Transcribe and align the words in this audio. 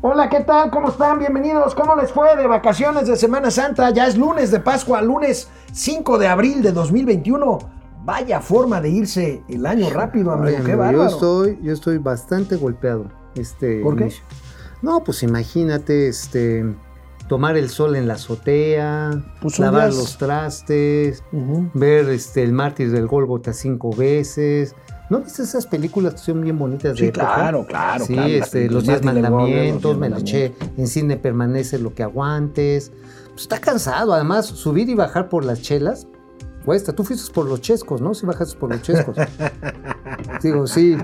Hola, 0.00 0.28
¿qué 0.28 0.40
tal? 0.40 0.70
¿Cómo 0.70 0.88
están? 0.90 1.18
Bienvenidos. 1.18 1.74
¿Cómo 1.74 1.96
les 1.96 2.12
fue 2.12 2.36
de 2.36 2.46
vacaciones 2.46 3.08
de 3.08 3.16
Semana 3.16 3.50
Santa? 3.50 3.90
Ya 3.90 4.06
es 4.06 4.16
lunes 4.16 4.50
de 4.50 4.60
Pascua, 4.60 5.02
lunes 5.02 5.48
5 5.72 6.18
de 6.18 6.28
abril 6.28 6.62
de 6.62 6.72
2021. 6.72 7.58
Vaya 8.04 8.40
forma 8.40 8.80
de 8.80 8.90
irse 8.90 9.42
el 9.48 9.66
año 9.66 9.90
rápido, 9.90 10.30
amigo. 10.32 10.48
Ay, 10.48 10.54
Qué 10.64 10.72
amigo, 10.72 10.78
bárbaro. 10.78 10.98
yo 11.08 11.14
estoy, 11.14 11.58
yo 11.62 11.72
estoy 11.72 11.98
bastante 11.98 12.56
golpeado. 12.56 13.06
Este, 13.34 13.80
¿Por 13.80 13.96
qué? 13.96 14.12
No, 14.82 15.02
pues 15.02 15.24
imagínate, 15.24 16.06
este, 16.08 16.64
tomar 17.28 17.56
el 17.56 17.68
sol 17.68 17.96
en 17.96 18.06
la 18.06 18.14
azotea, 18.14 19.10
Pues 19.42 19.58
lavar 19.58 19.88
días- 19.90 19.96
los 19.96 20.16
trastes, 20.16 21.24
ver 21.74 22.08
este 22.10 22.44
el 22.44 22.52
mártir 22.52 22.92
del 22.92 23.08
Gólgota 23.08 23.52
cinco 23.52 23.90
veces. 23.94 24.76
¿No 25.10 25.20
viste 25.20 25.42
esas 25.42 25.66
películas 25.66 26.14
que 26.14 26.18
son 26.20 26.42
bien 26.42 26.58
bonitas 26.58 26.92
de 26.92 26.98
Sí, 26.98 27.04
época? 27.06 27.34
claro, 27.34 27.66
claro, 27.66 28.04
Sí, 28.04 28.12
claro, 28.12 28.28
este, 28.28 28.70
los 28.70 28.84
diez 28.84 29.02
mandamientos, 29.02 29.96
me 29.96 30.10
lo 30.10 30.18
eché 30.18 30.54
en 30.76 30.86
cine 30.86 31.16
permanece 31.16 31.78
lo 31.78 31.94
que 31.94 32.02
aguantes. 32.02 32.92
Pues 33.30 33.42
está 33.42 33.58
cansado, 33.60 34.12
además, 34.12 34.46
subir 34.46 34.88
y 34.88 34.94
bajar 34.94 35.28
por 35.28 35.44
las 35.44 35.62
chelas 35.62 36.06
cuesta. 36.68 36.92
Tú 36.92 37.02
fuiste 37.02 37.32
por 37.32 37.46
los 37.46 37.62
chescos, 37.62 38.02
¿no? 38.02 38.12
Si 38.12 38.26
bajaste 38.26 38.58
por 38.58 38.68
los 38.70 38.82
chescos. 38.82 39.16
Digo, 40.42 40.66
sí. 40.66 40.98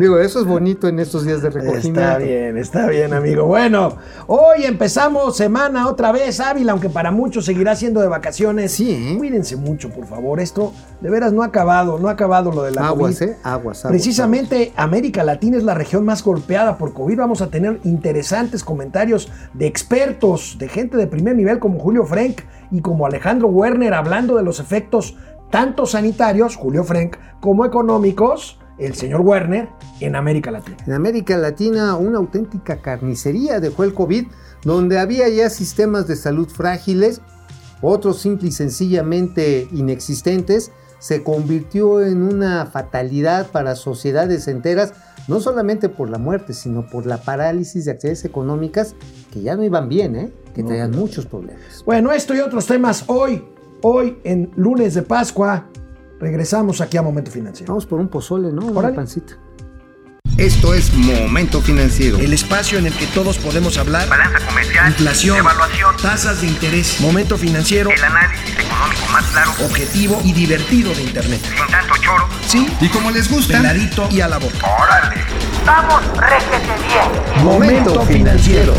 Digo, 0.00 0.18
eso 0.18 0.40
es 0.40 0.46
bonito 0.46 0.88
en 0.88 0.98
estos 0.98 1.24
días 1.24 1.42
de 1.42 1.50
recogimiento. 1.50 2.00
Está 2.00 2.18
bien, 2.18 2.56
está 2.56 2.86
bien, 2.88 3.14
amigo. 3.14 3.44
Bueno, 3.44 3.98
hoy 4.26 4.64
empezamos 4.64 5.36
semana 5.36 5.86
otra 5.86 6.10
vez, 6.10 6.40
Ávila, 6.40 6.72
aunque 6.72 6.90
para 6.90 7.12
muchos 7.12 7.44
seguirá 7.44 7.76
siendo 7.76 8.00
de 8.00 8.08
vacaciones. 8.08 8.72
Sí, 8.72 8.90
¿eh? 8.90 9.14
Cuídense 9.16 9.54
mucho, 9.54 9.90
por 9.90 10.06
favor. 10.06 10.40
Esto 10.40 10.72
de 11.00 11.08
veras 11.08 11.32
no 11.32 11.42
ha 11.42 11.46
acabado, 11.46 12.00
no 12.00 12.08
ha 12.08 12.12
acabado 12.12 12.50
lo 12.50 12.64
de 12.64 12.72
la 12.72 12.88
Aguas, 12.88 13.18
COVID. 13.18 13.30
¿eh? 13.30 13.36
Aguas, 13.44 13.84
aguas. 13.84 13.92
Precisamente 13.92 14.72
América 14.74 15.22
Latina 15.22 15.56
es 15.56 15.62
la 15.62 15.74
región 15.74 16.04
más 16.04 16.24
golpeada 16.24 16.78
por 16.78 16.92
COVID. 16.94 17.16
Vamos 17.16 17.42
a 17.42 17.48
tener 17.48 17.78
interesantes 17.84 18.64
comentarios 18.64 19.30
de 19.54 19.66
expertos, 19.66 20.56
de 20.58 20.68
gente 20.68 20.96
de 20.96 21.06
primer 21.06 21.36
nivel 21.36 21.60
como 21.60 21.78
Julio 21.78 22.04
Frank 22.04 22.40
y 22.70 22.80
como 22.80 23.06
Alejandro 23.06 23.48
Werner 23.48 23.94
hablando 23.94 24.36
de 24.36 24.42
los 24.42 24.60
efectos 24.60 25.16
tanto 25.50 25.86
sanitarios, 25.86 26.56
Julio 26.56 26.84
Frank, 26.84 27.16
como 27.40 27.64
económicos, 27.64 28.58
el 28.78 28.94
señor 28.94 29.22
Werner, 29.22 29.68
en 30.00 30.14
América 30.14 30.50
Latina. 30.50 30.76
En 30.86 30.92
América 30.92 31.36
Latina, 31.36 31.96
una 31.96 32.18
auténtica 32.18 32.80
carnicería 32.80 33.60
dejó 33.60 33.84
el 33.84 33.94
COVID, 33.94 34.26
donde 34.64 34.98
había 34.98 35.28
ya 35.28 35.50
sistemas 35.50 36.06
de 36.06 36.16
salud 36.16 36.48
frágiles, 36.48 37.20
otros 37.80 38.18
simple 38.18 38.48
y 38.48 38.52
sencillamente 38.52 39.68
inexistentes, 39.72 40.72
se 40.98 41.22
convirtió 41.22 42.00
en 42.00 42.22
una 42.22 42.66
fatalidad 42.66 43.50
para 43.50 43.76
sociedades 43.76 44.48
enteras, 44.48 44.92
no 45.28 45.40
solamente 45.40 45.88
por 45.88 46.10
la 46.10 46.18
muerte, 46.18 46.54
sino 46.54 46.88
por 46.88 47.06
la 47.06 47.18
parálisis 47.18 47.84
de 47.84 47.92
actividades 47.92 48.24
económicas 48.24 48.94
que 49.30 49.42
ya 49.42 49.56
no 49.56 49.64
iban 49.64 49.88
bien, 49.88 50.16
¿eh? 50.16 50.32
que 50.54 50.62
No, 50.62 50.68
traían 50.68 50.90
muchos 50.90 51.26
problemas. 51.26 51.84
Bueno, 51.84 52.10
esto 52.12 52.34
y 52.34 52.40
otros 52.40 52.66
temas 52.66 53.04
hoy, 53.06 53.44
hoy 53.82 54.18
en 54.24 54.50
lunes 54.56 54.94
de 54.94 55.02
Pascua. 55.02 55.66
Regresamos 56.18 56.80
aquí 56.80 56.96
a 56.96 57.02
Momento 57.02 57.30
Financiero. 57.30 57.72
Vamos 57.72 57.86
por 57.86 58.00
un 58.00 58.08
pozole, 58.08 58.52
¿no? 58.52 58.66
Una 58.66 58.92
pancita. 58.92 59.38
Esto 60.38 60.72
es 60.72 60.94
Momento 60.94 61.60
Financiero. 61.60 62.16
El 62.18 62.32
espacio 62.32 62.78
en 62.78 62.86
el 62.86 62.94
que 62.94 63.06
todos 63.08 63.38
podemos 63.38 63.76
hablar. 63.76 64.08
balanza 64.08 64.38
comercial, 64.46 64.86
Inflación, 64.90 65.36
evaluación, 65.38 65.96
tasas 66.00 66.40
de 66.42 66.46
interés, 66.46 67.00
momento 67.00 67.36
financiero, 67.36 67.90
el 67.90 68.04
análisis 68.04 68.56
económico 68.56 69.06
más 69.12 69.24
claro, 69.32 69.50
objetivo 69.64 70.20
y 70.24 70.32
divertido 70.32 70.94
de 70.94 71.02
Internet. 71.02 71.40
sin 71.42 71.66
tanto 71.66 71.94
choro. 72.00 72.24
Sí, 72.46 72.68
Y 72.80 72.88
como 72.88 73.10
les 73.10 73.28
gusta, 73.28 73.56
peladito 73.56 74.08
y 74.12 74.20
a 74.20 74.28
la 74.28 74.38
boca. 74.38 74.58
¡Órale! 74.80 75.16
¡Vamos, 75.66 76.02
réjete 76.16 76.72
bien! 76.86 77.44
Momento 77.44 78.00
financiero. 78.02 78.74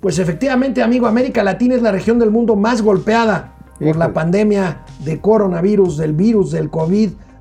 Pues 0.00 0.18
efectivamente, 0.18 0.82
amigo, 0.82 1.06
América 1.06 1.42
Latina 1.44 1.74
es 1.74 1.82
la 1.82 1.92
región 1.92 2.18
del 2.18 2.30
mundo 2.30 2.56
más 2.56 2.80
golpeada 2.80 3.52
por 3.78 3.96
la 3.96 4.14
pandemia 4.14 4.84
de 5.00 5.20
coronavirus, 5.20 5.98
del 5.98 6.14
virus 6.14 6.50
del 6.50 6.70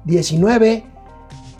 COVID-19. 0.05 0.83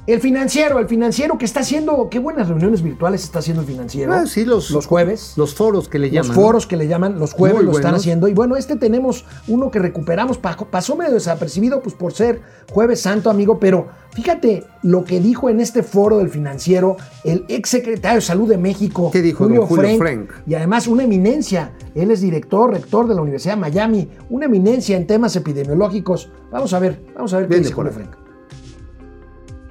El 0.05 0.19
financiero, 0.19 0.79
el 0.79 0.89
financiero 0.89 1.37
que 1.37 1.45
está 1.45 1.61
haciendo, 1.61 2.09
qué 2.11 2.19
buenas 2.19 2.49
reuniones 2.49 2.81
virtuales 2.81 3.23
está 3.23 3.39
haciendo 3.39 3.61
el 3.61 3.67
financiero. 3.69 4.11
Ah, 4.11 4.25
sí, 4.27 4.43
los, 4.43 4.69
los 4.69 4.85
jueves. 4.85 5.31
Los 5.37 5.55
foros 5.55 5.87
que 5.87 5.97
le 5.97 6.07
los 6.07 6.13
llaman. 6.15 6.27
¿no? 6.27 6.33
foros 6.43 6.67
que 6.67 6.75
le 6.75 6.89
llaman 6.89 7.19
los 7.19 7.31
jueves 7.31 7.55
Muy 7.63 7.65
lo 7.67 7.71
están 7.71 7.95
haciendo 7.95 8.27
y 8.27 8.33
bueno 8.33 8.57
este 8.57 8.75
tenemos 8.75 9.23
uno 9.47 9.71
que 9.71 9.79
recuperamos 9.79 10.37
pa- 10.37 10.57
pasó 10.57 10.97
medio 10.97 11.13
desapercibido 11.13 11.81
pues 11.81 11.95
por 11.95 12.11
ser 12.11 12.41
jueves 12.69 12.99
santo 12.99 13.29
amigo 13.29 13.59
pero 13.61 13.87
fíjate 14.11 14.65
lo 14.81 15.05
que 15.05 15.21
dijo 15.21 15.49
en 15.49 15.61
este 15.61 15.83
foro 15.83 16.17
del 16.17 16.27
financiero 16.29 16.97
el 17.23 17.45
ex 17.47 17.69
secretario 17.69 18.17
de 18.17 18.21
salud 18.25 18.49
de 18.49 18.57
México 18.57 19.09
¿Qué 19.09 19.21
dijo 19.21 19.47
don 19.47 19.65
Julio 19.67 19.97
Frank? 19.97 20.31
y 20.45 20.53
además 20.55 20.87
una 20.87 21.03
eminencia 21.05 21.71
él 21.95 22.11
es 22.11 22.19
director 22.19 22.71
rector 22.73 23.07
de 23.07 23.15
la 23.15 23.21
Universidad 23.21 23.53
de 23.55 23.61
Miami 23.61 24.09
una 24.29 24.47
eminencia 24.47 24.97
en 24.97 25.07
temas 25.07 25.33
epidemiológicos 25.37 26.29
vamos 26.51 26.73
a 26.73 26.79
ver 26.79 26.99
vamos 27.15 27.33
a 27.33 27.37
ver 27.39 27.47
qué 27.47 27.59
dice 27.59 27.71
Julio. 27.71 27.93
Frank 27.93 28.09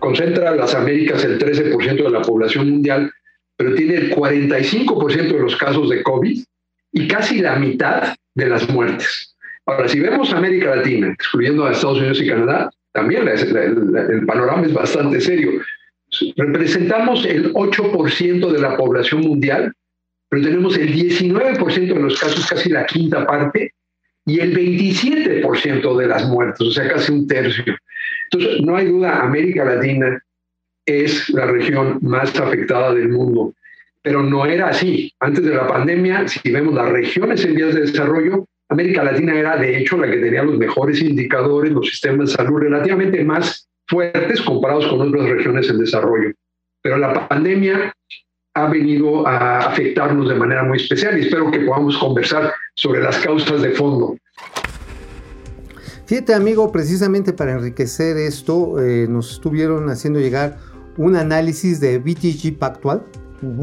concentra 0.03 0.55
las 0.57 0.75
Américas 0.75 1.25
el 1.25 1.39
13% 1.39 2.03
de 2.03 2.11
la 2.11 2.23
población 2.23 2.69
mundial, 2.69 3.11
pero 3.57 3.75
tiene 3.75 3.95
el 3.95 4.15
45% 4.15 5.15
de 5.33 5.39
los 5.41 5.57
casos 5.57 5.89
de 5.89 6.03
COVID 6.03 6.43
y 6.93 7.09
casi 7.09 7.41
la 7.41 7.55
mitad 7.57 8.15
de 8.35 8.47
las 8.49 8.69
muertes. 8.69 9.37
Ahora, 9.65 9.89
si 9.89 10.01
vemos 10.01 10.33
América 10.33 10.75
Latina, 10.75 11.13
excluyendo 11.13 11.65
a 11.65 11.71
Estados 11.73 11.99
Unidos 11.99 12.21
y 12.21 12.27
Canadá, 12.27 12.69
también 12.93 13.25
la- 13.25 13.35
la- 13.35 14.13
el 14.13 14.27
panorama 14.27 14.67
es 14.67 14.73
bastante 14.75 15.21
serio. 15.21 15.53
Representamos 16.37 17.25
el 17.25 17.53
8% 17.55 18.51
de 18.51 18.61
la 18.61 18.77
población 18.77 19.21
mundial, 19.21 19.73
pero 20.29 20.43
tenemos 20.43 20.77
el 20.77 20.93
19% 20.93 21.95
de 21.95 22.01
los 22.01 22.19
casos, 22.19 22.45
casi 22.47 22.71
la 22.71 22.85
quinta 22.87 23.25
parte, 23.27 23.73
y 24.27 24.41
el 24.41 24.53
27% 24.55 25.97
de 25.97 26.07
las 26.07 26.29
muertes, 26.29 26.61
o 26.67 26.71
sea, 26.71 26.89
casi 26.93 27.13
un 27.13 27.27
tercio. 27.27 27.65
Entonces, 28.33 28.63
no 28.63 28.77
hay 28.77 28.87
duda, 28.87 29.23
América 29.23 29.65
Latina 29.65 30.23
es 30.87 31.29
la 31.31 31.47
región 31.47 31.99
más 32.01 32.39
afectada 32.41 32.95
del 32.95 33.11
mundo, 33.11 33.55
pero 34.03 34.23
no 34.23 34.47
era 34.47 34.69
así. 34.69 35.13
Antes 35.21 35.45
de 35.45 35.55
la 35.55 35.67
pandemia, 35.67 36.27
si 36.27 36.51
vemos 36.51 36.75
las 36.75 36.89
regiones 36.89 37.45
en 37.45 37.55
vías 37.55 37.75
de 37.75 37.83
desarrollo, 37.83 38.47
América 38.71 39.05
Latina 39.05 39.39
era 39.39 39.57
de 39.57 39.79
hecho 39.79 39.99
la 39.99 40.11
que 40.11 40.17
tenía 40.17 40.43
los 40.43 40.57
mejores 40.57 41.03
indicadores, 41.03 41.73
los 41.73 41.87
sistemas 41.87 42.31
de 42.31 42.37
salud 42.37 42.61
relativamente 42.61 43.23
más 43.23 43.69
fuertes 43.87 44.41
comparados 44.41 44.87
con 44.87 45.03
otras 45.03 45.29
regiones 45.29 45.69
en 45.69 45.79
desarrollo. 45.79 46.33
Pero 46.83 46.97
la 46.97 47.29
pandemia 47.29 47.93
ha 48.55 48.67
venido 48.67 49.27
a 49.27 49.59
afectarnos 49.59 50.29
de 50.29 50.35
manera 50.35 50.65
muy 50.65 50.79
especial 50.79 51.19
y 51.19 51.23
espero 51.23 51.51
que 51.51 51.61
podamos 51.61 51.99
conversar 51.99 52.53
sobre 52.75 53.03
las 53.03 53.19
causas 53.19 53.61
de 53.61 53.71
fondo. 53.71 54.17
Fíjate, 56.13 56.35
amigo, 56.35 56.71
precisamente 56.71 57.33
para 57.33 57.53
enriquecer 57.53 58.19
esto, 58.19 58.79
eh, 58.79 59.07
nos 59.09 59.33
estuvieron 59.33 59.89
haciendo 59.89 60.21
llegar 60.21 60.59
un 60.99 61.17
análisis 61.17 61.81
de 61.81 61.99
BTG 61.99 62.59
Pactual 62.59 63.07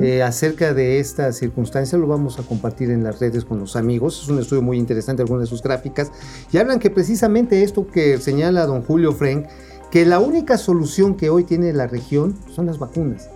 eh, 0.02 0.24
acerca 0.24 0.74
de 0.74 0.98
esta 0.98 1.32
circunstancia. 1.32 1.96
Lo 2.00 2.08
vamos 2.08 2.40
a 2.40 2.42
compartir 2.42 2.90
en 2.90 3.04
las 3.04 3.20
redes 3.20 3.46
con 3.46 3.60
los 3.60 3.76
amigos. 3.76 4.24
Es 4.24 4.30
un 4.30 4.40
estudio 4.40 4.64
muy 4.64 4.80
interesante, 4.80 5.22
algunas 5.22 5.44
de 5.44 5.48
sus 5.48 5.62
gráficas. 5.62 6.12
Y 6.52 6.58
hablan 6.58 6.80
que 6.80 6.90
precisamente 6.90 7.62
esto 7.62 7.86
que 7.86 8.18
señala 8.18 8.66
don 8.66 8.82
Julio 8.82 9.12
Frank, 9.12 9.46
que 9.92 10.04
la 10.08 10.18
única 10.18 10.58
solución 10.58 11.18
que 11.18 11.30
hoy 11.30 11.44
tiene 11.44 11.72
la 11.72 11.86
región 11.86 12.36
son 12.50 12.66
las 12.66 12.80
vacunas. 12.80 13.30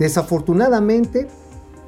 Desafortunadamente, 0.00 1.28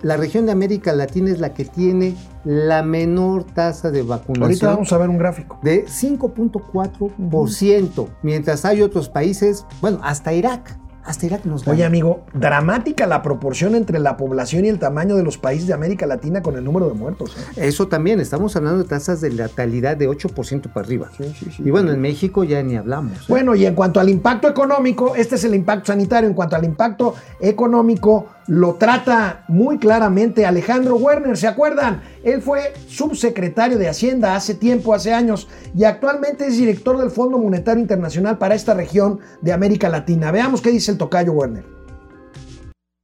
la 0.03 0.17
región 0.17 0.47
de 0.47 0.53
América 0.53 0.93
Latina 0.93 1.31
es 1.31 1.41
la 1.41 1.55
que 1.55 1.65
tiene 1.65 2.15
la 2.45 2.83
menor 2.83 3.45
tasa 3.45 3.91
de 3.91 4.03
vacunación 4.03 4.45
ahorita 4.45 4.69
vamos 4.69 4.93
a 4.93 4.99
ver 4.99 5.09
un 5.09 5.19
gráfico 5.19 5.59
de 5.63 5.87
5.4%, 5.87 8.09
mientras 8.23 8.65
hay 8.65 8.83
otros 8.83 9.09
países, 9.09 9.67
bueno, 9.81 9.99
hasta 10.03 10.33
Irak, 10.33 10.77
hasta 11.09 11.25
Irak 11.25 11.47
nos 11.47 11.65
gana. 11.65 11.75
Oye, 11.75 11.85
amigo, 11.87 12.27
dramática 12.35 13.07
la 13.07 13.23
proporción 13.23 13.75
entre 13.75 13.99
la 13.99 14.19
población 14.19 14.67
y 14.67 14.69
el 14.69 14.79
tamaño 14.79 15.17
de 15.17 15.23
los 15.23 15.39
países 15.39 15.67
de 15.67 15.73
América 15.73 16.07
Latina 16.07 16.43
con 16.43 16.57
el 16.57 16.65
número 16.65 16.89
de 16.89 16.95
muertos. 16.95 17.35
¿eh? 17.57 17.69
Eso 17.69 17.89
también, 17.89 18.21
estamos 18.21 18.55
hablando 18.57 18.83
de 18.83 18.89
tasas 18.89 19.23
de 19.23 19.31
letalidad 19.31 19.97
de 19.97 20.07
8% 20.07 20.71
para 20.71 20.85
arriba. 20.85 21.11
Sí, 21.17 21.35
sí, 21.39 21.51
sí. 21.51 21.63
Y 21.65 21.71
bueno, 21.71 21.93
en 21.93 22.01
México 22.03 22.45
ya 22.45 22.63
ni 22.63 22.77
hablamos. 22.77 23.21
¿eh? 23.21 23.25
Bueno, 23.27 23.55
y 23.55 23.65
en 23.65 23.75
cuanto 23.75 24.01
al 24.01 24.11
impacto 24.11 24.49
económico, 24.49 25.17
este 25.17 25.37
es 25.37 25.45
el 25.45 25.55
impacto 25.55 25.87
sanitario. 25.87 26.29
En 26.29 26.35
cuanto 26.35 26.57
al 26.57 26.65
impacto 26.65 27.15
económico, 27.41 28.27
lo 28.49 28.77
trata 28.77 29.45
muy 29.47 29.79
claramente 29.79 30.47
Alejandro 30.47 30.97
Werner. 30.97 31.37
¿Se 31.37 31.47
acuerdan? 31.47 32.03
Él 32.25 32.43
fue 32.43 32.73
subsecretario 32.89 33.79
de 33.79 33.89
Hacienda 33.89 34.35
hace 34.35 34.55
tiempo, 34.55 34.95
hace 34.95 35.13
años, 35.13 35.49
y 35.77 35.85
actualmente 35.85 36.47
es 36.47 36.57
director 36.57 36.99
del 36.99 37.11
Fondo 37.11 37.39
Monetario 37.39 37.83
Internacional 37.83 38.39
para 38.39 38.55
esta 38.55 38.75
región 38.75 39.21
de 39.43 39.53
América 39.53 39.89
Latina. 39.91 40.33
Veamos 40.33 40.63
qué 40.63 40.71
dice 40.71 40.91
el 40.91 40.99
tocayo 40.99 41.33
Werner. 41.33 41.65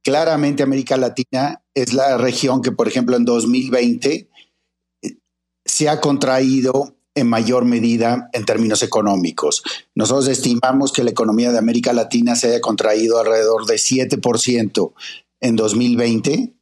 claramente 0.03 0.63
América 0.63 0.97
Latina 0.97 1.61
es 1.73 1.93
la 1.93 2.17
región 2.17 2.61
que, 2.61 2.71
por 2.71 2.87
ejemplo, 2.87 3.15
en 3.15 3.25
2020 3.25 4.29
eh, 5.03 5.17
se 5.63 5.89
ha 5.89 6.01
contraído 6.01 6.95
en 7.15 7.27
mayor 7.27 7.65
medida 7.65 8.29
en 8.33 8.45
términos 8.45 8.83
económicos. 8.83 9.63
Nosotros 9.95 10.27
estimamos 10.27 10.91
que 10.91 11.03
la 11.03 11.11
economía 11.11 11.51
de 11.51 11.57
América 11.57 11.93
Latina 11.93 12.35
se 12.35 12.49
haya 12.49 12.61
contraído 12.61 13.19
alrededor 13.19 13.65
de 13.65 13.75
7% 13.75 14.93
en 15.41 15.55
2020, 15.55 16.53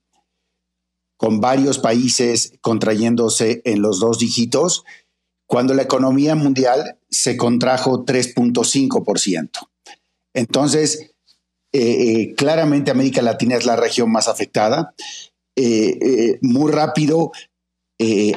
con 1.18 1.40
varios 1.40 1.80
países 1.80 2.54
contrayéndose 2.62 3.62
en 3.66 3.82
los 3.82 4.00
dos 4.00 4.20
dígitos, 4.20 4.84
cuando 5.48 5.74
la 5.74 5.84
economía 5.84 6.36
mundial 6.36 6.98
se 7.10 7.38
contrajo 7.38 8.06
3.5%. 8.06 9.50
Entonces, 10.34 11.12
eh, 11.72 11.82
eh, 11.82 12.36
claramente 12.36 12.92
América 12.92 13.22
Latina 13.22 13.56
es 13.56 13.66
la 13.66 13.76
región 13.76 14.12
más 14.12 14.28
afectada. 14.28 14.94
Eh, 15.56 16.40
muy 16.42 16.72
rápido, 16.72 17.32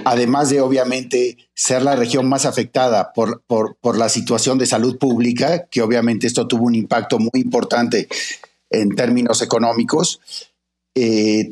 además 0.05 0.51
de 0.51 0.61
obviamente 0.61 1.39
ser 1.55 1.83
la 1.83 1.97
región 1.97 2.29
más 2.29 2.47
afectada 2.47 3.13
por, 3.13 3.43
por, 3.47 3.97
la 3.97 4.09
situación 4.09 4.59
de 4.59 4.67
salud 4.67 4.97
pública, 4.99 5.67
que 5.67 5.83
obviamente 5.83 6.29
esto 6.29 6.47
tuvo 6.47 6.67
un 6.67 6.77
impacto 6.77 7.19
muy 7.19 7.41
importante 7.41 8.07
en 8.71 8.95
términos 8.95 9.43
económicos, 9.43 10.21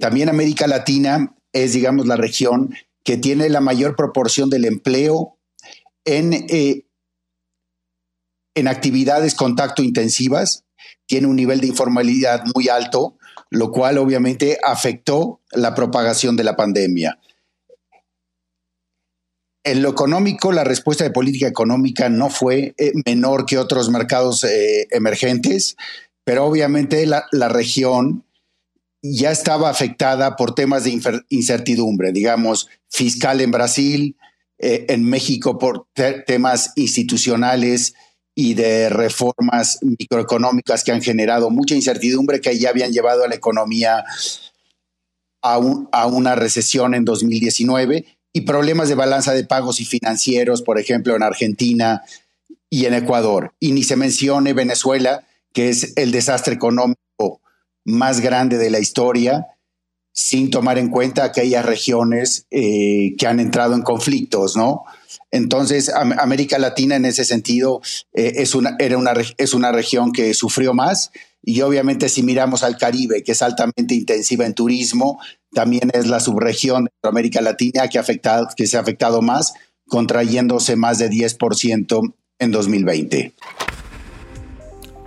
también 0.01 0.31
América 0.31 0.67
Latina 0.67 1.37
es, 1.53 1.75
digamos, 1.75 2.07
la 2.07 2.17
región 2.17 2.75
que 3.05 3.19
tiene 3.19 3.49
la 3.51 3.61
mayor 3.61 3.95
proporción 3.95 4.49
del 4.49 4.65
empleo 4.65 5.37
en, 6.07 6.47
en 8.55 8.69
actividades 8.69 9.35
contacto 9.35 9.83
intensivas, 9.83 10.65
tiene 11.07 11.27
un 11.27 11.37
nivel 11.37 11.61
de 11.61 11.67
informalidad 11.67 12.45
muy 12.55 12.69
alto, 12.69 13.19
lo 13.51 13.71
cual 13.71 13.99
obviamente 13.99 14.59
afectó 14.65 15.41
la 15.53 15.75
propagación 15.75 16.37
de 16.37 16.45
la 16.45 16.57
pandemia. 16.57 17.19
En 19.65 19.81
lo 19.81 19.89
económico, 19.89 20.53
la 20.53 20.65
respuesta 20.65 21.05
de 21.05 21.11
política 21.11 21.49
económica 21.49 22.09
no 22.11 22.29
fue 22.29 22.75
eh, 22.77 22.93
menor 23.07 23.47
que 23.47 23.59
otros 23.59 23.89
mercados 23.89 24.45
eh, 24.45 24.87
emergentes, 24.91 25.77
pero 26.25 26.45
obviamente 26.45 27.07
la, 27.07 27.49
región 27.49 28.25
ya 29.03 29.31
estaba 29.31 29.69
afectada 29.69 30.37
por 30.37 30.55
temas 30.55 30.85
de 30.85 30.99
incertidumbre, 31.29 32.13
digamos, 32.13 32.69
fiscal 32.89 33.41
en 33.41 33.51
Brasil, 33.51 34.17
eh, 34.59 34.87
en 34.89 35.05
México 35.05 35.59
por 35.59 35.87
temas 36.27 36.73
institucionales 36.77 37.95
y 38.35 38.55
de 38.55 38.89
reformas 38.89 39.79
microeconómicas 39.83 40.83
que 40.83 40.93
han 40.93 41.03
generado 41.03 41.51
mucha 41.51 41.75
incertidumbre 41.75 42.41
que 42.41 42.59
ya 42.59 42.71
habían 42.71 42.93
llevado 42.93 43.25
a 43.25 43.29
la 43.29 43.35
economía 43.35 44.05
a, 45.43 45.61
a, 45.93 46.07
una 46.07 46.35
recesión 46.35 46.95
en 46.95 47.05
2019 47.05 48.07
y 48.33 48.41
problemas 48.41 48.89
de 48.89 48.95
balanza 48.95 49.33
de 49.33 49.45
pagos 49.45 49.81
y 49.81 49.85
financieros, 49.85 50.63
por 50.63 50.81
ejemplo, 50.81 51.15
en 51.15 51.23
Argentina 51.23 52.03
y 52.71 52.87
en 52.87 52.95
Ecuador. 52.95 53.53
Y 53.61 53.73
ni 53.73 53.85
se 53.85 53.97
mencione 53.97 54.53
Venezuela, 54.53 55.25
que 55.55 55.71
es 55.71 55.95
el 55.97 56.13
desastre 56.13 56.55
económico 56.55 57.41
más 57.87 58.21
grande 58.21 58.59
de 58.59 58.71
la 58.71 58.81
historia, 58.81 59.47
sin 60.13 60.51
tomar 60.51 60.79
en 60.79 60.91
cuenta 60.91 61.25
aquellas 61.25 61.65
regiones 61.65 62.47
eh, 62.51 63.15
que 63.17 63.27
han 63.27 63.41
entrado 63.41 63.75
en 63.75 63.83
conflictos, 63.83 64.57
¿no? 64.57 64.85
Entonces, 65.31 65.89
América 65.89 66.59
Latina 66.59 66.95
en 66.97 67.05
ese 67.05 67.25
sentido 67.25 67.81
eh, 68.13 68.35
es, 68.37 68.55
una, 68.55 68.77
era 68.79 68.99
una, 68.99 69.15
es 69.37 69.55
una 69.55 69.73
región 69.73 70.13
que 70.13 70.33
sufrió 70.35 70.75
más 70.75 71.11
y 71.43 71.61
obviamente 71.61 72.09
si 72.09 72.23
miramos 72.23 72.63
al 72.63 72.79
Caribe, 72.79 73.23
que 73.23 73.33
es 73.33 73.43
altamente 73.43 73.95
intensiva 73.95 74.47
en 74.47 74.55
turismo, 74.55 75.19
también 75.53 75.91
es 75.93 76.07
la 76.07 76.21
subregión 76.21 76.85
de 76.85 77.09
América 77.09 77.41
Latina 77.41 77.89
que, 77.89 77.99
afectado, 77.99 78.49
que 78.57 78.67
se 78.67 78.77
ha 78.77 78.81
afectado 78.81 79.23
más, 79.23 79.55
contrayéndose 79.87 80.77
más 80.77 80.99
de 80.99 81.11
10% 81.11 82.15
en 82.39 82.51
2020. 82.51 83.35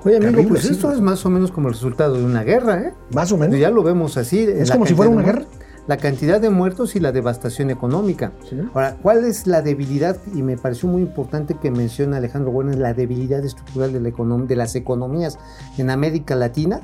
Oye, 0.07 0.18
amigo, 0.18 0.42
pues 0.48 0.63
esto 0.63 0.92
es 0.92 1.01
más 1.01 1.25
o 1.25 1.30
menos 1.30 1.51
como 1.51 1.68
el 1.68 1.74
resultado 1.74 2.15
de 2.15 2.24
una 2.24 2.44
guerra, 2.44 2.81
¿eh? 2.81 2.94
Más 3.13 3.30
o 3.33 3.38
menos. 3.38 3.59
Ya 3.59 3.69
lo 3.69 3.83
vemos 3.83 4.15
así. 4.15 4.39
Es 4.39 4.71
como 4.71 4.86
si 4.86 4.94
fuera 4.94 5.12
una 5.12 5.21
guerra 5.21 5.44
la 5.88 5.98
cantidad 5.98 6.42
de 6.42 6.50
muertos 6.50 6.95
y 6.95 7.00
la 7.00 7.13
devastación 7.13 7.69
económica. 7.69 8.33
Ahora, 8.74 8.98
¿cuál 9.01 9.24
es 9.24 9.48
la 9.48 9.62
debilidad? 9.62 10.18
Y 10.36 10.44
me 10.44 10.57
pareció 10.57 10.89
muy 10.89 11.01
importante 11.01 11.56
que 11.56 11.71
menciona 11.71 12.18
Alejandro 12.18 12.51
Werner, 12.51 12.77
la 12.77 12.94
debilidad 12.94 13.44
estructural 13.44 13.94
de, 13.94 14.01
la 14.01 14.12
de 14.12 14.56
las 14.56 14.75
economías 14.75 15.39
en 15.77 15.89
América 15.89 16.36
Latina. 16.36 16.81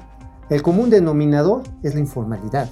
El 0.49 0.61
común 0.61 0.89
denominador 0.89 1.63
es 1.83 1.93
la 1.95 1.99
informalidad. 1.99 2.69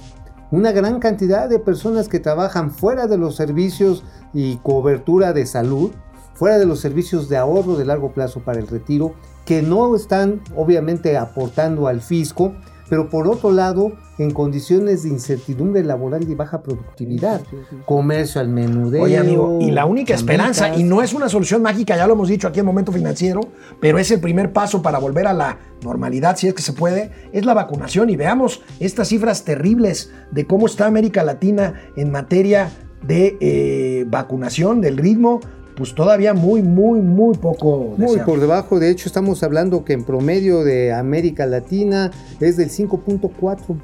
Una 0.50 0.72
gran 0.72 1.00
cantidad 1.00 1.48
de 1.48 1.58
personas 1.58 2.08
que 2.08 2.18
trabajan 2.18 2.70
fuera 2.70 3.06
de 3.06 3.18
los 3.18 3.36
servicios 3.36 4.02
y 4.32 4.56
cobertura 4.58 5.34
de 5.34 5.44
salud, 5.44 5.92
fuera 6.34 6.58
de 6.58 6.66
los 6.66 6.80
servicios 6.80 7.28
de 7.28 7.36
ahorro 7.36 7.76
de 7.76 7.84
largo 7.84 8.12
plazo 8.12 8.40
para 8.40 8.58
el 8.58 8.68
retiro, 8.68 9.14
que 9.44 9.62
no 9.62 9.94
están 9.96 10.40
obviamente 10.56 11.16
aportando 11.16 11.88
al 11.88 12.00
fisco, 12.00 12.54
pero 12.88 13.08
por 13.08 13.26
otro 13.26 13.52
lado, 13.52 13.92
en 14.18 14.32
condiciones 14.32 15.04
de 15.04 15.08
incertidumbre 15.08 15.82
laboral 15.82 16.28
y 16.28 16.34
baja 16.34 16.62
productividad, 16.62 17.40
comercio 17.86 18.38
al 18.38 18.48
menudeo. 18.48 19.04
Oye, 19.04 19.16
amigo, 19.16 19.58
y 19.62 19.70
la 19.70 19.86
única 19.86 20.14
esperanza, 20.14 20.76
y 20.76 20.84
no 20.84 21.00
es 21.00 21.14
una 21.14 21.30
solución 21.30 21.62
mágica, 21.62 21.96
ya 21.96 22.06
lo 22.06 22.12
hemos 22.12 22.28
dicho 22.28 22.46
aquí 22.46 22.60
en 22.60 22.66
Momento 22.66 22.92
Financiero, 22.92 23.40
pero 23.80 23.98
es 23.98 24.10
el 24.10 24.20
primer 24.20 24.52
paso 24.52 24.82
para 24.82 24.98
volver 24.98 25.26
a 25.26 25.32
la 25.32 25.58
normalidad, 25.82 26.36
si 26.36 26.48
es 26.48 26.54
que 26.54 26.60
se 26.60 26.74
puede, 26.74 27.10
es 27.32 27.46
la 27.46 27.54
vacunación. 27.54 28.10
Y 28.10 28.16
veamos 28.16 28.60
estas 28.78 29.08
cifras 29.08 29.44
terribles 29.44 30.12
de 30.30 30.46
cómo 30.46 30.66
está 30.66 30.84
América 30.84 31.24
Latina 31.24 31.80
en 31.96 32.10
materia 32.10 32.70
de 33.02 33.38
eh, 33.40 34.04
vacunación, 34.06 34.82
del 34.82 34.98
ritmo 34.98 35.40
pues 35.82 35.96
todavía 35.96 36.32
muy, 36.32 36.62
muy, 36.62 37.00
muy 37.00 37.36
poco. 37.36 37.94
Muy 37.96 38.20
por 38.20 38.38
debajo, 38.38 38.78
de 38.78 38.88
hecho 38.88 39.08
estamos 39.08 39.42
hablando 39.42 39.84
que 39.84 39.94
en 39.94 40.04
promedio 40.04 40.62
de 40.62 40.92
América 40.92 41.44
Latina 41.44 42.12
es 42.38 42.56
del 42.56 42.70
5.4%, 42.70 43.82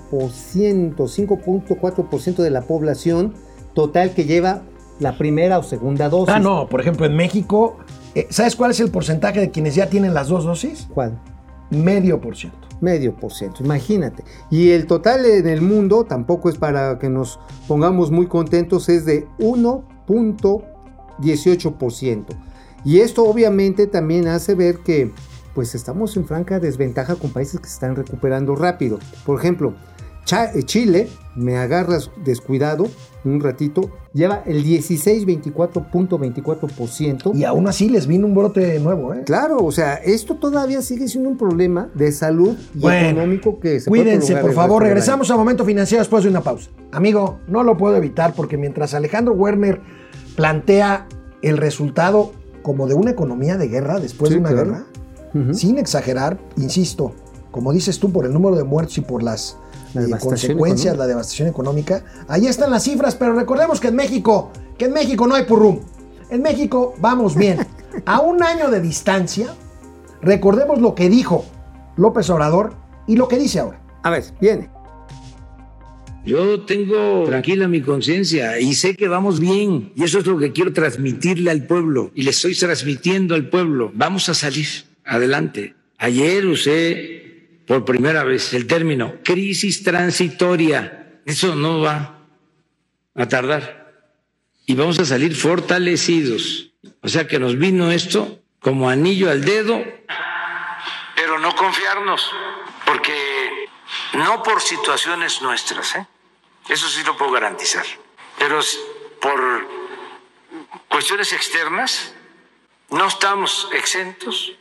5.4% 0.95 2.37
de 2.37 2.51
la 2.51 2.63
población 2.63 3.35
total 3.75 4.15
que 4.15 4.27
lleva 4.27 4.63
la 5.01 5.19
primera 5.19 5.59
o 5.59 5.65
segunda 5.65 6.09
dosis. 6.09 6.37
Ah, 6.37 6.39
no, 6.39 6.69
por 6.69 6.81
ejemplo 6.81 7.05
en 7.05 7.17
México, 7.17 7.79
eh, 8.15 8.29
¿sabes 8.31 8.55
cuál 8.55 8.71
es 8.71 8.79
el 8.79 8.93
porcentaje 8.93 9.41
de 9.41 9.51
quienes 9.51 9.75
ya 9.75 9.89
tienen 9.89 10.15
las 10.15 10.29
dos 10.29 10.45
dosis? 10.45 10.87
¿Cuál? 10.95 11.21
Medio 11.71 12.21
por 12.21 12.37
ciento. 12.37 12.69
Medio 12.81 13.17
por 13.17 13.33
ciento, 13.33 13.65
imagínate. 13.65 14.23
Y 14.53 14.71
el 14.71 14.87
total 14.87 15.27
en 15.27 15.49
el 15.49 15.63
mundo, 15.63 16.05
tampoco 16.05 16.49
es 16.49 16.59
para 16.59 16.97
que 17.01 17.09
nos 17.09 17.41
pongamos 17.67 18.13
muy 18.13 18.29
contentos, 18.29 18.89
es 18.89 19.05
de 19.05 19.27
1.4%. 19.41 20.78
18%. 21.19 22.25
Y 22.85 23.01
esto 23.01 23.25
obviamente 23.25 23.87
también 23.87 24.29
hace 24.29 24.55
ver 24.55 24.79
que 24.79 25.13
pues 25.55 25.75
estamos 25.75 26.17
en 26.17 26.25
franca 26.25 26.61
desventaja 26.61 27.17
con 27.17 27.33
países 27.33 27.61
que 27.61 27.67
se 27.67 27.75
están 27.75 27.97
recuperando 27.97 28.55
rápido. 28.55 29.01
Por 29.27 29.39
ejemplo, 29.39 29.75
eh, 30.31 30.63
Chile, 30.63 31.09
me 31.35 31.57
agarras 31.57 32.13
descuidado 32.25 32.87
un 33.25 33.41
ratito, 33.41 33.91
lleva 34.13 34.45
el 34.47 34.63
16, 34.63 35.27
24.24%. 35.27 37.35
Y 37.35 37.43
aún 37.45 37.67
así 37.67 37.89
les 37.89 38.07
vino 38.07 38.27
un 38.27 38.35
brote 38.35 38.79
nuevo, 38.79 39.15
¿eh? 39.15 39.23
Claro, 39.25 39.57
o 39.59 39.73
sea, 39.73 39.95
esto 39.95 40.37
todavía 40.37 40.83
sigue 40.83 41.09
siendo 41.09 41.31
un 41.31 41.39
problema 41.39 41.89
de 41.95 42.13
salud 42.13 42.57
y 42.75 42.87
económico 42.87 43.59
que 43.59 43.81
se 43.81 43.89
Cuídense, 43.91 44.37
por 44.37 44.53
favor. 44.53 44.83
Regresamos 44.83 45.31
a 45.31 45.37
Momento 45.37 45.65
Financiero 45.65 46.03
después 46.03 46.25
de 46.25 46.31
una 46.31 46.43
pausa. 46.43 46.69
Amigo, 46.93 47.41
no 47.49 47.65
lo 47.65 47.77
puedo 47.77 47.97
evitar 47.97 48.35
porque 48.35 48.57
mientras 48.57 48.95
Alejandro 48.95 49.35
Werner 49.35 49.81
plantea 50.39 51.09
el 51.43 51.57
resultado 51.57 52.31
como 52.63 52.87
de 52.87 52.95
una 52.95 53.11
economía 53.11 53.57
de 53.57 53.67
guerra 53.67 53.99
después 53.99 54.31
de 54.31 54.39
una 54.39 54.53
guerra, 54.53 54.85
sin 55.53 55.79
exagerar, 55.79 56.39
insisto, 56.57 57.13
como 57.51 57.73
dices 57.73 57.99
tú, 57.99 58.13
por 58.13 58.25
el 58.25 58.33
número 58.33 58.55
de 58.55 58.63
muertos 58.63 58.99
y 58.99 59.01
por 59.01 59.21
las 59.21 59.57
eh, 59.97 60.09
consecuencias, 60.21 60.97
la 60.97 61.09
devastación 61.09 61.49
económica, 61.49 62.05
ahí 62.29 62.47
están 62.47 62.71
las 62.71 62.85
cifras, 62.85 63.17
pero 63.17 63.33
recordemos 63.35 63.81
que 63.81 63.89
en 63.89 63.97
México, 63.97 64.51
que 64.79 64.85
en 64.85 64.93
México 64.93 65.27
no 65.27 65.35
hay 65.35 65.45
purrum. 65.45 65.81
En 66.31 66.41
México 66.41 66.95
vamos 67.01 67.35
bien. 67.35 67.59
A 68.07 68.21
un 68.21 68.41
año 68.45 68.71
de 68.71 68.81
distancia, 68.81 69.49
recordemos 70.23 70.81
lo 70.81 70.95
que 70.95 71.09
dijo 71.09 71.47
López 71.97 72.31
Obrador 72.31 72.75
y 73.09 73.17
lo 73.17 73.27
que 73.27 73.39
dice 73.39 73.59
ahora. 73.59 73.81
A 74.05 74.11
ver, 74.11 74.23
viene. 74.41 74.71
Yo 76.25 76.61
tengo 76.61 77.25
tranquila 77.27 77.69
mi 77.69 77.81
conciencia 77.81 78.61
y 78.61 78.75
sé 78.75 78.97
que 78.97 79.09
vamos 79.09 79.41
bien 79.41 79.93
y 79.97 80.05
eso 80.05 80.19
es 80.19 80.27
lo 80.27 80.39
que 80.39 80.53
quiero 80.53 80.73
transmitirle 80.73 81.51
al 81.51 81.67
pueblo 81.67 82.11
y 82.15 82.23
le 82.23 82.31
estoy 82.31 82.55
transmitiendo 82.55 83.35
al 83.35 83.49
pueblo. 83.49 83.91
Vamos 83.95 84.29
a 84.29 84.35
salir 84.35 84.67
adelante. 85.05 85.75
Ayer 85.97 86.47
usé 86.47 87.61
por 87.67 87.85
primera 87.85 88.25
vez 88.25 88.53
el 88.53 88.67
término 88.67 89.15
crisis 89.25 89.83
transitoria. 89.83 91.21
Eso 91.25 91.55
no 91.55 91.81
va 91.81 92.27
a 93.15 93.29
tardar 93.29 93.79
y 94.69 94.75
vamos 94.75 94.99
a 94.99 95.07
salir 95.07 95.35
fortalecidos. 95.35 96.73
O 97.01 97.09
sea 97.09 97.27
que 97.27 97.39
nos 97.39 97.57
vino 97.59 97.91
esto 97.91 98.43
como 98.61 98.91
anillo 98.91 99.31
al 99.31 99.43
dedo, 99.43 99.83
pero 101.17 101.39
no 101.39 101.55
confiarnos, 101.57 102.31
porque 102.85 103.13
no 104.15 104.43
por 104.43 104.61
situaciones 104.61 105.43
nuestras, 105.43 105.95
¿eh? 105.97 106.07
Eso 106.69 106.89
sí 106.89 107.03
lo 107.03 107.17
puedo 107.17 107.33
garantizar. 107.33 107.87
Pero 108.39 108.61
por 109.21 109.67
cuestiones 110.89 111.33
externas, 111.33 112.13
no 112.91 113.07
estamos 113.07 113.69
exentos 113.73 114.53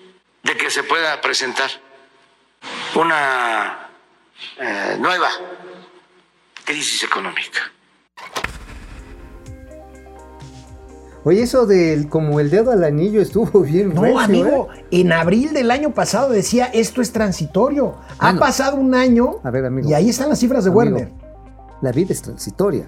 de 0.43 0.57
que 0.57 0.69
se 0.69 0.83
pueda 0.83 1.19
presentar 1.21 1.69
una 2.95 3.89
eh, 4.57 4.95
nueva 4.99 5.29
crisis 6.63 7.03
económica. 7.03 7.71
Oye, 11.27 11.41
eso 11.43 11.65
del 11.65 12.07
como 12.07 12.39
el 12.39 12.49
dedo 12.49 12.71
al 12.71 12.85
anillo 12.85 13.19
estuvo 13.21 13.59
bien 13.63 13.93
No, 13.93 14.01
recio, 14.03 14.19
amigo, 14.19 14.67
¿eh? 14.73 14.85
en 14.91 15.11
abril 15.11 15.51
del 15.51 15.71
año 15.71 15.93
pasado 15.93 16.29
decía 16.29 16.67
esto 16.67 17.01
es 17.01 17.11
transitorio. 17.11 17.95
Ha 18.17 18.35
pasado 18.35 18.77
un 18.77 18.95
año 18.95 19.41
A 19.43 19.51
ver, 19.51 19.65
amigo. 19.65 19.89
y 19.89 19.93
ahí 19.93 20.07
están 20.09 20.29
las 20.29 20.39
cifras 20.39 20.63
de 20.63 20.69
Amigo, 20.69 20.79
Werner. 20.79 21.11
La 21.81 21.91
vida 21.91 22.13
es 22.13 22.21
transitoria. 22.21 22.87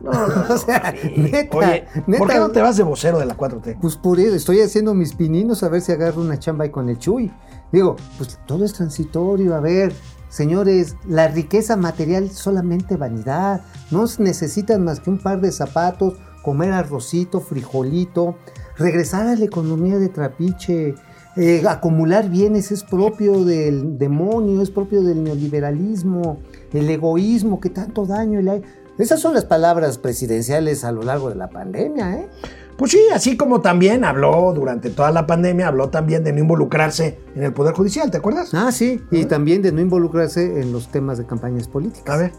No, 0.00 0.10
o 0.50 0.58
sea, 0.58 0.92
neta, 1.16 1.56
Oye, 1.56 1.86
neta. 2.06 2.18
¿por 2.18 2.28
qué 2.28 2.38
no 2.40 2.50
te 2.50 2.60
vas 2.60 2.76
de 2.76 2.82
vocero 2.82 3.18
de 3.18 3.24
la 3.24 3.38
4T? 3.38 3.78
Pues 3.80 3.96
por 3.96 4.20
eso, 4.20 4.36
estoy 4.36 4.60
haciendo 4.60 4.92
mis 4.92 5.14
pininos 5.14 5.62
a 5.62 5.70
ver 5.70 5.80
si 5.80 5.92
agarro 5.92 6.20
una 6.20 6.38
chamba 6.38 6.64
ahí 6.64 6.70
con 6.70 6.90
el 6.90 6.98
Chuy. 6.98 7.32
Digo, 7.72 7.96
pues 8.18 8.38
todo 8.44 8.66
es 8.66 8.74
transitorio, 8.74 9.54
a 9.54 9.60
ver, 9.60 9.94
señores, 10.28 10.96
la 11.08 11.28
riqueza 11.28 11.76
material 11.78 12.24
es 12.24 12.34
solamente 12.34 12.98
vanidad. 12.98 13.62
No 13.90 14.04
necesitan 14.18 14.84
más 14.84 15.00
que 15.00 15.08
un 15.08 15.18
par 15.18 15.40
de 15.40 15.50
zapatos, 15.52 16.18
comer 16.42 16.72
arrocito, 16.72 17.40
frijolito, 17.40 18.36
regresar 18.76 19.26
a 19.26 19.36
la 19.36 19.44
economía 19.44 19.98
de 19.98 20.08
trapiche. 20.08 20.94
eh, 21.36 21.62
acumular 21.66 22.28
bienes 22.28 22.72
es 22.72 22.82
propio 22.82 23.44
del 23.44 23.96
demonio, 23.96 24.60
es 24.60 24.70
propio 24.70 25.02
del 25.02 25.24
neoliberalismo, 25.24 26.40
el 26.72 26.90
egoísmo 26.90 27.58
que 27.58 27.70
tanto 27.70 28.04
daño 28.04 28.42
le 28.42 28.50
hay. 28.50 28.62
Esas 28.98 29.20
son 29.20 29.32
las 29.32 29.46
palabras 29.46 29.96
presidenciales 29.96 30.84
a 30.84 30.92
lo 30.92 31.02
largo 31.02 31.30
de 31.30 31.36
la 31.36 31.48
pandemia, 31.48 32.18
¿eh? 32.18 32.28
Pues 32.76 32.90
sí, 32.90 33.00
así 33.14 33.36
como 33.36 33.60
también 33.60 34.04
habló 34.04 34.52
durante 34.54 34.90
toda 34.90 35.10
la 35.10 35.26
pandemia, 35.26 35.68
habló 35.68 35.90
también 35.90 36.24
de 36.24 36.32
no 36.32 36.40
involucrarse 36.40 37.18
en 37.34 37.44
el 37.44 37.52
Poder 37.52 37.74
Judicial, 37.74 38.10
¿te 38.10 38.16
acuerdas? 38.18 38.52
Ah, 38.54 38.72
sí, 38.72 39.00
y 39.10 39.24
también 39.26 39.62
de 39.62 39.72
no 39.72 39.80
involucrarse 39.80 40.60
en 40.60 40.72
los 40.72 40.88
temas 40.88 41.18
de 41.18 41.26
campañas 41.26 41.68
políticas. 41.68 42.14
A 42.14 42.18
ver. 42.18 42.32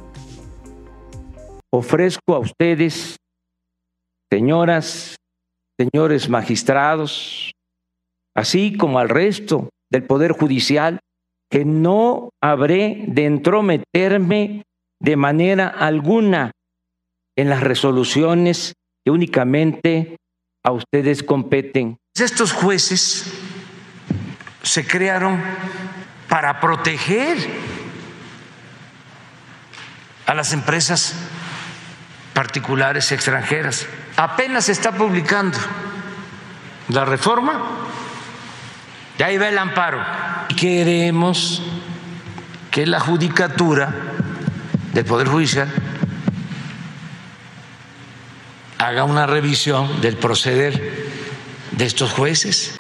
ofrezco 1.72 2.36
a 2.36 2.40
ustedes, 2.40 3.16
señoras, 4.34 5.16
señores 5.80 6.28
magistrados, 6.28 7.52
así 8.36 8.76
como 8.76 8.98
al 8.98 9.10
resto 9.10 9.70
del 9.92 10.06
Poder 10.06 10.32
Judicial, 10.32 11.00
que 11.52 11.66
no 11.66 12.30
habré 12.42 13.04
de 13.10 13.26
entrometerme 13.26 14.64
de 15.00 15.16
manera 15.18 15.68
alguna 15.68 16.52
en 17.38 17.50
las 17.50 17.62
resoluciones 17.62 18.74
que 19.06 19.12
únicamente 19.12 20.16
a 20.66 20.72
ustedes 20.72 21.22
competen. 21.22 21.98
Estos 22.20 22.54
jueces 22.54 23.32
se 24.64 24.88
crearon 24.88 25.40
para 26.28 26.60
proteger 26.60 27.38
a 30.26 30.34
las 30.34 30.54
empresas 30.54 31.14
particulares 32.34 33.12
extranjeras. 33.12 33.88
Apenas 34.18 34.66
se 34.66 34.72
está 34.72 34.92
publicando 34.92 35.58
la 36.90 37.06
reforma, 37.06 37.62
ya 39.18 39.28
ahí 39.28 39.38
va 39.38 39.50
el 39.50 39.58
amparo. 39.58 40.00
Y 40.50 40.56
queremos 40.56 41.62
que 42.70 42.86
la 42.86 43.00
judicatura 43.00 43.94
del 44.94 45.06
Poder 45.06 45.28
Judicial 45.28 45.68
haga 48.78 49.04
una 49.04 49.26
revisión 49.26 50.02
del 50.02 50.18
proceder 50.18 50.80
de 51.72 51.86
estos 51.86 52.12
jueces. 52.12 52.78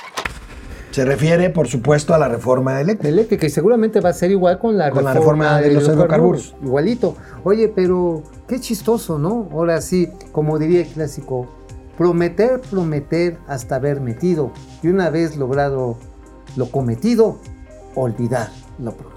Se 0.92 1.06
refiere, 1.06 1.50
por 1.50 1.68
supuesto, 1.68 2.14
a 2.14 2.20
la 2.20 2.28
reforma 2.28 2.80
eléctrica. 2.80 3.10
Eléctrica, 3.10 3.46
y 3.48 3.50
seguramente 3.50 4.00
va 4.00 4.10
a 4.10 4.14
ser 4.14 4.30
igual 4.30 4.60
con 4.60 4.78
la, 4.78 4.92
Con 4.92 5.04
la 5.04 5.14
reforma 5.14 5.60
de 5.60 5.74
los 5.74 5.86
hidrocarburos. 5.86 6.54
Igualito. 6.62 7.18
Oye, 7.44 7.72
pero 7.76 8.22
qué 8.48 8.60
chistoso, 8.60 9.18
¿no? 9.20 9.50
Ahora 9.52 9.82
sí, 9.82 10.10
como 10.32 10.60
diría 10.60 10.82
el 10.82 10.88
clásico, 10.88 11.48
prometer, 11.98 12.62
prometer 12.62 13.38
hasta 13.48 13.76
haber 13.76 14.02
metido. 14.02 14.52
Y 14.82 14.88
una 14.88 15.10
vez 15.10 15.38
logrado 15.38 15.98
lo 16.56 16.70
cometido, 16.72 17.38
olvidar 17.96 18.50
lo 18.80 18.92
prometido. 18.92 19.13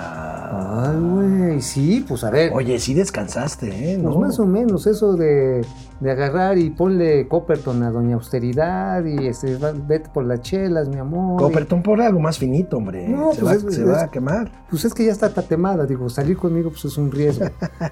Ay, 0.00 0.96
güey, 0.96 1.60
sí, 1.60 2.04
pues 2.06 2.22
a 2.22 2.30
ver. 2.30 2.52
Oye, 2.54 2.78
sí 2.78 2.94
descansaste, 2.94 3.66
¿eh? 3.94 3.98
Pues 4.00 4.14
¿No? 4.14 4.20
más 4.20 4.38
o 4.38 4.46
menos, 4.46 4.86
eso 4.86 5.14
de, 5.16 5.66
de 5.98 6.10
agarrar 6.10 6.56
y 6.56 6.70
ponle 6.70 7.26
Copperton 7.26 7.82
a 7.82 7.90
Doña 7.90 8.14
Austeridad 8.14 9.04
y 9.04 9.26
este, 9.26 9.56
va- 9.56 9.72
vete 9.72 10.08
por 10.10 10.24
las 10.24 10.40
chelas, 10.42 10.88
mi 10.88 10.98
amor. 10.98 11.40
y- 11.40 11.44
Copperton 11.44 11.82
por 11.82 12.00
algo 12.00 12.20
más 12.20 12.38
finito, 12.38 12.76
hombre. 12.76 13.08
No, 13.08 13.32
se 13.32 13.40
pues 13.40 13.64
va, 13.64 13.68
es- 13.70 13.74
se 13.74 13.82
es- 13.82 13.88
va 13.88 14.02
a 14.04 14.10
quemar. 14.10 14.52
Pues 14.70 14.84
es 14.84 14.94
que 14.94 15.04
ya 15.04 15.10
está 15.12 15.30
tatemada, 15.30 15.84
digo, 15.84 16.08
salir 16.08 16.36
conmigo 16.36 16.70
pues 16.70 16.84
es 16.84 16.96
un 16.96 17.10
riesgo. 17.10 17.46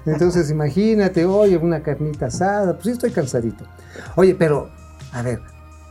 Entonces 0.05 0.49
imagínate, 0.49 1.25
oye, 1.25 1.57
una 1.57 1.81
carnita 1.83 2.27
asada, 2.27 2.73
pues 2.73 2.85
sí 2.85 2.91
estoy 2.91 3.11
cansadito. 3.11 3.65
Oye, 4.15 4.33
pero, 4.33 4.69
a 5.11 5.21
ver, 5.21 5.41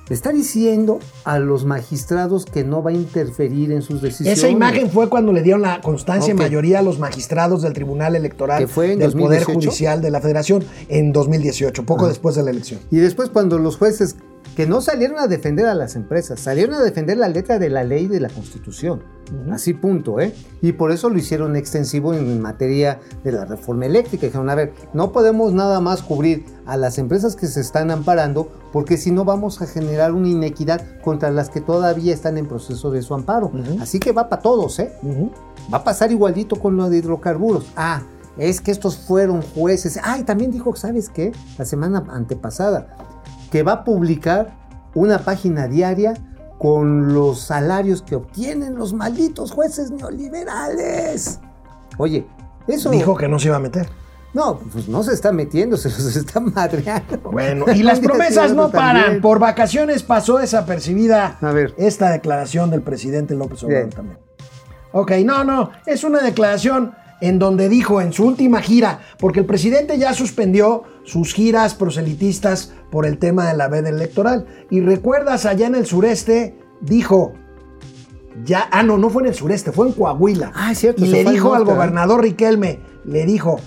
le 0.08 0.14
está 0.14 0.32
diciendo 0.32 1.00
a 1.24 1.38
los 1.38 1.64
magistrados 1.64 2.44
que 2.44 2.62
no 2.64 2.82
va 2.82 2.90
a 2.90 2.94
interferir 2.94 3.72
en 3.72 3.82
sus 3.82 4.00
decisiones. 4.02 4.38
Esa 4.38 4.48
imagen 4.48 4.90
fue 4.90 5.08
cuando 5.08 5.32
le 5.32 5.42
dieron 5.42 5.62
la 5.62 5.80
constancia 5.80 6.30
en 6.30 6.36
mayoría 6.38 6.78
a 6.78 6.82
los 6.82 6.98
magistrados 6.98 7.62
del 7.62 7.72
Tribunal 7.72 8.14
Electoral 8.14 8.58
¿Que 8.60 8.68
fue 8.68 8.92
en 8.92 8.98
del 9.00 9.12
Poder 9.12 9.40
2018? 9.40 9.52
Judicial 9.68 10.02
de 10.02 10.10
la 10.10 10.20
Federación 10.20 10.64
en 10.88 11.12
2018, 11.12 11.84
poco 11.84 12.04
Ah. 12.04 12.08
después 12.08 12.36
de 12.36 12.42
la 12.44 12.50
elección. 12.50 12.78
Y 12.90 12.98
después 12.98 13.30
cuando 13.30 13.58
los 13.58 13.76
jueces 13.76 14.16
que 14.56 14.66
no 14.66 14.80
salieron 14.80 15.18
a 15.18 15.26
defender 15.26 15.66
a 15.66 15.74
las 15.74 15.96
empresas, 15.96 16.40
salieron 16.40 16.76
a 16.76 16.82
defender 16.82 17.18
la 17.18 17.28
letra 17.28 17.58
de 17.58 17.68
la 17.68 17.84
ley 17.84 18.06
de 18.06 18.20
la 18.20 18.30
Constitución. 18.30 19.02
Así 19.52 19.74
punto, 19.74 20.18
¿eh? 20.18 20.32
Y 20.62 20.72
por 20.72 20.92
eso 20.92 21.10
lo 21.10 21.18
hicieron 21.18 21.56
extensivo 21.56 22.14
en 22.14 22.40
materia 22.40 23.00
de 23.22 23.32
la 23.32 23.44
reforma 23.44 23.84
eléctrica. 23.84 24.26
Dijeron, 24.26 24.48
a 24.48 24.54
ver, 24.54 24.72
no 24.94 25.12
podemos 25.12 25.52
nada 25.52 25.80
más 25.80 26.02
cubrir 26.02 26.46
a 26.64 26.76
las 26.78 26.96
empresas 26.96 27.36
que 27.36 27.48
se 27.48 27.60
están 27.60 27.90
amparando, 27.90 28.48
porque 28.72 28.96
si 28.96 29.10
no 29.10 29.24
vamos 29.24 29.60
a 29.60 29.66
generar 29.66 30.12
una 30.12 30.28
inequidad 30.28 30.80
contra 31.02 31.30
las 31.30 31.50
que 31.50 31.60
todavía 31.60 32.14
están 32.14 32.38
en 32.38 32.46
proceso 32.46 32.90
de 32.90 33.02
su 33.02 33.12
amparo. 33.14 33.52
Así 33.80 34.00
que 34.00 34.12
va 34.12 34.30
para 34.30 34.40
todos, 34.40 34.78
¿eh? 34.78 34.90
Va 35.72 35.78
a 35.78 35.84
pasar 35.84 36.12
igualito 36.12 36.56
con 36.56 36.76
lo 36.76 36.88
de 36.88 36.96
hidrocarburos. 36.98 37.66
Ah, 37.76 38.02
es 38.38 38.60
que 38.60 38.70
estos 38.70 38.96
fueron 38.96 39.42
jueces. 39.42 39.98
Ah, 40.02 40.18
y 40.18 40.22
también 40.22 40.50
dijo, 40.50 40.74
¿sabes 40.76 41.10
qué? 41.10 41.32
La 41.58 41.64
semana 41.64 42.04
antepasada, 42.08 42.96
que 43.50 43.62
va 43.62 43.72
a 43.72 43.84
publicar 43.84 44.54
una 44.94 45.18
página 45.18 45.68
diaria 45.68 46.14
con 46.58 47.12
los 47.12 47.40
salarios 47.40 48.02
que 48.02 48.16
obtienen 48.16 48.76
los 48.76 48.92
malditos 48.94 49.50
jueces 49.50 49.90
neoliberales. 49.90 51.38
Oye, 51.98 52.26
eso... 52.66 52.90
Dijo 52.90 53.16
que 53.16 53.28
no 53.28 53.38
se 53.38 53.48
iba 53.48 53.56
a 53.56 53.60
meter. 53.60 53.88
No, 54.32 54.58
pues 54.58 54.88
no 54.88 55.02
se 55.02 55.12
está 55.14 55.32
metiendo, 55.32 55.76
se 55.78 55.88
los 55.88 56.16
está 56.16 56.40
madreando. 56.40 57.18
Bueno, 57.30 57.66
y 57.74 57.82
las 57.82 58.00
promesas 58.00 58.52
no 58.52 58.70
paran. 58.70 59.02
también. 59.02 59.22
Por 59.22 59.38
vacaciones 59.38 60.02
pasó 60.02 60.38
desapercibida 60.38 61.38
A 61.40 61.52
ver. 61.52 61.74
esta 61.78 62.10
declaración 62.10 62.70
del 62.70 62.82
presidente 62.82 63.34
López 63.34 63.62
Obrador 63.62 63.84
Bien. 63.84 63.96
también. 63.96 64.18
Ok, 64.92 65.12
no, 65.24 65.44
no, 65.44 65.70
es 65.84 66.04
una 66.04 66.20
declaración 66.22 66.94
en 67.20 67.38
donde 67.38 67.68
dijo 67.68 68.00
en 68.00 68.12
su 68.12 68.26
última 68.26 68.60
gira, 68.60 69.00
porque 69.18 69.40
el 69.40 69.46
presidente 69.46 69.98
ya 69.98 70.12
suspendió 70.12 70.82
sus 71.04 71.32
giras 71.32 71.74
proselitistas 71.74 72.72
por 72.90 73.06
el 73.06 73.18
tema 73.18 73.48
de 73.48 73.56
la 73.56 73.68
veda 73.68 73.88
electoral. 73.88 74.46
Y 74.70 74.80
recuerdas, 74.80 75.46
allá 75.46 75.66
en 75.66 75.74
el 75.74 75.86
sureste, 75.86 76.58
dijo, 76.80 77.32
ya, 78.44 78.68
ah, 78.70 78.82
no, 78.82 78.98
no 78.98 79.08
fue 79.08 79.22
en 79.22 79.28
el 79.28 79.34
sureste, 79.34 79.72
fue 79.72 79.86
en 79.88 79.92
Coahuila. 79.94 80.52
Ah, 80.54 80.72
es 80.72 80.78
cierto, 80.78 81.04
Y 81.04 81.08
le 81.08 81.24
dijo 81.24 81.54
al 81.54 81.62
¿eh? 81.62 81.64
gobernador 81.64 82.22
Riquelme, 82.22 82.80
le 83.04 83.24
dijo, 83.24 83.60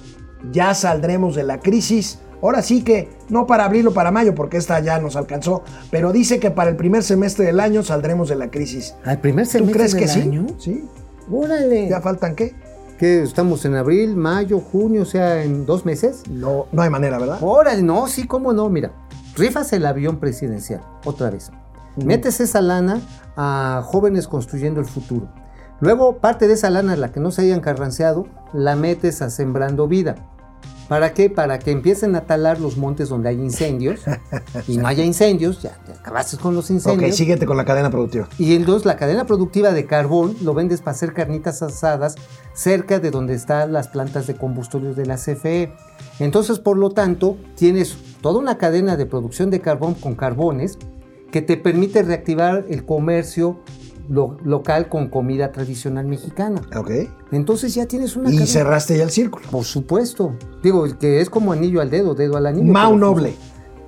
ya 0.51 0.73
saldremos 0.73 1.35
de 1.35 1.43
la 1.43 1.59
crisis. 1.59 2.19
Ahora 2.41 2.61
sí 2.61 2.83
que, 2.83 3.09
no 3.29 3.47
para 3.47 3.65
abril 3.65 3.87
o 3.87 3.93
para 3.93 4.11
mayo, 4.11 4.33
porque 4.33 4.57
esta 4.57 4.79
ya 4.79 4.99
nos 4.99 5.15
alcanzó, 5.15 5.63
pero 5.91 6.13
dice 6.13 6.39
que 6.39 6.51
para 6.51 6.69
el 6.69 6.77
primer 6.77 7.03
semestre 7.03 7.45
del 7.45 7.59
año 7.59 7.83
saldremos 7.83 8.29
de 8.29 8.35
la 8.35 8.49
crisis. 8.49 8.95
¿Al 9.03 9.19
primer 9.19 9.45
¿Tú 9.45 9.51
semestre 9.51 9.77
crees 9.77 9.95
que 9.95 10.07
sí? 10.07 10.21
año? 10.21 10.45
Sí. 10.57 10.85
Órale. 11.29 11.89
¿Ya 11.89 11.99
faltan 11.99 12.35
qué? 12.35 12.55
¿Qué? 12.99 13.23
¿Estamos 13.23 13.63
en 13.63 13.75
abril, 13.75 14.17
mayo, 14.17 14.59
junio, 14.59 15.03
o 15.03 15.05
sea, 15.05 15.41
en 15.41 15.65
dos 15.65 15.85
meses? 15.85 16.23
No, 16.29 16.65
no 16.73 16.81
hay 16.81 16.89
manera, 16.89 17.17
¿verdad? 17.17 17.37
Órale, 17.39 17.81
no, 17.81 18.07
sí, 18.07 18.27
cómo 18.27 18.51
no, 18.51 18.67
mira, 18.67 18.91
rifas 19.37 19.71
el 19.71 19.85
avión 19.85 20.19
presidencial, 20.19 20.81
otra 21.05 21.29
vez. 21.29 21.49
Metes 21.95 22.41
esa 22.41 22.59
lana 22.59 22.99
a 23.37 23.83
jóvenes 23.85 24.27
construyendo 24.27 24.81
el 24.81 24.85
futuro. 24.85 25.29
Luego, 25.79 26.17
parte 26.17 26.49
de 26.49 26.55
esa 26.55 26.69
lana, 26.69 26.97
la 26.97 27.13
que 27.13 27.21
no 27.21 27.31
se 27.31 27.43
hayan 27.43 27.61
carranceado, 27.61 28.27
la 28.51 28.75
metes 28.75 29.21
a 29.21 29.29
sembrando 29.29 29.87
vida. 29.87 30.15
¿Para 30.89 31.13
qué? 31.13 31.29
Para 31.29 31.59
que 31.59 31.69
empiecen 31.71 32.15
a 32.15 32.21
talar 32.21 32.59
los 32.59 32.75
montes 32.75 33.07
donde 33.09 33.29
hay 33.29 33.35
incendios 33.35 34.01
y 34.67 34.77
no 34.77 34.87
haya 34.87 35.05
incendios, 35.05 35.61
ya 35.61 35.77
te 35.85 35.91
acabaste 35.93 36.37
con 36.37 36.55
los 36.55 36.65
Ok, 36.65 36.71
incendios. 36.71 37.15
síguete 37.15 37.45
con 37.45 37.55
la 37.57 37.63
cadena 37.63 37.91
productiva. 37.91 38.27
Y 38.39 38.55
entonces 38.55 38.85
la 38.87 38.97
cadena 38.97 39.25
productiva 39.25 39.71
de 39.71 39.85
carbón 39.85 40.35
lo 40.41 40.55
vendes 40.55 40.81
para 40.81 40.91
hacer 40.91 41.13
carnitas 41.13 41.61
asadas 41.61 42.15
cerca 42.53 42.99
de 42.99 43.11
donde 43.11 43.35
están 43.35 43.71
las 43.71 43.87
plantas 43.87 44.25
de 44.25 44.35
combustible 44.35 44.95
de 44.95 45.05
la 45.05 45.15
CFE. 45.15 45.71
Entonces, 46.17 46.57
por 46.59 46.75
lo 46.75 46.89
tanto, 46.89 47.37
tienes 47.55 47.95
toda 48.21 48.39
una 48.39 48.57
cadena 48.57 48.97
de 48.97 49.05
producción 49.05 49.51
de 49.51 49.61
carbón 49.61 49.93
con 49.93 50.15
carbones 50.15 50.79
que 51.31 51.43
te 51.43 51.55
permite 51.55 52.01
reactivar 52.01 52.65
el 52.67 52.83
comercio 52.83 53.59
lo- 54.09 54.37
local 54.43 54.89
con 54.89 55.07
comida 55.07 55.51
tradicional 55.51 56.05
mexicana. 56.07 56.61
Ok. 56.75 56.91
Entonces 57.31 57.73
ya 57.75 57.85
tienes 57.85 58.15
una 58.15 58.29
Y 58.31 58.45
cerraste 58.47 58.97
ya 58.97 59.03
el 59.03 59.11
círculo. 59.11 59.45
Por 59.49 59.63
supuesto. 59.63 60.33
Digo, 60.63 60.85
que 60.99 61.21
es 61.21 61.29
como 61.29 61.53
anillo 61.53 61.79
al 61.79 61.89
dedo, 61.89 62.15
dedo 62.15 62.35
al 62.35 62.47
anillo. 62.47 62.73
Mau 62.73 62.97
Noble. 62.97 63.35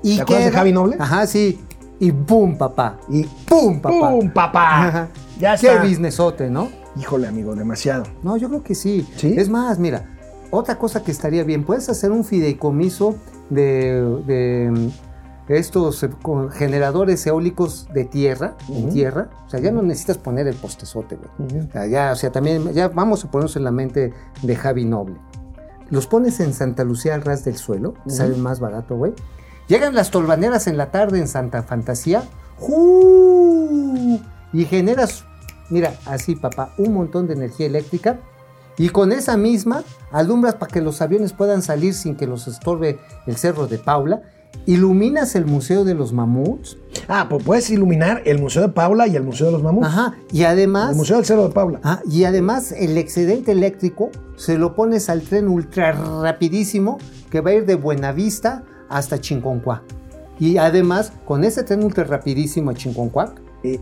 ¿Y 0.03 0.15
¿Te 0.15 0.21
acuerdas 0.21 0.45
de 0.45 0.51
Javi 0.51 0.71
Noble? 0.73 0.95
Ajá, 0.99 1.27
sí. 1.27 1.59
Y 1.99 2.11
¡pum, 2.11 2.57
papá! 2.57 2.99
Y 3.09 3.23
¡Pum, 3.47 3.79
papá! 3.79 4.09
¡Pum, 4.09 4.31
papá! 4.31 4.87
Ajá. 4.87 5.07
Ya 5.39 5.55
Qué 5.57 5.67
está. 5.67 5.83
businessote, 5.83 6.49
¿no? 6.49 6.69
Híjole, 6.99 7.27
amigo, 7.27 7.53
demasiado. 7.55 8.03
No, 8.23 8.37
yo 8.37 8.47
creo 8.49 8.63
que 8.63 8.73
sí. 8.75 9.07
¿Sí? 9.17 9.35
Es 9.37 9.49
más, 9.49 9.77
mira, 9.77 10.09
otra 10.49 10.77
cosa 10.79 11.03
que 11.03 11.11
estaría 11.11 11.43
bien, 11.43 11.63
puedes 11.63 11.87
hacer 11.89 12.11
un 12.11 12.23
fideicomiso 12.25 13.15
de, 13.51 14.01
de, 14.25 14.91
estos 15.57 16.03
eh, 16.03 16.09
generadores 16.53 17.25
eólicos 17.25 17.87
de 17.93 18.05
tierra, 18.05 18.55
en 18.69 18.89
tierra. 18.89 19.29
O 19.45 19.49
sea, 19.49 19.59
ya 19.59 19.71
no 19.71 19.81
necesitas 19.81 20.17
poner 20.17 20.47
el 20.47 20.55
postezote, 20.55 21.17
güey. 21.17 21.65
O 21.65 21.71
sea, 21.71 21.87
ya, 21.87 22.11
o 22.11 22.15
sea, 22.15 22.31
también, 22.31 22.73
ya 22.73 22.87
vamos 22.89 23.23
a 23.25 23.31
ponernos 23.31 23.55
en 23.55 23.63
la 23.63 23.71
mente 23.71 24.13
de 24.41 24.55
Javi 24.55 24.85
Noble. 24.85 25.15
Los 25.89 26.07
pones 26.07 26.39
en 26.39 26.53
Santa 26.53 26.83
Lucía 26.83 27.15
al 27.15 27.21
ras 27.21 27.43
del 27.43 27.57
suelo, 27.57 27.95
te 28.05 28.11
sale 28.11 28.37
más 28.37 28.59
barato, 28.59 28.95
güey. 28.95 29.13
Llegan 29.67 29.93
las 29.93 30.11
tolvaneras 30.11 30.67
en 30.67 30.77
la 30.77 30.91
tarde 30.91 31.19
en 31.19 31.27
Santa 31.27 31.63
Fantasía, 31.63 32.23
¡ju! 32.57 34.19
y 34.53 34.65
generas, 34.65 35.25
mira, 35.69 35.93
así, 36.05 36.35
papá, 36.35 36.73
un 36.77 36.93
montón 36.93 37.27
de 37.27 37.33
energía 37.33 37.67
eléctrica. 37.67 38.19
Y 38.77 38.89
con 38.89 39.11
esa 39.11 39.37
misma 39.37 39.83
alumbras 40.11 40.55
para 40.55 40.71
que 40.71 40.81
los 40.81 41.01
aviones 41.01 41.33
puedan 41.33 41.61
salir 41.61 41.93
sin 41.93 42.15
que 42.15 42.25
los 42.25 42.47
estorbe 42.47 42.99
el 43.27 43.35
cerro 43.35 43.67
de 43.67 43.77
Paula. 43.77 44.21
Iluminas 44.65 45.35
el 45.35 45.45
Museo 45.45 45.83
de 45.83 45.93
los 45.95 46.13
Mamuts. 46.13 46.77
Ah, 47.07 47.27
pues 47.29 47.43
puedes 47.43 47.69
iluminar 47.69 48.21
el 48.25 48.39
Museo 48.39 48.61
de 48.61 48.69
Paula 48.69 49.07
y 49.07 49.15
el 49.15 49.23
Museo 49.23 49.47
de 49.47 49.53
los 49.53 49.63
Mamuts. 49.63 49.87
Ajá. 49.87 50.15
Y 50.31 50.43
además. 50.43 50.91
El 50.91 50.97
Museo 50.97 51.17
del 51.17 51.25
Cerro 51.25 51.47
de 51.47 51.53
Paula. 51.53 51.79
Ah, 51.83 52.01
y 52.09 52.23
además 52.25 52.71
el 52.71 52.97
excedente 52.97 53.51
eléctrico 53.51 54.09
se 54.35 54.57
lo 54.57 54.75
pones 54.75 55.09
al 55.09 55.21
tren 55.23 55.47
ultra 55.47 55.91
rapidísimo 56.21 56.97
que 57.29 57.41
va 57.41 57.51
a 57.51 57.53
ir 57.55 57.65
de 57.65 57.75
Buenavista 57.75 58.63
hasta 58.89 59.19
Chinconcuá. 59.19 59.83
Y 60.39 60.57
además, 60.57 61.11
con 61.25 61.43
ese 61.43 61.63
tren 61.63 61.83
ultra 61.83 62.03
rapidísimo 62.03 62.71
a 62.71 62.73
Chinconcuá, 62.73 63.33
Eh, 63.63 63.79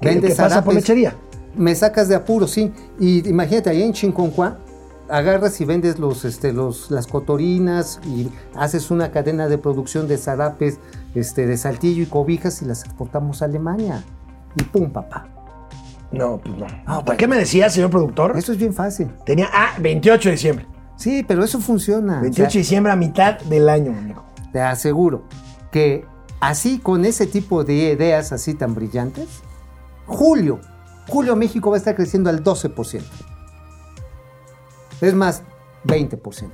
¿Qué, 0.00 0.08
vendes 0.08 0.30
qué 0.36 0.42
pasa 0.42 0.62
por 0.64 0.74
lechería? 0.74 1.14
me 1.56 1.74
sacas 1.74 2.08
de 2.08 2.14
apuro, 2.14 2.46
sí. 2.46 2.72
Y 3.00 3.28
imagínate, 3.28 3.70
ahí 3.70 3.82
en 3.82 3.92
Chinconcuá, 3.92 4.58
agarras 5.08 5.60
y 5.60 5.64
vendes 5.64 5.98
los, 5.98 6.24
este, 6.24 6.52
los, 6.52 6.90
las 6.90 7.06
cotorinas 7.06 8.00
y 8.06 8.30
haces 8.54 8.90
una 8.90 9.10
cadena 9.10 9.48
de 9.48 9.58
producción 9.58 10.08
de 10.08 10.18
zarapes, 10.18 10.78
este, 11.14 11.46
de 11.46 11.56
saltillo 11.56 12.02
y 12.02 12.06
cobijas 12.06 12.62
y 12.62 12.64
las 12.64 12.84
exportamos 12.84 13.42
a 13.42 13.46
Alemania. 13.46 14.04
Y 14.56 14.62
pum, 14.64 14.90
papá. 14.90 15.28
No, 16.10 16.38
pues 16.38 16.56
no. 16.56 16.66
Ah, 16.86 17.04
¿Para 17.04 17.16
qué 17.16 17.26
me 17.26 17.36
decía, 17.36 17.68
señor 17.68 17.90
productor? 17.90 18.36
Eso 18.36 18.52
es 18.52 18.58
bien 18.58 18.72
fácil. 18.72 19.08
Tenía, 19.26 19.48
ah, 19.52 19.72
28 19.78 20.28
de 20.28 20.32
diciembre. 20.34 20.66
Sí, 20.96 21.24
pero 21.26 21.44
eso 21.44 21.60
funciona. 21.60 22.20
28 22.20 22.48
O 22.48 22.52
de 22.52 22.58
diciembre 22.58 22.92
a 22.92 22.96
mitad 22.96 23.38
del 23.40 23.68
año, 23.68 23.92
amigo. 23.92 24.24
te 24.52 24.60
aseguro 24.60 25.24
que 25.70 26.04
así 26.40 26.78
con 26.78 27.04
ese 27.04 27.26
tipo 27.26 27.62
de 27.62 27.74
ideas 27.92 28.32
así 28.32 28.54
tan 28.54 28.74
brillantes, 28.74 29.28
julio, 30.06 30.60
julio 31.08 31.36
México 31.36 31.70
va 31.70 31.76
a 31.76 31.78
estar 31.78 31.94
creciendo 31.94 32.30
al 32.30 32.42
12%. 32.42 33.02
Es 35.00 35.14
más, 35.14 35.42
20%. 35.84 36.50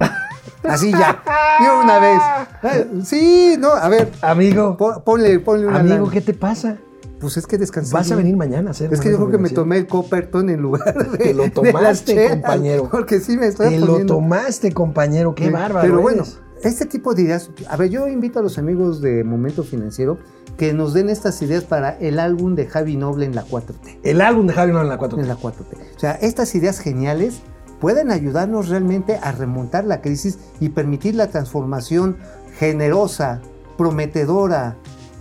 Así 0.65 0.91
ya, 0.93 1.23
de 1.61 1.85
una 1.85 1.99
vez. 1.99 2.21
Eh, 2.63 2.89
Sí, 3.05 3.57
no, 3.59 3.69
a 3.73 3.89
ver, 3.89 4.11
Amigo, 4.23 4.77
pon- 4.77 5.03
ponle, 5.05 5.39
ponle 5.41 5.67
una 5.67 5.81
amigo, 5.81 5.97
lana. 5.99 6.11
¿qué 6.11 6.21
te 6.21 6.35
pasa? 6.35 6.77
Pues 7.21 7.37
es 7.37 7.47
que 7.47 7.57
descansé. 7.59 7.93
Vas 7.95 8.11
a 8.13 8.17
venir 8.17 8.37
mañana 8.37 8.69
a 8.69 8.71
hacer 8.73 8.93
Es 8.93 9.01
que 9.01 9.11
yo 9.11 9.17
creo 9.17 9.31
que 9.31 9.39
me 9.39 9.49
tomé 9.51 9.79
el 9.79 9.87
Copperton 9.87 10.51
en 10.51 10.61
lugar 10.61 10.95
de. 11.11 11.17
Te 11.19 11.33
lo 11.35 11.51
tomaste, 11.51 12.29
compañero. 12.31 12.89
Porque 12.91 13.21
sí 13.21 13.37
me 13.37 13.47
estoy 13.47 13.71
Te 13.71 13.79
lo 13.81 13.87
poniendo- 13.87 14.15
tomaste, 14.15 14.73
compañero, 14.73 15.35
qué 15.35 15.47
Sí, 15.47 15.51
bárbaro. 15.51 15.87
Pero 15.89 16.03
bueno, 16.03 16.23
eres. 16.23 16.39
este 16.63 16.85
tipo 16.87 17.15
de 17.15 17.23
ideas. 17.23 17.51
A 17.69 17.77
ver, 17.77 17.89
yo 17.89 18.09
invito 18.09 18.41
a 18.41 18.43
los 18.43 18.59
amigos 18.59 19.01
de 19.01 19.25
Momento 19.25 19.63
Financiero 19.65 20.19
que 20.59 20.73
nos 20.75 20.93
den 20.93 21.09
estas 21.09 21.41
ideas 21.41 21.65
para 21.65 21.91
el 21.99 22.19
álbum 22.19 22.55
de 22.57 22.67
Javi 22.67 22.97
Noble 22.97 23.25
en 23.25 23.35
la 23.35 23.45
4T. 23.45 24.01
El 24.03 24.21
álbum 24.21 24.47
de 24.47 24.53
Javi 24.53 24.73
no 24.73 24.83
en 24.83 24.89
la 24.89 24.99
4 24.99 25.19
En 25.19 25.29
la 25.29 25.37
4T. 25.37 25.77
O 25.97 25.99
sea, 25.99 26.13
estas 26.13 26.55
ideas 26.55 26.79
geniales 26.79 27.41
pueden 27.81 28.11
ayudarnos 28.11 28.69
realmente 28.69 29.19
a 29.23 29.33
remontar 29.33 29.85
la 29.85 30.01
crisis 30.01 30.39
y 30.61 30.71
permitir 30.71 31.15
la 31.15 31.29
transformación 31.29 32.19
generosa, 32.59 33.41
prometedora 33.77 34.77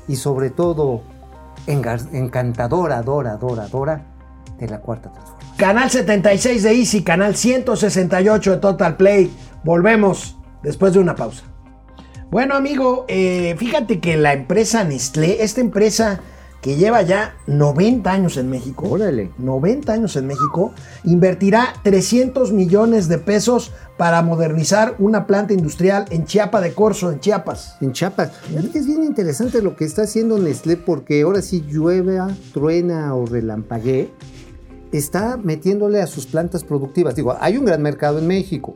y 0.07 0.15
sobre 0.15 0.49
todo 0.49 1.01
encantadora, 1.67 3.01
dora, 3.01 3.37
dora, 3.37 3.67
dora 3.67 4.05
de 4.57 4.67
la 4.67 4.79
cuarta 4.79 5.11
transformación. 5.11 5.53
Canal 5.57 5.89
76 5.89 6.63
de 6.63 6.71
Easy, 6.71 7.03
canal 7.03 7.35
168 7.35 8.51
de 8.51 8.57
Total 8.57 8.97
Play. 8.97 9.31
Volvemos 9.63 10.37
después 10.61 10.93
de 10.93 10.99
una 10.99 11.15
pausa. 11.15 11.43
Bueno, 12.31 12.55
amigo, 12.55 13.05
eh, 13.07 13.55
fíjate 13.59 13.99
que 13.99 14.17
la 14.17 14.33
empresa 14.33 14.83
Nestlé, 14.83 15.43
esta 15.43 15.61
empresa 15.61 16.21
que 16.63 16.77
lleva 16.77 17.01
ya 17.01 17.35
90 17.45 18.09
años 18.09 18.37
en 18.37 18.49
México, 18.49 18.87
Órale. 18.89 19.31
90 19.37 19.91
años 19.91 20.15
en 20.15 20.27
México, 20.27 20.71
invertirá 21.03 21.73
300 21.83 22.53
millones 22.53 23.09
de 23.09 23.17
pesos 23.17 23.73
para 23.97 24.21
modernizar 24.21 24.95
una 24.97 25.27
planta 25.27 25.53
industrial 25.53 26.05
en 26.09 26.23
Chiapa 26.23 26.61
de 26.61 26.73
Corzo, 26.73 27.11
en 27.11 27.19
Chiapas. 27.19 27.75
En 27.81 27.91
Chiapas. 27.91 28.31
Que 28.71 28.79
Es 28.79 28.87
bien 28.87 29.03
interesante 29.03 29.61
lo 29.61 29.75
que 29.75 29.83
está 29.83 30.03
haciendo 30.03 30.39
Nestlé 30.39 30.77
porque 30.77 31.21
ahora 31.21 31.41
sí 31.41 31.65
llueve, 31.67 32.17
truena 32.53 33.13
o 33.13 33.25
relampaguee. 33.25 34.09
Está 34.93 35.35
metiéndole 35.35 36.01
a 36.01 36.07
sus 36.07 36.25
plantas 36.27 36.63
productivas. 36.63 37.13
Digo, 37.15 37.35
hay 37.41 37.57
un 37.57 37.65
gran 37.65 37.81
mercado 37.81 38.19
en 38.19 38.27
México. 38.27 38.73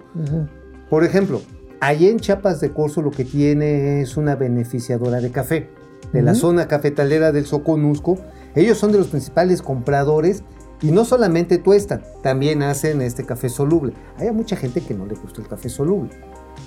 Por 0.90 1.06
ejemplo, 1.06 1.42
allí 1.80 2.10
en 2.10 2.20
Chiapas 2.20 2.60
de 2.60 2.74
Corzo 2.74 3.02
lo 3.02 3.12
que 3.12 3.24
tiene 3.24 4.02
es 4.02 4.18
una 4.18 4.36
beneficiadora 4.36 5.22
de 5.22 5.32
café 5.32 5.77
de 6.14 6.22
la 6.22 6.36
zona 6.36 6.68
cafetalera 6.68 7.32
del 7.32 7.46
Soconusco. 7.46 8.18
Ellos 8.56 8.78
son 8.78 8.92
de 8.92 8.98
los 8.98 9.08
principales 9.08 9.62
compradores 9.62 10.44
y 10.82 10.92
no 10.92 11.06
solamente 11.06 11.58
tuestan, 11.58 12.04
también 12.22 12.62
hacen 12.62 13.02
este 13.02 13.26
café 13.26 13.50
soluble. 13.50 13.94
Hay 14.18 14.32
mucha 14.32 14.56
gente 14.56 14.82
que 14.82 14.94
no 14.94 15.06
le 15.06 15.16
gusta 15.16 15.42
el 15.42 15.48
café 15.48 15.70
soluble. 15.70 16.12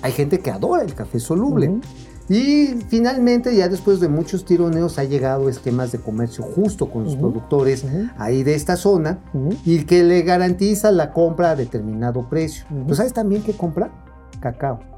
Hay 0.01 0.11
gente 0.11 0.39
que 0.39 0.51
adora 0.51 0.83
el 0.83 0.93
café 0.93 1.19
soluble. 1.19 1.79
Y 2.29 2.75
finalmente, 2.87 3.55
ya 3.55 3.67
después 3.67 3.99
de 3.99 4.07
muchos 4.07 4.45
tironeos, 4.45 4.99
ha 4.99 5.03
llegado 5.03 5.49
esquemas 5.49 5.91
de 5.91 5.99
comercio 5.99 6.43
justo 6.43 6.89
con 6.89 7.03
los 7.03 7.15
productores 7.15 7.85
ahí 8.17 8.43
de 8.43 8.55
esta 8.55 8.77
zona 8.77 9.19
y 9.65 9.83
que 9.83 10.03
le 10.03 10.21
garantiza 10.21 10.91
la 10.91 11.11
compra 11.11 11.51
a 11.51 11.55
determinado 11.55 12.29
precio. 12.29 12.65
¿Tú 12.87 12.95
sabes 12.95 13.13
también 13.13 13.43
qué 13.43 13.53
compra? 13.53 13.91
Cacao. 14.39 14.90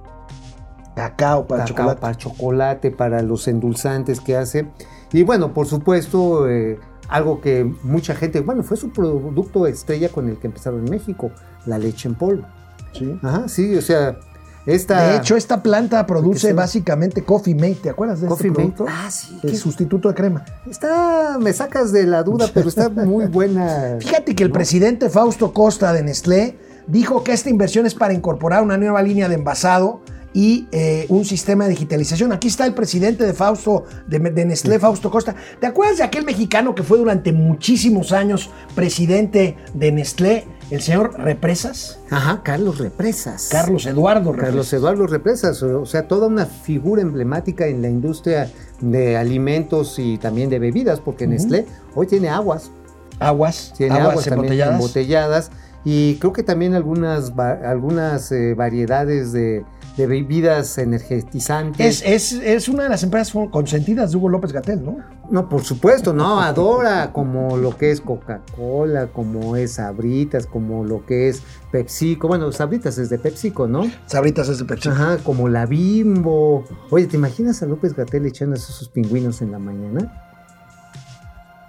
Cacao 0.95 1.47
para 1.47 1.63
Cacao 1.63 1.75
chocolate. 1.75 2.01
para 2.01 2.15
chocolate, 2.17 2.91
para 2.91 3.21
los 3.21 3.47
endulzantes 3.47 4.19
que 4.21 4.36
hace. 4.38 4.67
Y 5.12 5.23
bueno, 5.23 5.53
por 5.53 5.67
supuesto, 5.67 6.49
eh, 6.49 6.79
algo 7.10 7.41
que 7.41 7.63
mucha 7.84 8.15
gente, 8.15 8.39
bueno, 8.41 8.63
fue 8.63 8.77
su 8.77 8.91
producto 8.91 9.67
estrella 9.67 10.10
con 10.10 10.29
el 10.29 10.38
que 10.38 10.47
empezaron 10.47 10.84
en 10.86 10.89
México, 10.89 11.32
la 11.65 11.77
leche 11.77 12.08
en 12.10 12.15
polvo. 12.15 12.45
Sí. 12.93 13.19
Ajá, 13.21 13.47
sí, 13.47 13.75
o 13.75 13.82
sea, 13.82 14.17
esta... 14.65 15.10
De 15.10 15.17
hecho, 15.17 15.36
esta 15.36 15.62
planta 15.62 16.06
produce 16.06 16.47
se- 16.47 16.53
básicamente 16.53 17.23
Coffee 17.23 17.53
Mate. 17.56 17.79
¿Te 17.84 17.89
acuerdas 17.89 18.21
de 18.21 18.27
Coffee 18.27 18.47
este 18.49 18.62
Mate. 18.63 18.73
producto? 18.75 18.86
Ah, 18.88 19.12
sí. 19.12 19.39
El 19.43 19.51
qué- 19.51 19.58
sustituto 19.58 20.10
de 20.10 20.15
crema. 20.15 20.45
Está, 20.69 21.38
me 21.39 21.51
sacas 21.53 21.91
de 21.91 22.06
la 22.06 22.23
duda, 22.23 22.49
pero 22.53 22.69
está 22.69 22.89
muy 22.89 23.25
buena. 23.25 23.97
Fíjate 23.99 24.36
que 24.36 24.43
el 24.43 24.51
presidente 24.51 25.10
Fausto 25.10 25.53
Costa 25.53 25.91
de 25.91 26.03
Nestlé 26.03 26.58
dijo 26.88 27.23
que 27.23 27.34
esta 27.34 27.49
inversión 27.49 27.86
es 27.86 27.93
para 27.95 28.13
incorporar 28.13 28.63
una 28.63 28.77
nueva 28.77 29.01
línea 29.01 29.27
de 29.27 29.36
envasado 29.36 30.01
y 30.34 30.67
eh, 30.72 31.06
un 31.10 31.26
sistema 31.26 31.65
de 31.65 31.72
digitalización. 31.72 32.32
Aquí 32.34 32.48
está 32.48 32.65
el 32.65 32.74
presidente 32.74 33.26
de 33.26 33.34
Fausto, 33.34 33.86
de, 34.08 34.19
de 34.19 34.46
Nestlé, 34.46 34.80
Fausto 34.80 35.12
Costa. 35.12 35.36
¿Te 35.60 35.67
acuerdas 35.67 35.98
de 35.98 36.04
aquel 36.04 36.26
mexicano 36.26 36.74
que 36.74 36.84
fue 36.84 36.98
durante 36.98 37.32
muchísimos 37.32 38.12
años 38.12 38.50
presidente 38.76 39.56
de 39.74 39.91
Nestlé, 39.91 40.46
el 40.72 40.82
señor 40.82 41.13
Represas? 41.19 42.00
Ajá, 42.10 42.41
Carlos 42.43 42.80
Represas. 42.80 43.50
Carlos 43.52 43.86
Eduardo 43.86 44.32
Represas. 44.32 44.50
Carlos 44.50 44.74
Eduardo 44.74 45.08
Represas, 45.08 45.63
o 45.63 45.86
sea, 45.86 46.08
toda 46.08 46.28
una 46.28 46.46
figura 46.46 47.02
emblemática 47.02 47.67
en 47.67 47.82
la 47.82 47.89
industria 47.89 48.52
de 48.82 49.17
alimentos 49.17 50.00
y 50.00 50.17
también 50.17 50.50
de 50.50 50.60
bebidas, 50.60 51.00
porque 51.00 51.28
Nestlé 51.28 51.65
hoy 51.96 52.08
tiene 52.08 52.30
aguas, 52.30 52.72
Aguas, 53.19 53.74
tiene 53.78 53.93
aguas, 53.93 54.10
aguas, 54.10 54.26
también 54.26 54.54
embotelladas. 54.54 54.76
embotelladas 54.76 55.52
y 55.86 56.15
creo 56.15 56.34
que 56.34 56.43
también 56.43 56.74
algunas, 56.74 57.32
algunas 57.38 58.32
eh, 58.32 58.54
variedades 58.54 59.32
de, 59.34 59.65
de 59.97 60.08
bebidas 60.08 60.77
energetizantes. 60.77 62.01
Es, 62.01 62.34
es, 62.34 62.41
es 62.43 62.67
una 62.67 62.84
de 62.84 62.89
las 62.89 63.03
empresas 63.03 63.34
consentidas 63.51 64.12
de 64.12 64.17
Hugo 64.17 64.29
López 64.29 64.51
Gatel, 64.51 64.84
¿no? 64.84 64.97
No, 65.29 65.49
por 65.49 65.63
supuesto, 65.63 66.13
no, 66.13 66.41
adora 66.41 67.12
como 67.13 67.58
lo 67.58 67.77
que 67.77 67.91
es 67.91 68.01
Coca-Cola, 68.01 69.08
como 69.08 69.56
es 69.56 69.73
Sabritas, 69.73 70.45
como 70.45 70.84
lo 70.84 71.06
que 71.06 71.29
es 71.29 71.41
PepsiCo. 71.71 72.27
Bueno, 72.27 72.51
Sabritas 72.51 72.97
es 72.97 73.10
de 73.10 73.19
PepsiCo, 73.19 73.67
¿no? 73.67 73.89
Sabritas 74.06 74.49
es 74.49 74.60
de 74.60 74.65
PepsiCo. 74.65 74.93
Ajá, 74.93 75.17
como 75.23 75.47
la 75.49 75.65
Bimbo. 75.65 76.65
Oye, 76.89 77.08
¿te 77.08 77.17
imaginas 77.17 77.63
a 77.63 77.65
López 77.65 77.95
Gatel 77.95 78.25
echando 78.25 78.56
esos 78.56 78.89
pingüinos 78.89 79.41
en 79.41 79.51
la 79.51 79.60
mañana? 79.60 80.33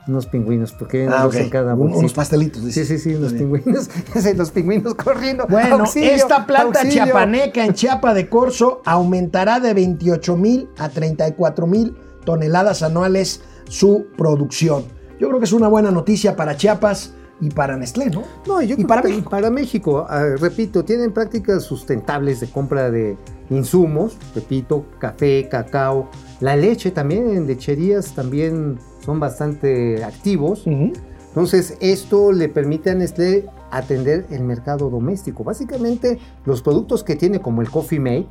Unos 0.07 0.27
pingüinos, 0.27 0.73
porque 0.73 0.99
vienen 0.99 1.15
Ah, 1.19 1.25
dos 1.25 1.35
ok. 1.35 1.41
en 1.41 1.51
cada 1.51 1.75
Un- 1.75 1.95
unos 1.95 2.13
pastelitos, 2.13 2.65
dice. 2.65 2.85
Sí, 2.85 2.99
sí, 2.99 3.11
sí, 3.11 3.15
unos 3.15 3.33
pingüinos. 3.33 3.89
Los 4.37 4.51
pingüinos 4.51 4.95
corriendo. 4.95 5.47
Bueno, 5.49 5.77
Auxilio, 5.77 6.13
esta 6.13 6.47
planta 6.47 6.81
auxilio. 6.81 7.05
chiapaneca 7.05 7.65
en 7.65 7.73
Chiapa 7.75 8.13
de 8.15 8.29
Corzo 8.29 8.83
aumentará 8.85 9.61
de 9.61 9.73
28 9.75 10.37
mil 10.37 10.69
a 10.79 10.89
34 10.89 11.67
mil 11.67 11.97
toneladas 12.25 12.83
anuales 12.83 13.41
su 13.69 14.07
producción. 14.17 14.85
Yo 15.19 15.29
creo 15.29 15.39
que 15.39 15.45
es 15.47 15.53
una 15.53 15.69
buena 15.69 15.91
noticia 15.91 16.37
para 16.37 16.57
Chiapas 16.57 17.15
y 17.41 17.51
para 17.51 17.77
Nestlé, 17.77 18.11
¿no? 18.11 18.23
No, 18.47 18.61
yo 18.63 18.75
Y 18.75 18.77
creo 18.77 18.87
para 18.89 19.03
que 19.03 19.09
México. 19.09 19.31
para 19.31 19.51
México, 19.51 20.07
ah, 20.09 20.25
repito, 20.39 20.85
tienen 20.85 21.13
prácticas 21.13 21.63
sustentables 21.65 22.41
de 22.41 22.49
compra 22.49 22.91
de 22.91 23.17
insumos, 23.51 24.17
repito, 24.35 24.85
café, 24.99 25.49
cacao, 25.51 26.09
la 26.41 26.57
leche 26.57 26.91
también, 26.91 27.29
en 27.37 27.47
lecherías 27.47 28.15
también 28.15 28.79
son 29.05 29.21
bastante 29.21 30.03
activos. 30.05 30.65
Entonces, 30.67 31.77
esto 31.81 32.33
le 32.33 32.49
permite 32.49 32.91
a 32.91 32.95
Nestlé 32.95 33.47
atender 33.71 34.27
el 34.31 34.43
mercado 34.45 34.89
doméstico. 34.91 35.43
Básicamente, 35.43 36.19
los 36.45 36.63
productos 36.63 37.03
que 37.03 37.17
tiene, 37.17 37.41
como 37.41 37.61
el 37.63 37.71
Coffee 37.71 37.99
Mate. 37.99 38.29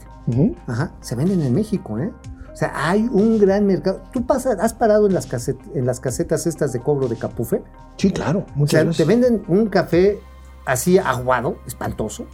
Ajá, 0.68 0.94
se 1.02 1.16
venden 1.16 1.42
en 1.42 1.54
México, 1.54 2.00
¿eh? 2.00 2.12
O 2.52 2.56
sea, 2.56 2.72
hay 2.89 3.10
un 3.12 3.39
gran 3.39 3.66
mercado. 3.66 4.02
¿Tú 4.13 4.26
pasas, 4.26 4.58
has 4.60 4.74
parado 4.74 5.08
en 5.08 5.13
las, 5.13 5.28
caset- 5.30 5.58
en 5.74 5.86
las 5.86 6.00
casetas 6.00 6.46
estas 6.46 6.72
de 6.72 6.80
cobro 6.80 7.08
de 7.08 7.16
Capufe? 7.18 7.63
Sí, 7.98 8.12
claro, 8.12 8.46
O 8.56 8.60
muchas 8.60 8.72
sea, 8.72 8.84
veces. 8.84 8.98
te 8.98 9.06
venden 9.06 9.44
un 9.48 9.68
café 9.68 10.20
así 10.66 10.98
aguado, 11.00 11.58
espantoso, 11.66 12.26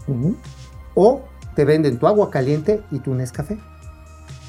o 0.94 1.22
te 1.56 1.64
venden 1.66 1.98
tu 2.00 2.06
agua 2.06 2.30
caliente 2.30 2.82
y 2.92 3.00
tu 3.00 3.16
Nescafé. 3.16 3.58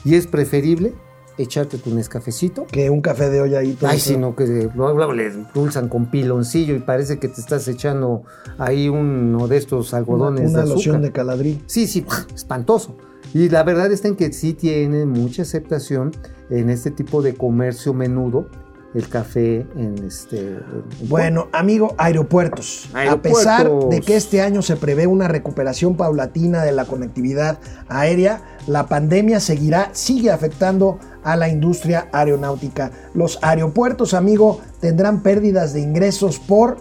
Y 0.04 0.16
es 0.16 0.26
preferible 0.26 0.92
echarte 1.38 1.78
tu 1.78 1.94
Nescafecito. 1.94 2.66
Que 2.66 2.90
un 2.90 3.00
café 3.00 3.30
de 3.30 3.40
olla 3.40 3.58
ahí. 3.60 3.72
todo 3.72 3.90
Ay, 3.90 3.96
eso. 3.96 4.10
sino 4.10 4.36
que 4.36 4.68
luego, 4.74 5.12
le 5.12 5.30
dulzan 5.54 5.88
con 5.88 6.06
piloncillo 6.10 6.74
y 6.74 6.80
parece 6.80 7.18
que 7.18 7.28
te 7.28 7.40
estás 7.40 7.66
echando 7.68 8.22
ahí 8.58 8.88
uno 8.88 9.48
de 9.48 9.56
estos 9.56 9.94
algodones 9.94 10.50
Una 10.50 10.62
de 10.62 10.68
loción 10.68 11.02
de 11.02 11.12
caladril. 11.12 11.62
Sí, 11.66 11.86
sí, 11.86 12.04
espantoso. 12.34 12.96
Y 13.32 13.48
la 13.48 13.62
verdad 13.62 13.92
está 13.92 14.08
en 14.08 14.16
que 14.16 14.32
sí 14.32 14.54
tiene 14.54 15.06
mucha 15.06 15.42
aceptación 15.42 16.12
en 16.50 16.68
este 16.68 16.90
tipo 16.90 17.22
de 17.22 17.34
comercio 17.34 17.94
menudo, 17.94 18.48
el 18.94 19.08
café 19.08 19.66
en 19.76 19.94
este... 20.06 20.38
en- 20.40 21.08
Bueno, 21.08 21.48
amigo, 21.52 21.94
aeropuertos. 21.96 22.88
A 22.92 23.22
pesar 23.22 23.70
de 23.90 24.00
que 24.00 24.16
este 24.16 24.42
año 24.42 24.62
se 24.62 24.76
prevé 24.76 25.06
una 25.06 25.28
recuperación 25.28 25.96
paulatina 25.96 26.64
de 26.64 26.72
la 26.72 26.84
conectividad 26.84 27.58
aérea, 27.88 28.42
la 28.66 28.86
pandemia 28.86 29.38
seguirá, 29.40 29.90
sigue 29.92 30.30
afectando 30.30 30.98
a 31.22 31.36
la 31.36 31.48
industria 31.48 32.08
aeronáutica. 32.12 32.90
Los 33.14 33.38
aeropuertos, 33.42 34.12
amigo, 34.14 34.60
tendrán 34.80 35.22
pérdidas 35.22 35.72
de 35.72 35.80
ingresos 35.80 36.38
por 36.38 36.78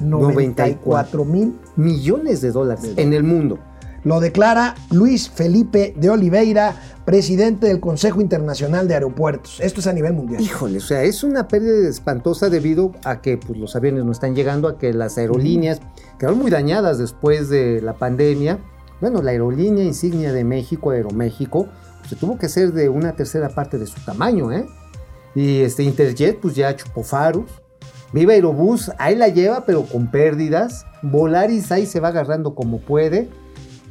94 0.00 1.24
mil. 1.24 1.58
millones 1.76 2.40
de 2.40 2.50
dólares 2.52 2.92
en 2.96 3.12
el 3.12 3.22
mundo. 3.24 3.58
Lo 4.04 4.18
declara 4.18 4.74
Luis 4.90 5.30
Felipe 5.30 5.94
de 5.96 6.10
Oliveira, 6.10 6.74
presidente 7.04 7.68
del 7.68 7.78
Consejo 7.78 8.20
Internacional 8.20 8.88
de 8.88 8.94
Aeropuertos. 8.94 9.60
Esto 9.60 9.80
es 9.80 9.86
a 9.86 9.92
nivel 9.92 10.12
mundial. 10.12 10.42
Híjole, 10.42 10.78
o 10.78 10.80
sea, 10.80 11.04
es 11.04 11.22
una 11.22 11.46
pérdida 11.46 11.88
espantosa 11.88 12.50
debido 12.50 12.92
a 13.04 13.20
que 13.20 13.38
pues, 13.38 13.58
los 13.58 13.76
aviones 13.76 14.04
no 14.04 14.10
están 14.10 14.34
llegando, 14.34 14.66
a 14.66 14.76
que 14.76 14.92
las 14.92 15.18
aerolíneas 15.18 15.80
quedaron 16.18 16.40
muy 16.40 16.50
dañadas 16.50 16.98
después 16.98 17.48
de 17.48 17.80
la 17.80 17.94
pandemia. 17.94 18.58
Bueno, 19.00 19.22
la 19.22 19.30
aerolínea 19.30 19.84
insignia 19.84 20.32
de 20.32 20.42
México, 20.42 20.90
Aeroméxico, 20.90 21.68
se 22.08 22.16
tuvo 22.16 22.38
que 22.38 22.46
hacer 22.46 22.72
de 22.72 22.88
una 22.88 23.12
tercera 23.12 23.48
parte 23.50 23.78
de 23.78 23.86
su 23.86 24.00
tamaño, 24.04 24.50
¿eh? 24.52 24.66
Y 25.34 25.60
este 25.60 25.84
Interjet, 25.84 26.40
pues 26.40 26.54
ya 26.56 26.74
chupó 26.76 27.04
faros. 27.04 27.44
Viva 28.12 28.32
Aerobús, 28.32 28.90
ahí 28.98 29.14
la 29.14 29.28
lleva, 29.28 29.64
pero 29.64 29.84
con 29.84 30.10
pérdidas. 30.10 30.84
Volaris 31.02 31.72
ahí 31.72 31.86
se 31.86 32.00
va 32.00 32.08
agarrando 32.08 32.54
como 32.54 32.80
puede. 32.80 33.28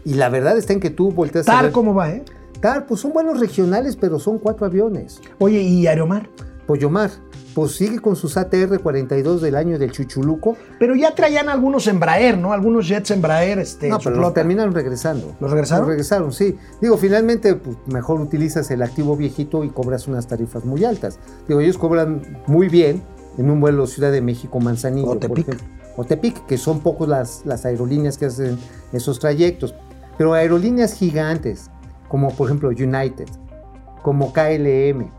Y 0.05 0.15
la 0.15 0.29
verdad 0.29 0.57
está 0.57 0.73
en 0.73 0.79
que 0.79 0.89
tú 0.89 1.11
volteas 1.11 1.47
a 1.49 1.61
ver- 1.61 1.71
¿cómo 1.71 1.93
va, 1.93 2.09
eh? 2.11 2.23
TAR, 2.59 2.85
pues 2.85 3.01
son 3.01 3.11
vuelos 3.13 3.39
regionales, 3.39 3.95
pero 3.95 4.19
son 4.19 4.37
cuatro 4.37 4.65
aviones. 4.65 5.19
Oye, 5.39 5.61
¿y 5.61 5.87
Aeromar? 5.87 6.29
Pollomar, 6.67 7.09
pues 7.55 7.71
sigue 7.73 7.99
con 7.99 8.15
sus 8.15 8.37
ATR-42 8.37 9.39
del 9.39 9.55
año 9.55 9.79
del 9.79 9.91
Chuchuluco. 9.91 10.55
Pero 10.79 10.95
ya 10.95 11.13
traían 11.15 11.49
algunos 11.49 11.87
Embraer, 11.87 12.37
¿no? 12.37 12.53
Algunos 12.53 12.87
jets 12.87 13.09
Embraer, 13.11 13.57
este, 13.59 13.89
no, 13.89 13.97
pero 13.99 14.17
los 14.17 14.33
terminaron 14.33 14.73
regresando. 14.73 15.35
¿Los 15.39 15.49
regresaron? 15.51 15.81
Los 15.85 15.89
regresaron, 15.89 16.31
sí. 16.31 16.55
Digo, 16.79 16.97
finalmente, 16.97 17.55
pues 17.55 17.77
mejor 17.87 18.21
utilizas 18.21 18.69
el 18.71 18.83
activo 18.83 19.17
viejito 19.17 19.63
y 19.63 19.69
cobras 19.69 20.07
unas 20.07 20.27
tarifas 20.27 20.63
muy 20.63 20.85
altas. 20.85 21.17
Digo, 21.47 21.59
ellos 21.61 21.77
cobran 21.79 22.21
muy 22.47 22.69
bien 22.69 23.01
en 23.37 23.49
un 23.49 23.59
vuelo 23.59 23.87
Ciudad 23.87 24.11
de 24.11 24.21
México-Manzanillo. 24.21 25.07
O 25.07 25.11
por 25.11 25.19
Tepic. 25.19 25.47
ejemplo. 25.49 25.67
O 25.97 26.05
Tepic, 26.05 26.45
que 26.45 26.57
son 26.57 26.79
pocos 26.81 27.09
las, 27.09 27.41
las 27.45 27.65
aerolíneas 27.65 28.17
que 28.19 28.25
hacen 28.27 28.57
esos 28.93 29.19
trayectos. 29.19 29.73
Pero 30.17 30.33
aerolíneas 30.33 30.93
gigantes, 30.93 31.69
como 32.07 32.29
por 32.31 32.47
ejemplo 32.47 32.69
United, 32.69 33.27
como 34.01 34.33
KLM, 34.33 35.11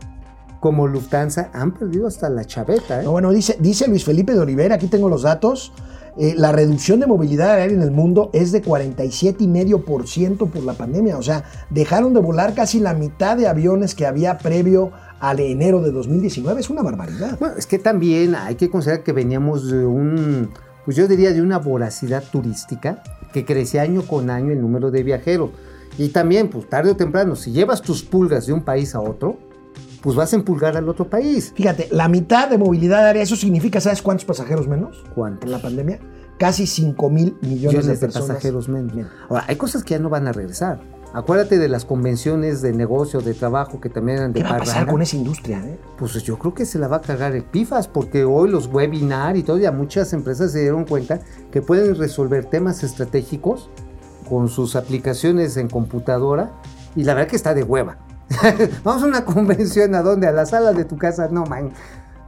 como 0.59 0.87
Lufthansa, 0.87 1.49
han 1.53 1.73
perdido 1.73 2.07
hasta 2.07 2.29
la 2.29 2.45
chaveta. 2.45 3.01
¿eh? 3.01 3.03
No, 3.03 3.11
bueno, 3.11 3.31
dice, 3.31 3.57
dice 3.59 3.87
Luis 3.87 4.05
Felipe 4.05 4.33
de 4.33 4.39
Olivera, 4.39 4.75
aquí 4.75 4.87
tengo 4.87 5.09
los 5.09 5.23
datos. 5.23 5.73
eh, 6.17 6.35
la 6.37 6.51
reducción 6.51 6.99
de 6.99 7.07
movilidad 7.07 7.51
aérea 7.51 7.75
en 7.75 7.81
el 7.81 7.91
mundo 7.91 8.29
es 8.33 8.51
de 8.51 8.63
47,5% 8.63 10.49
por 10.49 10.63
la 10.63 10.73
pandemia. 10.73 11.17
O 11.17 11.23
sea, 11.23 11.43
dejaron 11.69 12.13
de 12.13 12.19
volar 12.21 12.53
casi 12.53 12.79
la 12.79 12.93
mitad 12.93 13.35
de 13.35 13.47
aviones 13.47 13.95
que 13.95 14.05
había 14.05 14.37
previo 14.37 14.91
al 15.19 15.39
enero 15.39 15.81
de 15.81 15.91
2019. 15.91 16.61
Es 16.61 16.69
una 16.69 16.83
barbaridad. 16.83 17.37
Bueno, 17.39 17.55
es 17.57 17.65
que 17.65 17.79
también 17.79 18.35
hay 18.35 18.55
que 18.55 18.69
considerar 18.69 19.03
que 19.03 19.11
veníamos 19.11 19.69
de 19.71 19.85
un, 19.85 20.49
pues 20.85 20.95
yo 20.95 21.07
diría 21.07 21.33
de 21.33 21.41
una 21.41 21.57
voracidad 21.57 22.23
turística 22.31 23.01
que 23.33 23.43
crecía 23.43 23.81
año 23.81 24.03
con 24.03 24.29
año 24.29 24.53
el 24.53 24.61
número 24.61 24.91
de 24.91 25.03
viajeros. 25.03 25.49
Y 25.97 26.09
también, 26.09 26.49
pues 26.49 26.69
tarde 26.69 26.91
o 26.91 26.95
temprano, 26.95 27.35
si 27.35 27.51
llevas 27.51 27.81
tus 27.81 28.03
pulgas 28.03 28.47
de 28.47 28.53
un 28.53 28.61
país 28.61 28.95
a 28.95 29.01
otro, 29.01 29.37
pues 30.01 30.15
vas 30.15 30.33
a 30.33 30.35
empulgar 30.35 30.75
al 30.77 30.89
otro 30.89 31.09
país. 31.09 31.53
Fíjate, 31.55 31.87
la 31.91 32.07
mitad 32.07 32.49
de 32.49 32.57
movilidad 32.57 33.05
aérea, 33.05 33.23
eso 33.23 33.35
significa, 33.35 33.79
¿sabes 33.79 34.01
cuántos 34.01 34.25
pasajeros 34.25 34.67
menos? 34.67 35.03
¿Cuántos? 35.15 35.45
En 35.45 35.51
la 35.51 35.61
pandemia. 35.61 35.99
Casi 36.37 36.67
5 36.67 37.09
mil 37.09 37.37
millones, 37.41 37.85
Millones 37.85 37.99
de 37.99 38.07
pasajeros 38.07 38.67
menos. 38.67 39.07
Ahora, 39.29 39.45
hay 39.47 39.55
cosas 39.55 39.83
que 39.83 39.91
ya 39.91 39.99
no 39.99 40.09
van 40.09 40.27
a 40.27 40.31
regresar. 40.31 40.81
Acuérdate 41.13 41.59
de 41.59 41.69
las 41.69 41.85
convenciones 41.85 42.63
de 42.63 42.73
negocio, 42.73 43.21
de 43.21 43.35
trabajo 43.35 43.79
que 43.79 43.87
también 43.87 44.17
eran 44.17 44.33
de 44.33 44.41
¿Qué 44.41 44.49
va 44.49 44.55
a 44.55 44.59
pasar 44.59 44.87
con 44.87 44.99
esa 45.03 45.15
industria? 45.15 45.59
eh? 45.59 45.77
Pues 45.95 46.13
yo 46.23 46.39
creo 46.39 46.55
que 46.55 46.65
se 46.65 46.79
la 46.79 46.87
va 46.87 46.97
a 46.97 47.01
cagar 47.01 47.35
el 47.35 47.43
PIFAS, 47.43 47.87
porque 47.87 48.25
hoy 48.25 48.49
los 48.49 48.65
webinar 48.65 49.37
y 49.37 49.43
todo, 49.43 49.59
ya 49.59 49.71
muchas 49.71 50.11
empresas 50.13 50.51
se 50.51 50.61
dieron 50.61 50.85
cuenta 50.85 51.19
que 51.51 51.61
pueden 51.61 51.95
resolver 51.95 52.45
temas 52.45 52.83
estratégicos 52.83 53.69
con 54.27 54.49
sus 54.49 54.75
aplicaciones 54.75 55.55
en 55.57 55.69
computadora 55.69 56.51
y 56.95 57.03
la 57.03 57.13
verdad 57.13 57.29
que 57.29 57.35
está 57.35 57.53
de 57.53 57.61
hueva. 57.61 57.99
Vamos 58.83 59.03
a 59.03 59.05
una 59.05 59.23
convención 59.23 59.93
a 59.93 60.01
dónde, 60.01 60.25
a 60.25 60.31
la 60.31 60.47
sala 60.47 60.73
de 60.73 60.83
tu 60.83 60.97
casa, 60.97 61.27
no 61.29 61.45
man. 61.45 61.73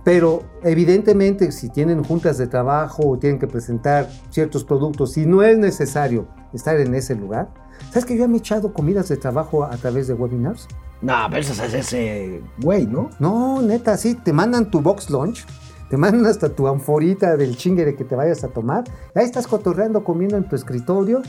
Pero 0.03 0.43
evidentemente 0.61 1.51
si 1.51 1.69
tienen 1.69 2.03
juntas 2.03 2.37
de 2.37 2.45
trabajo 2.45 3.01
o 3.09 3.17
tienen 3.17 3.39
que 3.39 3.47
presentar 3.47 4.07
ciertos 4.29 4.63
productos 4.63 5.17
y 5.17 5.25
no 5.25 5.41
es 5.41 5.57
necesario 5.57 6.27
estar 6.53 6.79
en 6.79 6.93
ese 6.93 7.15
lugar, 7.15 7.49
¿sabes 7.89 8.05
que 8.05 8.17
yo 8.17 8.27
me 8.27 8.35
he 8.35 8.39
echado 8.39 8.73
comidas 8.73 9.09
de 9.09 9.17
trabajo 9.17 9.63
a 9.63 9.75
través 9.77 10.07
de 10.07 10.13
webinars? 10.13 10.67
No, 11.01 11.13
pero 11.29 11.41
eso 11.41 11.63
es 11.63 11.73
ese 11.73 12.41
güey, 12.59 12.87
¿no? 12.87 13.09
No, 13.19 13.61
neta, 13.61 13.97
sí, 13.97 14.15
te 14.15 14.33
mandan 14.33 14.71
tu 14.71 14.81
box 14.81 15.09
lunch, 15.09 15.45
te 15.89 15.97
mandan 15.97 16.25
hasta 16.25 16.49
tu 16.49 16.67
anforita 16.67 17.37
del 17.37 17.57
chinguere 17.57 17.95
que 17.95 18.03
te 18.03 18.15
vayas 18.15 18.43
a 18.43 18.47
tomar, 18.47 18.83
ahí 19.13 19.25
estás 19.25 19.47
cotorreando, 19.47 20.03
comiendo 20.03 20.37
en 20.37 20.47
tu 20.47 20.55
escritorio, 20.55 21.21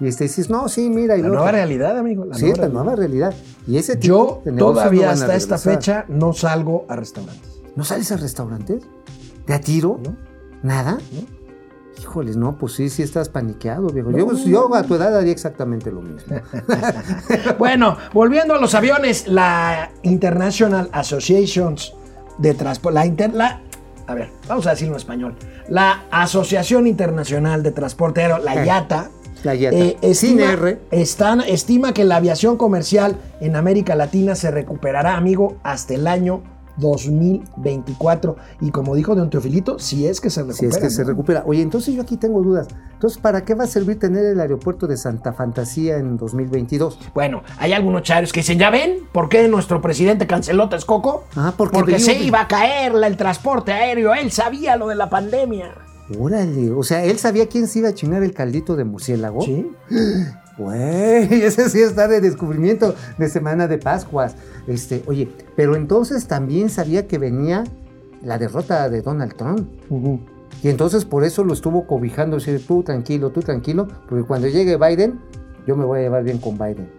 y 0.00 0.06
este, 0.06 0.24
dices, 0.24 0.48
no, 0.48 0.68
sí, 0.68 0.88
mira, 0.90 1.16
y 1.16 1.22
La 1.22 1.28
nueva 1.28 1.50
realidad, 1.50 1.98
amigo. 1.98 2.24
La 2.24 2.36
Sí, 2.36 2.44
nueva 2.46 2.62
la 2.62 2.68
nueva 2.68 2.94
realidad. 2.94 3.34
Y 3.66 3.78
ese 3.78 3.96
tipo 3.96 4.42
Yo 4.44 4.52
de 4.52 4.56
todavía 4.56 5.06
no 5.06 5.12
hasta 5.12 5.34
esta 5.34 5.58
fecha 5.58 6.04
no 6.08 6.32
salgo 6.32 6.86
a 6.88 6.94
restaurantes. 6.94 7.60
¿No 7.74 7.82
sales 7.84 8.12
a 8.12 8.16
restaurantes? 8.16 8.84
¿De 9.46 9.54
a 9.54 9.60
tiro? 9.60 9.98
¿No? 10.04 10.16
¿Nada? 10.62 10.98
Híjoles, 12.00 12.36
no, 12.36 12.56
pues 12.56 12.74
sí, 12.74 12.88
sí 12.90 13.02
estás 13.02 13.28
paniqueado, 13.28 13.88
viejo. 13.88 14.10
Yo, 14.12 14.32
yo 14.44 14.74
a 14.74 14.82
tu 14.84 14.94
edad 14.94 15.16
haría 15.16 15.32
exactamente 15.32 15.90
lo 15.90 16.00
mismo. 16.00 16.36
Bueno, 17.58 17.96
volviendo 18.12 18.54
a 18.54 18.58
los 18.60 18.74
aviones, 18.74 19.26
la 19.28 19.90
International 20.02 20.88
Associations 20.92 21.92
de 22.38 22.54
Transporte, 22.54 22.94
la, 22.94 23.06
inter- 23.06 23.34
la- 23.34 23.60
a 24.06 24.14
ver, 24.14 24.30
vamos 24.48 24.66
a 24.66 24.70
decirlo 24.70 24.94
en 24.94 24.98
español, 24.98 25.34
la 25.68 26.04
Asociación 26.10 26.86
Internacional 26.86 27.62
de 27.62 27.72
Transporte 27.72 28.22
Aéreo, 28.22 28.38
la 28.38 28.64
IATA, 28.64 29.10
La 29.42 29.54
IATA. 29.54 29.76
Eh, 29.76 29.96
Sin 30.14 30.40
estima, 30.40 30.52
R. 30.52 30.80
están- 30.90 31.40
estima 31.42 31.92
que 31.92 32.04
la 32.04 32.16
aviación 32.16 32.56
comercial 32.56 33.16
en 33.40 33.56
América 33.56 33.94
Latina 33.94 34.34
se 34.34 34.50
recuperará, 34.50 35.16
amigo, 35.16 35.56
hasta 35.62 35.94
el 35.94 36.06
año 36.06 36.42
2024. 36.78 38.36
Y 38.60 38.70
como 38.70 38.94
dijo 38.94 39.14
Don 39.14 39.30
Teofilito, 39.30 39.78
si 39.78 40.06
es 40.06 40.20
que 40.20 40.30
se 40.30 40.42
recupera. 40.42 40.58
Si 40.58 40.66
es 40.66 40.78
que 40.78 40.90
se 40.90 41.04
recupera. 41.04 41.42
Oye, 41.46 41.62
entonces 41.62 41.94
yo 41.94 42.02
aquí 42.02 42.16
tengo 42.16 42.42
dudas. 42.42 42.68
Entonces, 42.92 43.18
¿para 43.20 43.44
qué 43.44 43.54
va 43.54 43.64
a 43.64 43.66
servir 43.68 43.98
tener 43.98 44.24
el 44.24 44.40
aeropuerto 44.40 44.86
de 44.86 44.96
Santa 44.96 45.32
Fantasía 45.32 45.98
en 45.98 46.16
2022? 46.16 46.98
Bueno, 47.14 47.42
hay 47.58 47.72
algunos 47.72 48.02
charios 48.02 48.32
que 48.32 48.40
dicen, 48.40 48.58
¿ya 48.58 48.70
ven 48.70 49.00
por 49.12 49.28
qué 49.28 49.46
nuestro 49.48 49.80
presidente 49.80 50.26
canceló 50.26 50.68
Texcoco? 50.68 51.24
Ah, 51.36 51.54
porque 51.56 51.98
se 52.00 52.14
iba 52.14 52.40
a 52.40 52.48
caer 52.48 52.92
el 52.94 53.16
transporte 53.16 53.72
aéreo, 53.72 54.14
él 54.14 54.32
sabía 54.32 54.76
lo 54.76 54.88
de 54.88 54.96
la 54.96 55.08
pandemia. 55.08 55.74
Órale, 56.18 56.70
o 56.70 56.82
sea, 56.82 57.04
él 57.04 57.18
sabía 57.18 57.48
quién 57.48 57.68
se 57.68 57.80
iba 57.80 57.90
a 57.90 57.94
chingar 57.94 58.22
el 58.22 58.32
caldito 58.32 58.76
de 58.76 58.84
murciélago. 58.84 59.42
¿Sí? 59.42 59.70
Güey, 60.58 61.44
ese 61.44 61.70
sí 61.70 61.80
está 61.80 62.08
de 62.08 62.20
descubrimiento 62.20 62.96
de 63.16 63.28
Semana 63.28 63.68
de 63.68 63.78
Pascuas. 63.78 64.34
Este, 64.68 65.02
oye, 65.06 65.28
pero 65.56 65.74
entonces 65.76 66.28
también 66.28 66.68
sabía 66.68 67.08
que 67.08 67.16
venía 67.18 67.64
la 68.22 68.38
derrota 68.38 68.90
de 68.90 69.00
Donald 69.00 69.34
Trump. 69.34 69.66
Y 70.62 70.68
entonces 70.68 71.04
por 71.04 71.24
eso 71.24 71.42
lo 71.42 71.54
estuvo 71.54 71.86
cobijando, 71.86 72.36
decir, 72.36 72.64
tú 72.66 72.82
tranquilo, 72.82 73.30
tú 73.30 73.40
tranquilo, 73.40 73.88
porque 74.08 74.24
cuando 74.24 74.46
llegue 74.46 74.76
Biden, 74.76 75.20
yo 75.66 75.74
me 75.74 75.84
voy 75.84 76.00
a 76.00 76.02
llevar 76.02 76.22
bien 76.22 76.38
con 76.38 76.58
Biden. 76.58 76.90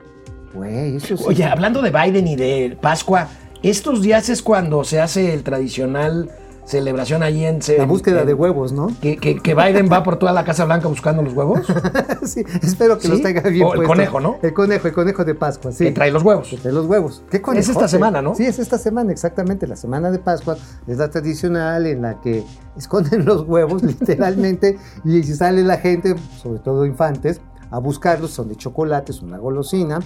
Güey, 0.53 0.95
eso 0.95 1.15
sí. 1.15 1.23
Oye, 1.27 1.43
hablando 1.43 1.81
de 1.81 1.91
Biden 1.91 2.27
y 2.27 2.35
de 2.35 2.77
Pascua, 2.81 3.27
estos 3.61 4.01
días 4.01 4.29
es 4.29 4.41
cuando 4.41 4.83
se 4.83 4.99
hace 4.99 5.33
el 5.33 5.43
tradicional 5.43 6.31
celebración 6.69 7.23
allí 7.23 7.45
en... 7.45 7.59
la 7.77 7.85
búsqueda 7.85 8.21
en- 8.21 8.27
de 8.27 8.33
huevos, 8.33 8.71
¿no? 8.71 8.87
Que, 9.01 9.17
que- 9.17 9.39
que 9.39 9.55
Biden 9.55 9.89
va 9.91 10.03
por 10.03 10.17
toda 10.19 10.31
la 10.33 10.43
Casa 10.43 10.65
Blanca 10.65 10.87
buscando 10.87 11.21
los 11.23 11.33
huevos. 11.33 11.61
sí, 12.23 12.43
espero 12.61 12.97
que 12.97 13.03
¿Sí? 13.03 13.07
los 13.09 13.21
tenga 13.21 13.41
bien 13.49 13.65
O 13.65 13.73
el 13.73 13.83
conejo, 13.87 14.19
¿no? 14.19 14.37
El 14.41 14.53
conejo, 14.53 14.87
el 14.87 14.93
conejo 14.93 15.25
de 15.25 15.33
Pascua, 15.35 15.71
sí. 15.71 15.85
Que 15.85 15.91
trae 15.91 16.11
los 16.11 16.23
huevos. 16.23 16.47
Que 16.47 16.57
trae 16.57 16.71
los 16.73 16.85
huevos. 16.85 17.23
¿Qué 17.31 17.41
Es 17.55 17.69
esta 17.69 17.87
semana, 17.87 18.21
¿no? 18.21 18.35
Sí, 18.35 18.45
es 18.45 18.59
esta 18.59 18.77
semana, 18.77 19.11
exactamente. 19.11 19.65
La 19.67 19.75
semana 19.75 20.11
de 20.11 20.19
Pascua 20.19 20.57
es 20.87 20.97
la 20.97 21.09
tradicional 21.09 21.87
en 21.87 22.03
la 22.03 22.21
que 22.21 22.43
esconden 22.77 23.25
los 23.25 23.47
huevos, 23.47 23.81
literalmente, 23.83 24.77
y 25.03 25.23
si 25.23 25.33
sale 25.35 25.63
la 25.63 25.77
gente, 25.77 26.15
sobre 26.41 26.59
todo 26.59 26.85
infantes, 26.85 27.41
a 27.71 27.79
buscarlos. 27.79 28.31
Son 28.31 28.47
de 28.47 28.55
chocolate, 28.55 29.11
es 29.11 29.21
una 29.21 29.37
golosina. 29.39 29.99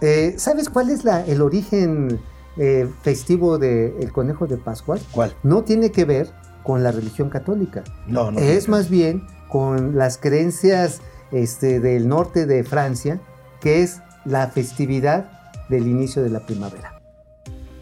Eh, 0.00 0.34
¿Sabes 0.36 0.68
cuál 0.68 0.90
es 0.90 1.04
la- 1.04 1.24
el 1.26 1.40
origen 1.42 2.20
eh, 2.58 2.88
festivo 3.02 3.58
del 3.58 4.12
conejo 4.12 4.46
de 4.46 4.56
Pascua? 4.56 4.98
¿Cuál? 5.12 5.34
No 5.42 5.64
tiene 5.64 5.90
que 5.90 6.04
ver 6.04 6.28
con 6.62 6.82
la 6.82 6.92
religión 6.92 7.30
católica. 7.30 7.84
No, 8.06 8.30
no. 8.30 8.38
Es 8.38 8.68
más 8.68 8.90
bien 8.90 9.26
con 9.48 9.96
las 9.96 10.18
creencias 10.18 11.00
este, 11.32 11.80
del 11.80 12.08
norte 12.08 12.46
de 12.46 12.64
Francia, 12.64 13.20
que 13.60 13.82
es 13.82 14.00
la 14.24 14.48
festividad 14.48 15.30
del 15.68 15.86
inicio 15.86 16.22
de 16.22 16.30
la 16.30 16.40
primavera. 16.40 17.00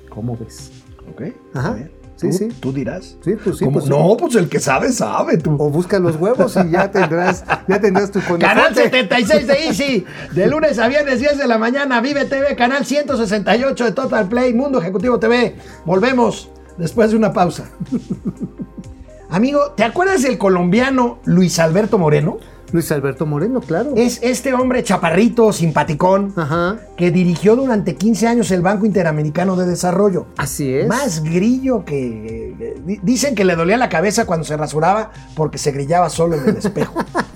¿Cómo 0.09 0.37
ves? 0.37 0.71
Ok. 1.11 1.23
Ajá. 1.55 1.73
bien. 1.73 1.91
Sí, 2.17 2.29
¿Tú- 2.31 2.33
sí. 2.33 2.49
¿Tú 2.61 2.73
dirás? 2.73 3.17
Sí, 3.23 3.35
pues 3.43 3.59
sí, 3.59 3.65
¿Cómo? 3.65 3.75
pues 3.75 3.85
sí. 3.85 3.91
no, 3.91 4.17
pues 4.17 4.35
el 4.37 4.49
que 4.49 4.59
sabe, 4.59 4.91
sabe 4.91 5.37
tú. 5.37 5.55
O 5.59 5.69
busca 5.71 5.99
los 5.99 6.17
huevos 6.17 6.57
y 6.67 6.71
ya 6.71 6.91
tendrás, 6.91 7.45
ya 7.69 7.79
tendrás 7.81 8.11
tu 8.11 8.21
conejote. 8.21 8.41
Canal 8.47 8.75
76 8.75 9.47
de 9.47 9.65
Easy, 9.67 10.05
de 10.33 10.47
lunes 10.47 10.79
a 10.79 10.89
viernes 10.89 11.21
10 11.21 11.37
de 11.39 11.47
la 11.47 11.59
mañana, 11.59 12.01
Vive 12.01 12.25
TV, 12.25 12.57
canal 12.57 12.87
168 12.87 13.85
de 13.85 13.93
Total 13.93 14.27
Play, 14.29 14.55
Mundo 14.55 14.81
Ejecutivo 14.81 15.19
TV. 15.19 15.57
Volvemos 15.85 16.49
después 16.79 17.11
de 17.11 17.17
una 17.19 17.33
pausa. 17.35 17.71
Amigo, 19.29 19.73
¿te 19.77 19.85
acuerdas 19.85 20.23
del 20.23 20.39
colombiano 20.39 21.19
Luis 21.25 21.59
Alberto 21.59 21.99
Moreno? 21.99 22.39
Luis 22.77 22.93
Alberto 22.93 23.25
Moreno, 23.25 23.61
claro. 23.63 23.95
Es 23.97 24.19
este 24.23 24.53
hombre 24.53 24.83
chaparrito, 24.83 25.51
simpaticón, 25.53 26.35
Ajá. 26.37 26.77
que 26.99 27.11
dirigió 27.11 27.57
durante 27.57 27.97
15 27.97 28.27
años 28.29 28.51
el 28.51 28.61
Banco 28.61 28.85
Interamericano 28.85 29.57
de 29.57 29.65
Desarrollo. 29.65 30.27
Así 30.37 30.75
es. 30.75 30.87
Más 30.87 31.23
grillo 31.23 31.87
que... 31.87 32.55
eh, 32.61 32.81
di- 32.85 33.01
Dicen 33.03 33.35
que 33.35 33.47
le 33.47 33.57
dolía 33.57 33.79
la 33.79 33.89
cabeza 33.89 34.27
cuando 34.27 34.45
se 34.45 34.59
rasuraba 34.59 35.11
porque 35.35 35.57
se 35.57 35.73
grillaba 35.73 36.11
solo 36.11 36.37
en 36.37 36.51
el 36.51 36.57
espejo. 36.59 36.95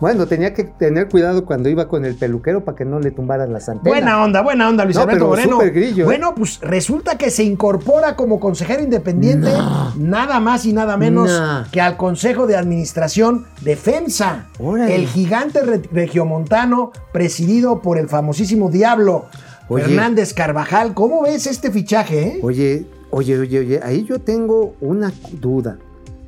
Bueno, 0.00 0.26
tenía 0.26 0.54
que 0.54 0.64
tener 0.64 1.08
cuidado 1.10 1.44
cuando 1.44 1.68
iba 1.68 1.86
con 1.86 2.06
el 2.06 2.14
peluquero 2.14 2.64
para 2.64 2.74
que 2.76 2.86
no 2.86 3.00
le 3.00 3.10
tumbaran 3.10 3.52
las 3.52 3.68
antenas. 3.68 3.92
Buena 4.00 4.22
onda, 4.24 4.40
buena 4.40 4.68
onda, 4.68 4.84
Luis 4.84 4.96
No, 4.96 5.02
Alberto 5.02 5.30
pero 5.34 5.50
Moreno. 5.58 5.72
grillo, 5.74 6.02
¿eh? 6.04 6.06
Bueno, 6.06 6.34
pues 6.34 6.58
resulta 6.62 7.18
que 7.18 7.30
se 7.30 7.44
incorpora 7.44 8.16
como 8.16 8.40
consejero 8.40 8.82
independiente 8.82 9.50
nada 9.96 10.40
más 10.40 10.64
y 10.64 10.72
nada 10.72 10.96
menos 10.96 11.30
No. 11.30 11.64
que 11.70 11.80
al 11.82 11.98
Consejo 11.98 12.46
de 12.46 12.56
Administración 12.56 13.44
de 13.60 13.76
FEMSA, 13.76 14.46
Órale. 14.58 14.94
el 14.96 15.06
gigante 15.06 15.60
re- 15.62 15.82
regiomontano 15.92 16.92
presidido 17.12 17.82
por 17.82 17.98
el 17.98 18.08
famosísimo 18.08 18.70
Diablo 18.70 19.26
Oye. 19.68 19.84
Fernández 19.84 20.32
Carvajal. 20.32 20.94
¿Cómo 20.94 21.22
ves 21.22 21.46
este 21.46 21.70
fichaje? 21.70 22.22
eh? 22.22 22.40
Oye, 22.42 22.86
oye, 23.10 23.38
oye, 23.38 23.58
oye, 23.58 23.80
ahí 23.82 24.04
yo 24.04 24.18
tengo 24.18 24.74
una 24.80 25.12
duda. 25.32 25.76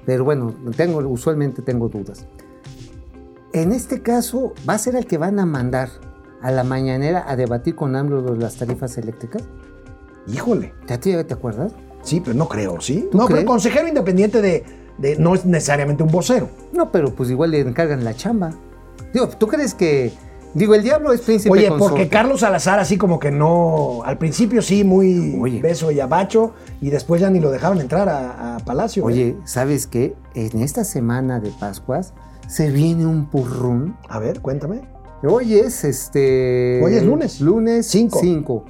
Pero 0.04 0.24
bueno, 0.24 0.52
tengo, 0.76 0.98
usualmente 1.08 1.62
tengo 1.62 1.88
dudas. 1.88 2.26
En 3.52 3.72
este 3.72 4.02
caso, 4.02 4.54
¿va 4.68 4.74
a 4.74 4.78
ser 4.78 4.96
el 4.96 5.06
que 5.06 5.18
van 5.18 5.38
a 5.38 5.46
mandar 5.46 5.88
a 6.40 6.50
la 6.50 6.64
mañanera 6.64 7.24
a 7.28 7.36
debatir 7.36 7.74
con 7.74 7.94
AMLO 7.96 8.34
las 8.36 8.56
tarifas 8.56 8.96
eléctricas? 8.98 9.42
Híjole. 10.26 10.72
¿Te, 10.86 10.98
te, 10.98 11.22
te 11.24 11.34
acuerdas? 11.34 11.72
Sí, 12.02 12.20
pero 12.20 12.34
no 12.36 12.48
creo, 12.48 12.80
¿sí? 12.80 13.08
¿Tú 13.10 13.18
No, 13.18 13.26
crees? 13.26 13.40
pero 13.40 13.48
consejero 13.50 13.88
independiente 13.88 14.40
de, 14.40 14.64
de- 14.98 15.16
no 15.18 15.34
es 15.34 15.44
necesariamente 15.44 16.02
un 16.02 16.10
vocero. 16.10 16.48
No, 16.72 16.90
pero 16.90 17.14
pues 17.14 17.30
igual 17.30 17.50
le 17.50 17.60
encargan 17.60 18.04
la 18.04 18.14
chamba. 18.14 18.52
Digo, 19.12 19.28
¿tú 19.28 19.46
crees 19.46 19.74
que... 19.74 20.12
Digo, 20.54 20.74
el 20.74 20.82
diablo 20.82 21.12
es 21.14 21.22
príncipe 21.22 21.50
Oye, 21.50 21.68
consorte. 21.68 21.90
porque 21.94 22.08
Carlos 22.10 22.40
Salazar 22.40 22.78
así 22.78 22.98
como 22.98 23.18
que 23.18 23.30
no, 23.30 24.02
al 24.04 24.18
principio 24.18 24.60
sí 24.60 24.84
muy 24.84 25.38
Oye. 25.40 25.62
beso 25.62 25.90
y 25.90 25.98
abacho 26.00 26.52
y 26.82 26.90
después 26.90 27.22
ya 27.22 27.30
ni 27.30 27.40
lo 27.40 27.50
dejaron 27.50 27.80
entrar 27.80 28.08
a, 28.10 28.56
a 28.56 28.58
Palacio. 28.58 29.02
¿eh? 29.02 29.06
Oye, 29.06 29.36
¿sabes 29.46 29.86
qué? 29.86 30.14
En 30.34 30.60
esta 30.60 30.84
semana 30.84 31.40
de 31.40 31.50
Pascuas 31.58 32.12
se 32.52 32.70
viene 32.70 33.06
un 33.06 33.30
purrún. 33.30 33.96
A 34.10 34.18
ver, 34.18 34.42
cuéntame. 34.42 34.82
Hoy 35.22 35.54
es 35.54 35.84
este. 35.84 36.82
Hoy 36.84 36.96
es 36.96 37.02
lunes. 37.02 37.40
Lunes 37.40 37.86
Cinco. 37.86 38.18
5. 38.20 38.64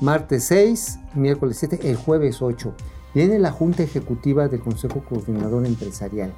Martes 0.00 0.44
6, 0.44 0.98
miércoles 1.14 1.58
7, 1.58 1.90
el 1.90 1.96
jueves 1.96 2.40
8. 2.40 2.72
Viene 3.14 3.38
la 3.38 3.50
Junta 3.50 3.82
Ejecutiva 3.82 4.48
del 4.48 4.60
Consejo 4.60 5.04
Coordinador 5.06 5.66
Empresarial. 5.66 6.32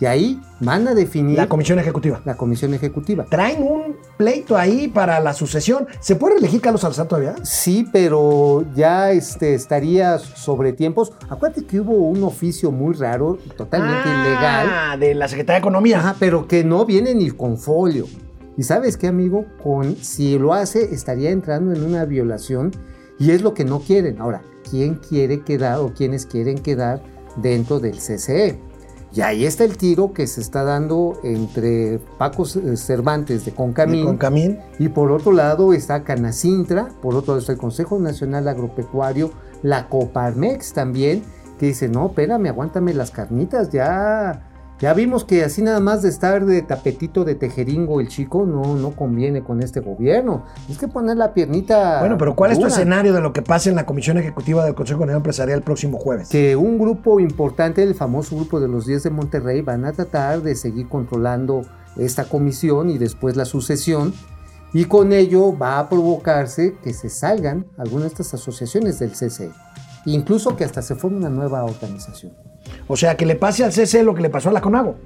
Y 0.00 0.06
ahí 0.06 0.40
van 0.60 0.88
a 0.88 0.94
definir 0.94 1.36
La 1.36 1.48
comisión 1.48 1.78
ejecutiva. 1.78 2.20
la 2.24 2.36
Comisión 2.36 2.74
Ejecutiva. 2.74 3.26
Traen 3.30 3.62
un 3.62 3.96
pleito 4.16 4.56
ahí 4.56 4.88
para 4.88 5.20
la 5.20 5.32
sucesión. 5.32 5.86
¿Se 6.00 6.16
puede 6.16 6.34
reelegir 6.34 6.60
Carlos 6.60 6.80
Salazar 6.80 7.06
todavía? 7.06 7.36
Sí, 7.44 7.86
pero 7.92 8.64
ya 8.74 9.12
este, 9.12 9.54
estaría 9.54 10.18
sobre 10.18 10.72
tiempos. 10.72 11.12
Acuérdate 11.28 11.64
que 11.64 11.80
hubo 11.80 11.92
un 11.92 12.24
oficio 12.24 12.72
muy 12.72 12.94
raro, 12.94 13.38
totalmente 13.56 14.08
ilegal. 14.08 14.66
Ah, 14.68 14.96
de 14.98 15.14
la 15.14 15.28
Secretaría 15.28 15.54
de 15.56 15.60
Economía. 15.60 15.98
Ajá, 16.00 16.16
pero 16.18 16.48
que 16.48 16.64
no 16.64 16.84
viene 16.84 17.14
ni 17.14 17.30
con 17.30 17.56
folio. 17.56 18.06
Y 18.56 18.62
sabes 18.64 18.96
qué, 18.96 19.06
amigo, 19.06 19.46
con 19.62 19.96
si 19.96 20.38
lo 20.38 20.54
hace 20.54 20.94
estaría 20.94 21.30
entrando 21.30 21.72
en 21.72 21.84
una 21.84 22.04
violación 22.04 22.72
y 23.18 23.30
es 23.30 23.42
lo 23.42 23.54
que 23.54 23.64
no 23.64 23.80
quieren. 23.80 24.20
Ahora, 24.20 24.42
¿quién 24.68 24.96
quiere 24.96 25.40
quedar 25.42 25.78
o 25.80 25.92
quiénes 25.94 26.26
quieren 26.26 26.58
quedar 26.58 27.00
dentro 27.36 27.80
del 27.80 27.96
CCE? 27.96 28.58
Y 29.14 29.20
ahí 29.20 29.46
está 29.46 29.62
el 29.62 29.76
tiro 29.76 30.12
que 30.12 30.26
se 30.26 30.40
está 30.40 30.64
dando 30.64 31.20
entre 31.22 32.00
Paco 32.18 32.44
eh, 32.44 32.76
Cervantes 32.76 33.44
de 33.44 33.52
Concamín 33.52 34.04
Con 34.04 34.16
Camín. 34.16 34.58
y 34.80 34.88
por 34.88 35.12
otro 35.12 35.30
lado 35.30 35.72
está 35.72 36.02
Canacintra, 36.02 36.88
por 37.00 37.14
otro 37.14 37.34
lado 37.34 37.38
está 37.40 37.52
el 37.52 37.58
Consejo 37.58 38.00
Nacional 38.00 38.48
Agropecuario, 38.48 39.30
la 39.62 39.88
Coparmex 39.88 40.72
también, 40.72 41.22
que 41.60 41.66
dice, 41.66 41.88
no, 41.88 42.06
espérame, 42.06 42.48
aguántame 42.48 42.92
las 42.92 43.12
carnitas, 43.12 43.70
ya, 43.70 44.42
ya 44.80 44.92
vimos 44.92 45.24
que 45.24 45.44
así 45.44 45.62
nada 45.62 45.80
más 45.80 46.02
de 46.02 46.08
estar 46.08 46.44
de 46.44 46.62
tapetito 46.62 47.24
de 47.24 47.34
tejeringo 47.34 48.00
el 48.00 48.08
chico, 48.08 48.44
no, 48.44 48.76
no 48.76 48.90
conviene 48.90 49.42
con 49.42 49.62
este 49.62 49.80
gobierno. 49.80 50.44
Es 50.68 50.78
que 50.78 50.88
poner 50.88 51.16
la 51.16 51.32
piernita... 51.32 52.00
Bueno, 52.00 52.18
pero 52.18 52.34
¿cuál 52.34 52.52
es 52.52 52.58
tu 52.58 52.66
escenario 52.66 53.12
de 53.12 53.20
lo 53.20 53.32
que 53.32 53.42
pase 53.42 53.70
en 53.70 53.76
la 53.76 53.86
comisión 53.86 54.18
ejecutiva 54.18 54.64
del 54.64 54.74
Consejo 54.74 54.98
Coordinador 54.98 55.20
Empresarial 55.20 55.58
el 55.58 55.64
próximo 55.64 55.98
jueves? 55.98 56.28
que 56.28 56.56
un 56.56 56.78
grupo 56.78 57.20
importante, 57.20 57.82
el 57.82 57.94
famoso 57.94 58.34
grupo 58.36 58.58
de 58.58 58.68
los 58.68 58.86
10 58.86 59.04
de 59.04 59.10
Monterrey, 59.10 59.60
van 59.60 59.84
a 59.84 59.92
tratar 59.92 60.42
de 60.42 60.56
seguir 60.56 60.88
controlando 60.88 61.62
esta 61.96 62.24
comisión 62.24 62.90
y 62.90 62.98
después 62.98 63.36
la 63.36 63.44
sucesión. 63.44 64.12
Y 64.72 64.86
con 64.86 65.12
ello 65.12 65.56
va 65.56 65.78
a 65.78 65.88
provocarse 65.88 66.74
que 66.82 66.92
se 66.92 67.08
salgan 67.08 67.66
algunas 67.78 68.08
de 68.08 68.08
estas 68.08 68.34
asociaciones 68.34 68.98
del 68.98 69.12
CCE. 69.12 69.52
Incluso 70.06 70.56
que 70.56 70.64
hasta 70.64 70.82
se 70.82 70.96
forme 70.96 71.18
una 71.18 71.30
nueva 71.30 71.64
organización. 71.64 72.32
O 72.86 72.96
sea, 72.96 73.16
que 73.16 73.26
le 73.26 73.36
pase 73.36 73.64
al 73.64 73.72
CC 73.72 74.02
lo 74.02 74.14
que 74.14 74.22
le 74.22 74.30
pasó 74.30 74.50
a 74.50 74.52
la 74.52 74.60
CONAGO. 74.60 74.96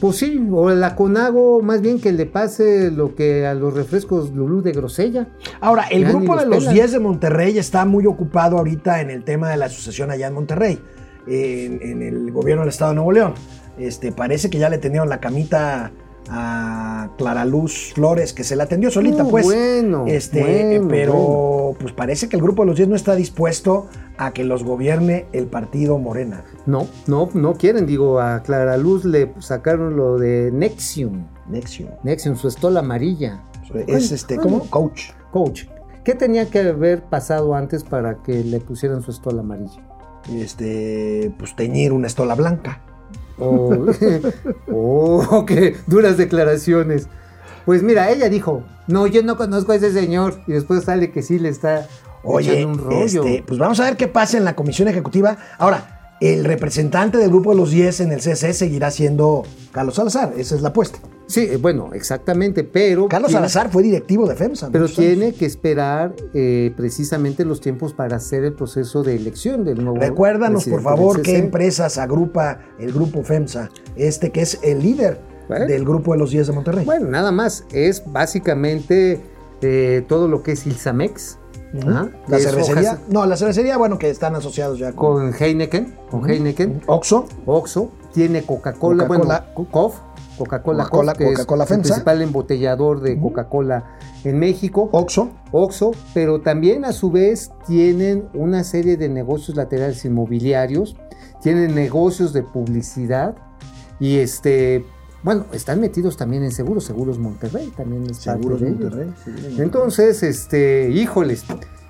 Pues 0.00 0.16
sí, 0.16 0.48
o 0.52 0.70
la 0.70 0.96
CONAGO, 0.96 1.62
más 1.62 1.80
bien 1.80 2.00
que 2.00 2.12
le 2.12 2.26
pase 2.26 2.90
lo 2.90 3.14
que 3.14 3.46
a 3.46 3.54
los 3.54 3.72
refrescos 3.72 4.32
Lulú 4.32 4.60
de 4.60 4.72
Grosella. 4.72 5.28
Ahora, 5.60 5.84
el 5.84 6.02
Ya 6.02 6.08
grupo 6.10 6.34
los 6.34 6.42
de 6.42 6.48
los 6.50 6.58
pelan. 6.60 6.74
10 6.74 6.92
de 6.92 6.98
Monterrey 6.98 7.58
está 7.58 7.84
muy 7.84 8.06
ocupado 8.06 8.58
ahorita 8.58 9.00
en 9.00 9.10
el 9.10 9.24
tema 9.24 9.48
de 9.50 9.56
la 9.56 9.68
sucesión 9.68 10.10
allá 10.10 10.26
en 10.26 10.34
Monterrey, 10.34 10.80
en, 11.26 11.80
en 11.80 12.02
el 12.02 12.32
gobierno 12.32 12.62
del 12.62 12.70
estado 12.70 12.90
de 12.90 12.96
Nuevo 12.96 13.12
León. 13.12 13.34
Este, 13.78 14.12
parece 14.12 14.50
que 14.50 14.58
ya 14.58 14.68
le 14.68 14.78
tenían 14.78 15.08
la 15.08 15.20
camita 15.20 15.90
a 16.30 17.10
Clara 17.18 17.44
Luz 17.44 17.92
Flores, 17.94 18.32
que 18.32 18.44
se 18.44 18.56
la 18.56 18.64
atendió 18.64 18.90
solita, 18.90 19.24
Uh, 19.24 19.30
pues. 19.30 19.44
bueno, 19.44 20.04
este, 20.06 20.40
bueno, 20.70 20.88
pero 20.88 21.12
bueno. 21.12 21.76
pues 21.80 21.92
parece 21.92 22.28
que 22.28 22.36
el 22.36 22.42
grupo 22.42 22.62
de 22.62 22.66
los 22.68 22.76
10 22.76 22.88
no 22.88 22.96
está 22.96 23.14
dispuesto 23.14 23.86
a 24.16 24.32
que 24.32 24.44
los 24.44 24.64
gobierne 24.64 25.26
el 25.32 25.46
partido 25.46 25.98
Morena. 25.98 26.44
No, 26.66 26.86
no, 27.06 27.28
no 27.34 27.54
quieren. 27.54 27.86
Digo, 27.86 28.20
a 28.20 28.42
Clara 28.42 28.76
Luz 28.76 29.04
le 29.04 29.32
sacaron 29.40 29.96
lo 29.96 30.18
de 30.18 30.50
Nexium. 30.52 31.26
Nexium. 31.48 31.90
Nexium, 32.02 32.36
su 32.36 32.48
estola 32.48 32.80
amarilla. 32.80 33.42
Es 33.86 34.12
este. 34.12 34.36
¿cómo? 34.36 34.60
Coach. 34.70 35.10
Coach. 35.30 35.64
¿Qué 36.04 36.14
tenía 36.14 36.48
que 36.50 36.60
haber 36.60 37.02
pasado 37.02 37.54
antes 37.54 37.82
para 37.82 38.22
que 38.22 38.44
le 38.44 38.60
pusieran 38.60 39.02
su 39.02 39.10
estola 39.10 39.40
amarilla? 39.40 39.82
Este, 40.32 41.32
pues 41.38 41.54
teñir 41.56 41.92
una 41.92 42.06
estola 42.06 42.34
blanca. 42.34 42.80
Oh, 43.38 43.86
oh, 44.72 45.44
qué 45.46 45.76
duras 45.86 46.16
declaraciones. 46.16 47.08
Pues 47.64 47.82
mira, 47.82 48.10
ella 48.10 48.28
dijo, 48.28 48.62
no, 48.86 49.06
yo 49.06 49.22
no 49.22 49.36
conozco 49.36 49.72
a 49.72 49.76
ese 49.76 49.92
señor. 49.92 50.40
Y 50.46 50.52
después 50.52 50.84
sale 50.84 51.10
que 51.10 51.22
sí 51.22 51.38
le 51.38 51.48
está 51.48 51.86
Oye, 52.22 52.60
echando 52.60 52.68
un 52.68 52.78
rollo. 52.90 53.24
este, 53.24 53.44
pues 53.46 53.58
vamos 53.58 53.80
a 53.80 53.84
ver 53.84 53.96
qué 53.96 54.08
pasa 54.08 54.36
en 54.36 54.44
la 54.44 54.54
comisión 54.54 54.88
ejecutiva. 54.88 55.36
Ahora, 55.58 56.16
el 56.20 56.44
representante 56.44 57.18
del 57.18 57.30
grupo 57.30 57.50
de 57.50 57.56
los 57.56 57.70
10 57.70 58.00
en 58.00 58.12
el 58.12 58.20
CC 58.20 58.52
seguirá 58.52 58.90
siendo 58.90 59.42
Carlos 59.72 59.96
Salazar. 59.96 60.34
Esa 60.36 60.54
es 60.54 60.62
la 60.62 60.68
apuesta. 60.68 60.98
Sí, 61.26 61.40
eh, 61.50 61.56
bueno, 61.56 61.90
exactamente, 61.94 62.64
pero... 62.64 63.08
Carlos 63.08 63.30
tiene- 63.30 63.48
Salazar 63.48 63.72
fue 63.72 63.82
directivo 63.82 64.26
de 64.28 64.34
FEMSA. 64.34 64.68
Pero 64.70 64.84
años. 64.84 64.96
tiene 64.96 65.32
que 65.32 65.46
esperar 65.46 66.14
eh, 66.34 66.72
precisamente 66.76 67.44
los 67.44 67.60
tiempos 67.60 67.94
para 67.94 68.16
hacer 68.16 68.44
el 68.44 68.52
proceso 68.52 69.02
de 69.02 69.16
elección 69.16 69.64
del 69.64 69.82
nuevo 69.82 69.98
Recuérdanos, 69.98 70.66
por 70.66 70.82
favor, 70.82 71.22
qué 71.22 71.38
empresas 71.38 71.96
agrupa 71.98 72.60
el 72.78 72.92
grupo 72.92 73.22
FEMSA, 73.22 73.70
este 73.96 74.30
que 74.32 74.42
es 74.42 74.58
el 74.62 74.80
líder 74.82 75.18
Bueno. 75.48 75.66
del 75.66 75.84
grupo 75.84 76.12
de 76.12 76.18
los 76.18 76.30
10 76.30 76.46
de 76.48 76.52
Monterrey. 76.52 76.84
Bueno, 76.84 77.08
nada 77.08 77.32
más, 77.32 77.64
es 77.72 78.02
básicamente 78.06 79.20
eh, 79.62 80.04
todo 80.08 80.28
lo 80.28 80.42
que 80.42 80.52
es 80.52 80.66
Ilsamex. 80.66 81.38
Ajá, 81.82 82.08
la 82.28 82.38
cervecería. 82.38 82.92
hojas 82.92 83.00
No, 83.08 83.26
la 83.26 83.36
cervecería, 83.36 83.76
bueno, 83.76 83.98
que 83.98 84.08
están 84.08 84.36
asociados 84.36 84.78
ya 84.78 84.92
con, 84.92 85.32
Con 85.32 85.34
Heineken, 85.42 85.96
con 86.10 86.28
Heineken, 86.30 86.82
Oxxo. 86.86 87.26
Oxxo, 87.46 87.90
tiene 88.12 88.42
Coca-Cola, 88.42 89.08
Coca-Cola. 89.08 89.46
bueno, 89.56 89.70
Cof, 89.72 89.96
Coca-Cola, 90.36 90.84
es 90.84 90.88
Coca-Cola 90.88 91.64
el 91.64 91.80
principal 91.80 92.22
embotellador 92.22 93.00
de 93.00 93.18
Coca-Cola 93.20 93.96
en 94.24 94.38
México. 94.38 94.88
Oxxo. 94.92 95.30
Oxxo, 95.52 95.92
pero 96.12 96.40
también 96.40 96.84
a 96.84 96.92
su 96.92 97.10
vez 97.10 97.50
tienen 97.66 98.28
una 98.34 98.64
serie 98.64 98.96
de 98.96 99.08
negocios 99.08 99.56
laterales 99.56 100.04
inmobiliarios, 100.04 100.96
tienen 101.42 101.74
negocios 101.74 102.32
de 102.32 102.42
publicidad 102.42 103.36
y 104.00 104.16
este, 104.18 104.84
bueno, 105.22 105.46
están 105.52 105.80
metidos 105.80 106.16
también 106.16 106.42
en 106.42 106.52
seguros, 106.52 106.84
Seguros 106.84 107.18
Monterrey 107.18 107.72
también 107.76 108.04
es 108.04 108.24
parte 108.24 108.40
Seguros 108.42 108.60
de 108.60 108.68
ellos. 108.68 108.80
Monterrey. 108.80 109.14
sí. 109.24 109.56
Entonces, 109.62 110.22
este, 110.22 110.90
híjoles, 110.90 111.44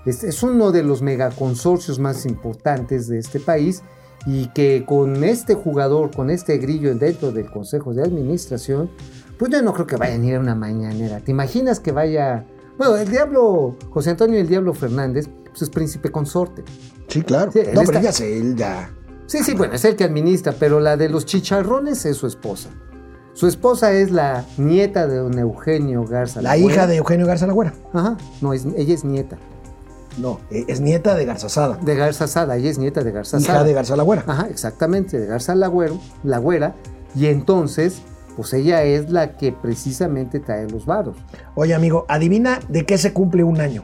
este 0.06 0.28
es 0.28 0.42
uno 0.42 0.70
de 0.70 0.82
los 0.82 1.02
megaconsorcios 1.02 1.98
más 1.98 2.26
importantes 2.26 3.08
de 3.08 3.18
este 3.18 3.40
país 3.40 3.82
y 4.26 4.46
que 4.48 4.84
con 4.86 5.22
este 5.24 5.54
jugador, 5.54 6.10
con 6.14 6.30
este 6.30 6.58
grillo 6.58 6.94
dentro 6.94 7.32
del 7.32 7.50
Consejo 7.50 7.92
de 7.92 8.02
Administración, 8.02 8.90
pues 9.38 9.50
yo 9.50 9.62
no 9.62 9.72
creo 9.72 9.86
que 9.86 9.96
vayan 9.96 10.22
a 10.22 10.26
ir 10.26 10.34
a 10.36 10.40
una 10.40 10.54
mañanera. 10.54 11.20
¿Te 11.20 11.30
imaginas 11.30 11.80
que 11.80 11.92
vaya... 11.92 12.44
Bueno, 12.78 12.96
el 12.96 13.08
diablo, 13.08 13.76
José 13.90 14.10
Antonio 14.10 14.40
el 14.40 14.48
Diablo 14.48 14.74
Fernández, 14.74 15.28
pues 15.48 15.62
es 15.62 15.70
príncipe 15.70 16.10
consorte. 16.10 16.64
Sí, 17.08 17.22
claro. 17.22 17.52
Sí, 17.52 17.60
no, 17.72 17.82
pero 17.84 18.00
ya 18.00 18.12
sé, 18.12 18.38
él 18.38 18.56
ya. 18.56 18.90
Sí, 19.26 19.42
sí, 19.44 19.54
bueno, 19.54 19.74
es 19.74 19.84
el 19.84 19.96
que 19.96 20.04
administra, 20.04 20.54
pero 20.58 20.80
la 20.80 20.96
de 20.96 21.08
los 21.08 21.24
chicharrones 21.24 22.04
es 22.04 22.16
su 22.16 22.26
esposa. 22.26 22.70
Su 23.34 23.46
esposa 23.46 23.92
es 23.92 24.10
la 24.10 24.44
nieta 24.58 25.06
de 25.06 25.16
don 25.16 25.38
Eugenio 25.38 26.04
Garza. 26.04 26.40
La 26.40 26.50
Lagüera. 26.50 26.74
hija 26.74 26.86
de 26.86 26.96
Eugenio 26.96 27.26
Garza 27.26 27.46
Lagüera. 27.46 27.74
Ajá, 27.92 28.16
no, 28.40 28.52
es, 28.52 28.64
ella 28.76 28.94
es 28.94 29.04
nieta. 29.04 29.38
No, 30.18 30.40
eh, 30.50 30.64
es 30.68 30.80
nieta 30.80 31.14
de 31.16 31.24
Garza 31.24 31.48
Sada. 31.48 31.76
De 31.82 31.94
Garza 31.96 32.26
Sada, 32.26 32.56
ella 32.56 32.70
es 32.70 32.78
nieta 32.78 33.02
de 33.02 33.10
Garza 33.12 33.38
Hija 33.40 33.64
de 33.64 33.72
Garza 33.72 33.96
Lagüera. 33.96 34.22
Ajá, 34.26 34.46
exactamente, 34.50 35.18
de 35.18 35.26
Garza 35.26 35.54
Lagüero, 35.54 35.98
Lagüera. 36.22 36.74
Y 37.16 37.26
entonces, 37.26 38.02
pues 38.36 38.52
ella 38.52 38.82
es 38.84 39.10
la 39.10 39.36
que 39.36 39.52
precisamente 39.52 40.40
trae 40.40 40.68
los 40.68 40.86
varos. 40.86 41.16
Oye, 41.54 41.74
amigo, 41.74 42.04
adivina 42.08 42.60
de 42.68 42.86
qué 42.86 42.98
se 42.98 43.12
cumple 43.12 43.44
un 43.44 43.60
año. 43.60 43.82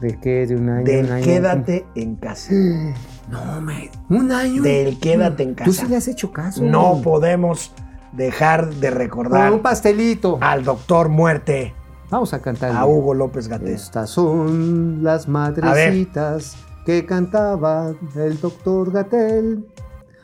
¿De 0.00 0.18
qué? 0.18 0.46
De 0.46 0.56
un 0.56 0.68
año. 0.70 0.84
Del 0.84 1.06
un 1.06 1.12
año. 1.12 1.24
quédate 1.24 1.86
en 1.94 2.16
casa. 2.16 2.52
No, 3.30 3.60
me. 3.60 3.88
Un 4.08 4.32
año. 4.32 4.60
Del 4.60 4.98
quédate 4.98 5.44
en 5.44 5.54
Tú 5.54 5.66
casa. 5.66 5.82
sí 5.82 5.86
le 5.88 5.94
has 5.94 6.08
hecho 6.08 6.32
caso. 6.32 6.64
No 6.64 7.00
podemos 7.00 7.70
dejar 8.10 8.74
de 8.74 8.88
Con 8.88 8.98
recordar 8.98 9.52
un 9.52 9.60
pastelito. 9.60 10.36
al 10.40 10.64
doctor 10.64 11.08
muerte, 11.10 11.72
Vamos 12.10 12.34
a 12.34 12.42
cantar. 12.42 12.72
a 12.72 12.86
Hugo 12.86 13.14
López 13.14 13.46
Gatel. 13.46 13.68
Estas 13.68 14.10
son 14.10 15.02
las 15.02 15.28
madrecitas 15.28 16.56
que 16.84 17.06
cantaba 17.06 17.94
el 18.16 18.40
doctor 18.40 18.90
Gatel. 18.90 19.64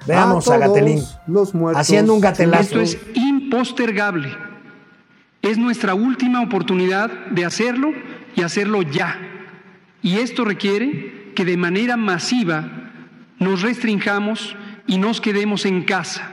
Veamos 0.07 0.49
a 0.49 0.59
Gatelín 0.59 1.01
Los 1.27 1.55
muertos. 1.55 1.81
haciendo 1.81 2.14
un 2.14 2.20
gatelazo. 2.20 2.81
Esto 2.81 2.81
es 2.81 2.99
impostergable. 3.14 4.29
Es 5.42 5.59
nuestra 5.59 5.94
última 5.94 6.42
oportunidad 6.42 7.11
de 7.31 7.44
hacerlo 7.44 7.90
y 8.35 8.42
hacerlo 8.42 8.83
ya. 8.83 9.16
Y 10.03 10.18
esto 10.18 10.44
requiere 10.44 11.33
que 11.35 11.44
de 11.44 11.57
manera 11.57 11.96
masiva 11.96 12.68
nos 13.38 13.62
restringamos 13.62 14.57
y 14.87 14.99
nos 14.99 15.20
quedemos 15.20 15.64
en 15.66 15.85
casa. 15.85 16.33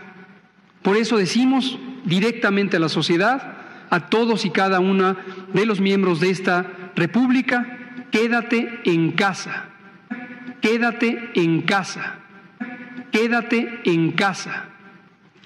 Por 0.81 0.97
eso 0.97 1.17
decimos 1.17 1.79
directamente 2.05 2.77
a 2.77 2.79
la 2.79 2.89
sociedad, 2.89 3.52
a 3.93 4.09
todos 4.09 4.43
y 4.43 4.49
cada 4.49 4.79
una 4.79 5.17
de 5.53 5.67
los 5.67 5.79
miembros 5.79 6.19
de 6.19 6.31
esta 6.31 6.65
República, 6.95 7.77
quédate 8.09 8.79
en 8.85 9.11
casa, 9.11 9.65
quédate 10.61 11.29
en 11.35 11.61
casa, 11.61 12.15
quédate 13.11 13.81
en 13.85 14.13
casa, 14.13 14.65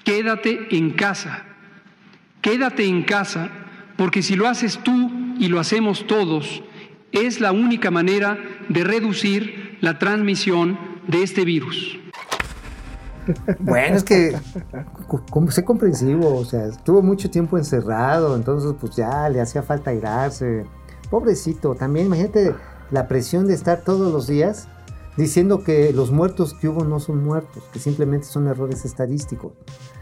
quédate 0.02 0.66
en 0.70 0.92
casa, 0.92 1.44
quédate 2.40 2.86
en 2.86 3.02
casa, 3.02 3.50
porque 3.98 4.22
si 4.22 4.34
lo 4.34 4.48
haces 4.48 4.78
tú 4.82 5.12
y 5.38 5.48
lo 5.48 5.60
hacemos 5.60 6.06
todos, 6.06 6.62
es 7.12 7.42
la 7.42 7.52
única 7.52 7.90
manera 7.90 8.38
de 8.70 8.82
reducir 8.82 9.76
la 9.82 9.98
transmisión 9.98 10.78
de 11.06 11.22
este 11.22 11.44
virus. 11.44 11.98
Bueno, 13.60 13.96
es 13.96 14.04
que 14.04 14.36
como 15.30 15.50
sé 15.50 15.64
comprensivo, 15.64 16.36
o 16.36 16.44
sea, 16.44 16.66
estuvo 16.66 17.02
mucho 17.02 17.30
tiempo 17.30 17.58
encerrado, 17.58 18.36
entonces 18.36 18.74
pues 18.80 18.96
ya 18.96 19.28
le 19.28 19.40
hacía 19.40 19.62
falta 19.62 19.90
airarse. 19.90 20.64
Pobrecito, 21.10 21.74
también 21.74 22.06
imagínate 22.06 22.54
la 22.90 23.08
presión 23.08 23.46
de 23.46 23.54
estar 23.54 23.82
todos 23.82 24.12
los 24.12 24.26
días 24.26 24.68
diciendo 25.16 25.64
que 25.64 25.92
los 25.92 26.12
muertos 26.12 26.54
que 26.54 26.68
hubo 26.68 26.84
no 26.84 27.00
son 27.00 27.24
muertos, 27.24 27.64
que 27.72 27.80
simplemente 27.80 28.26
son 28.26 28.46
errores 28.46 28.84
estadísticos. 28.84 29.52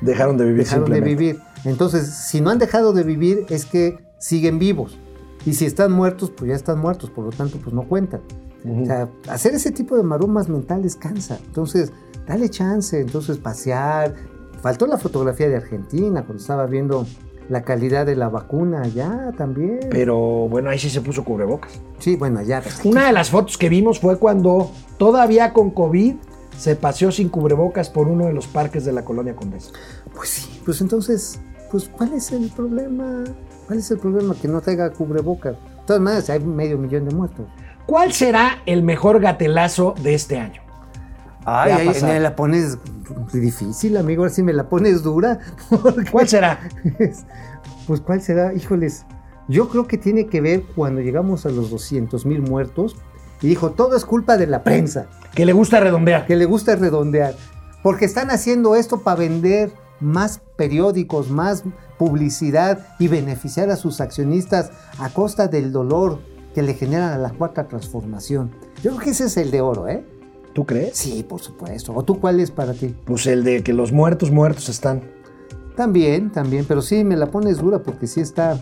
Dejaron 0.02 0.36
de 0.36 0.44
vivir 0.44 0.64
Dejaron 0.64 0.90
de 0.90 1.00
vivir. 1.00 1.40
Entonces, 1.64 2.06
si 2.06 2.40
no 2.40 2.50
han 2.50 2.58
dejado 2.58 2.92
de 2.92 3.02
vivir 3.02 3.46
es 3.48 3.64
que 3.64 3.98
siguen 4.18 4.58
vivos. 4.58 4.98
Y 5.46 5.54
si 5.54 5.64
están 5.64 5.92
muertos, 5.92 6.30
pues 6.30 6.50
ya 6.50 6.54
están 6.54 6.80
muertos, 6.80 7.10
por 7.10 7.24
lo 7.24 7.30
tanto, 7.30 7.58
pues 7.58 7.74
no 7.74 7.88
cuentan. 7.88 8.20
Ujú. 8.64 8.82
O 8.82 8.86
sea, 8.86 9.08
hacer 9.28 9.54
ese 9.54 9.70
tipo 9.70 9.96
de 9.96 10.02
maromas 10.02 10.48
mentales 10.48 10.96
cansa. 10.96 11.38
Entonces, 11.46 11.92
dale 12.26 12.48
chance. 12.50 13.00
Entonces, 13.00 13.38
pasear. 13.38 14.14
Faltó 14.62 14.86
la 14.86 14.98
fotografía 14.98 15.48
de 15.48 15.56
Argentina 15.56 16.22
cuando 16.22 16.40
estaba 16.40 16.66
viendo 16.66 17.06
la 17.48 17.62
calidad 17.62 18.06
de 18.06 18.16
la 18.16 18.28
vacuna 18.28 18.82
allá 18.82 19.32
también. 19.36 19.80
Pero 19.90 20.48
bueno, 20.48 20.70
ahí 20.70 20.78
sí 20.78 20.90
se 20.90 21.00
puso 21.00 21.24
cubrebocas. 21.24 21.80
sí, 21.98 22.16
bueno, 22.16 22.40
allá. 22.40 22.62
Una 22.84 23.06
de 23.06 23.12
las 23.12 23.30
fotos 23.30 23.56
que 23.56 23.68
vimos 23.68 24.00
fue 24.00 24.18
cuando 24.18 24.70
todavía 24.98 25.52
con 25.52 25.70
COVID 25.70 26.14
se 26.56 26.74
paseó 26.74 27.12
sin 27.12 27.28
cubrebocas 27.28 27.90
por 27.90 28.08
uno 28.08 28.26
de 28.26 28.32
los 28.32 28.46
parques 28.46 28.84
de 28.84 28.92
la 28.92 29.04
colonia 29.04 29.36
Condesa. 29.36 29.70
Pues 30.14 30.30
sí, 30.30 30.60
pues 30.64 30.80
entonces, 30.80 31.38
pues 31.70 31.88
¿cuál 31.88 32.14
es 32.14 32.32
el 32.32 32.50
problema? 32.50 33.24
¿Cuál 33.66 33.78
es 33.78 33.90
el 33.90 33.98
problema? 33.98 34.34
Que 34.40 34.48
no 34.48 34.60
traiga 34.60 34.90
cubrebocas. 34.90 35.52
De 35.52 35.86
todas 35.86 36.02
maneras, 36.02 36.30
hay 36.30 36.40
medio 36.40 36.78
millón 36.78 37.08
de 37.08 37.14
muertos. 37.14 37.46
¿Cuál 37.84 38.12
será 38.12 38.62
el 38.66 38.82
mejor 38.82 39.20
gatelazo 39.20 39.94
de 40.02 40.14
este 40.14 40.38
año? 40.38 40.65
Ay, 41.46 41.72
ay, 41.72 42.02
me 42.02 42.18
la 42.20 42.34
pones 42.34 42.76
difícil, 43.32 43.96
amigo. 43.96 44.22
Ahora 44.24 44.34
sí 44.34 44.42
me 44.42 44.52
la 44.52 44.68
pones 44.68 45.02
dura. 45.04 45.38
¿Cuál 46.10 46.28
será? 46.28 46.58
Pues, 47.86 48.00
¿cuál 48.00 48.20
será? 48.20 48.52
Híjoles. 48.52 49.06
Yo 49.48 49.68
creo 49.68 49.86
que 49.86 49.96
tiene 49.96 50.26
que 50.26 50.40
ver 50.40 50.64
cuando 50.74 51.00
llegamos 51.00 51.46
a 51.46 51.50
los 51.50 51.70
200 51.70 52.26
mil 52.26 52.42
muertos 52.42 52.96
y 53.40 53.46
dijo: 53.46 53.70
todo 53.70 53.96
es 53.96 54.04
culpa 54.04 54.36
de 54.36 54.48
la 54.48 54.64
prensa, 54.64 55.06
Que 55.34 55.46
le 55.46 55.52
gusta 55.52 55.78
redondear. 55.78 56.26
que 56.26 56.34
le 56.34 56.46
gusta 56.46 56.74
redondear. 56.74 57.34
Porque 57.82 58.06
están 58.06 58.30
haciendo 58.32 58.74
esto 58.74 59.02
para 59.02 59.20
vender 59.20 59.70
más 60.00 60.40
periódicos, 60.56 61.30
más 61.30 61.62
publicidad 61.96 62.88
y 62.98 63.06
beneficiar 63.06 63.70
a 63.70 63.76
sus 63.76 64.00
accionistas 64.00 64.72
a 64.98 65.10
costa 65.10 65.46
del 65.46 65.70
dolor 65.70 66.18
que 66.54 66.62
le 66.62 66.74
generan 66.74 67.12
a 67.12 67.18
la 67.18 67.30
cuarta 67.30 67.68
transformación. 67.68 68.50
Yo 68.82 68.90
creo 68.90 68.98
que 69.04 69.10
ese 69.10 69.26
es 69.26 69.36
el 69.36 69.50
de 69.52 69.60
oro, 69.60 69.86
¿eh? 69.88 70.04
¿Tú 70.56 70.64
crees? 70.64 70.96
Sí, 70.96 71.22
por 71.22 71.38
supuesto. 71.42 71.92
¿O 71.94 72.02
tú 72.02 72.18
cuál 72.18 72.40
es 72.40 72.50
para 72.50 72.72
ti? 72.72 72.94
Pues 73.04 73.26
el 73.26 73.44
de 73.44 73.62
que 73.62 73.74
los 73.74 73.92
muertos 73.92 74.30
muertos 74.30 74.70
están. 74.70 75.02
También, 75.76 76.32
también, 76.32 76.64
pero 76.66 76.80
sí 76.80 77.04
me 77.04 77.14
la 77.14 77.26
pones 77.26 77.58
dura 77.58 77.82
porque 77.82 78.06
sí 78.06 78.22
está, 78.22 78.58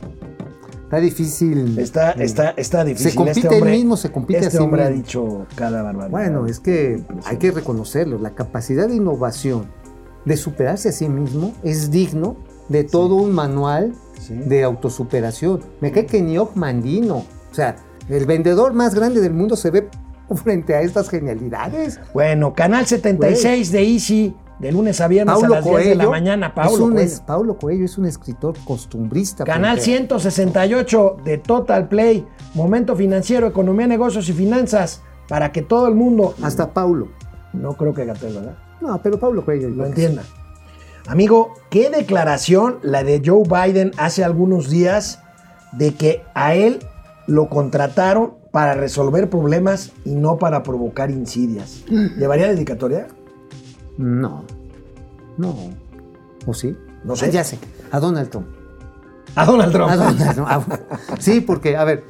está 0.82 0.99
difícil. 0.99 1.78
Está, 1.78 2.11
está, 2.11 2.51
está 2.57 2.84
difícil. 2.84 3.12
Se 3.12 3.16
compite 3.16 3.40
Este 3.42 3.49
hombre- 3.55 3.70
él 3.70 3.76
mismo, 3.78 3.97
se 3.97 4.11
compite 4.11 4.38
Este 4.40 4.49
a 4.49 4.51
sí 4.51 4.64
hombre 4.64 4.82
ha 4.82 4.90
mismo. 4.90 5.03
dicho 5.05 5.47
cada 5.55 5.82
barbaridad. 5.82 6.11
Bueno, 6.11 6.47
es 6.47 6.59
que 6.59 7.01
hay 7.26 7.36
que 7.36 7.53
reconocerlo, 7.53 8.18
la 8.18 8.34
capacidad 8.34 8.88
de 8.88 8.97
innovación, 8.97 9.66
de 10.24 10.36
superarse 10.36 10.88
a 10.88 10.92
sí 10.92 11.09
mismo, 11.09 11.55
es 11.62 11.92
digno 11.92 12.36
de 12.68 12.82
todo 12.82 13.14
un 13.14 13.30
manual 13.32 13.95
Sí. 14.20 14.34
de 14.34 14.64
autosuperación. 14.64 15.61
Me 15.80 15.92
cae 15.92 16.07
que 16.07 16.20
Niok 16.22 16.57
Mandino, 16.57 17.18
o 17.18 17.55
sea, 17.55 17.76
el 18.09 18.26
vendedor 18.26 18.72
más 18.72 18.97
grande 18.97 19.20
del 19.20 19.34
mundo 19.34 19.55
se 19.55 19.70
ve 19.70 19.88
frente 20.45 20.75
a 20.75 20.81
estas 20.83 21.09
genialidades. 21.09 22.01
Bueno, 22.12 22.55
Canal 22.55 22.87
76 22.87 23.70
de 23.72 23.83
Easy, 23.83 24.37
de 24.59 24.72
lunes 24.72 25.01
a 25.01 25.09
viernes 25.09 25.35
Paulo 25.35 25.55
a 25.55 25.57
las 25.61 25.64
10 25.64 25.85
de 25.89 25.95
la 25.97 26.09
mañana. 26.09 26.47
es 26.49 26.53
Paulo 26.53 26.85
un 26.85 26.93
Coelho. 26.93 27.07
es- 27.07 27.20
Paulo 27.20 27.59
Coelho 27.59 27.85
es 27.85 27.99
un 27.99 28.07
escritor 28.07 28.55
costumbrista. 28.64 29.45
Canal 29.45 29.77
frontera. 29.79 29.99
168 29.99 31.16
de 31.25 31.39
Total 31.39 31.89
Play, 31.89 32.27
Momento 32.55 32.95
Financiero, 32.97 33.47
Economía, 33.47 33.87
Negocios 33.87 34.29
y 34.29 34.33
Finanzas, 34.33 35.03
para 35.29 35.53
que 35.53 35.62
todo 35.62 35.89
el 35.89 35.95
mundo, 35.95 36.35
Hasta 36.43 36.72
Paulo. 36.72 37.09
no 37.53 37.75
creo 37.77 37.93
que 37.95 38.05
Gatel, 38.05 38.35
¿verdad? 38.35 38.57
No, 38.81 39.01
pero 39.03 39.18
Paulo 39.18 39.45
Coelho. 39.45 39.70
Lo 39.70 39.87
entienda. 39.87 40.22
Amigo, 41.07 41.53
¿qué 41.70 41.91
declaración 41.91 42.79
la 42.83 43.03
de 43.05 43.20
Joe 43.25 43.43
Biden 43.45 43.91
hace 43.99 44.25
algunos 44.25 44.70
días 44.70 45.20
de 45.72 45.95
que 45.95 46.22
a 46.35 46.55
él 46.55 46.79
lo 47.27 47.49
contrataron 47.49 48.35
para 48.55 48.74
resolver 48.74 49.28
problemas 49.28 49.90
y 50.05 50.14
no 50.14 50.38
para 50.38 50.62
provocar 50.62 51.11
insidias? 51.11 51.82
¿Llevaría 51.88 52.46
dedicatoria? 52.46 53.09
No. 53.98 54.44
No. 55.36 55.57
¿O 56.46 56.55
sí? 56.55 56.78
No 57.02 57.16
sé. 57.16 57.26
Ah, 57.26 57.28
ya 57.30 57.42
sé. 57.42 57.59
A 57.90 57.98
Donald 57.98 58.30
Trump. 58.30 58.46
A 59.34 59.44
Donald 59.44 59.72
Trump. 59.72 59.90
A 59.90 59.96
Donald 59.96 60.34
Trump. 60.34 60.48
Ah. 60.48 60.62
Sí, 61.18 61.40
porque, 61.40 61.76
a 61.76 61.82
ver, 61.82 62.05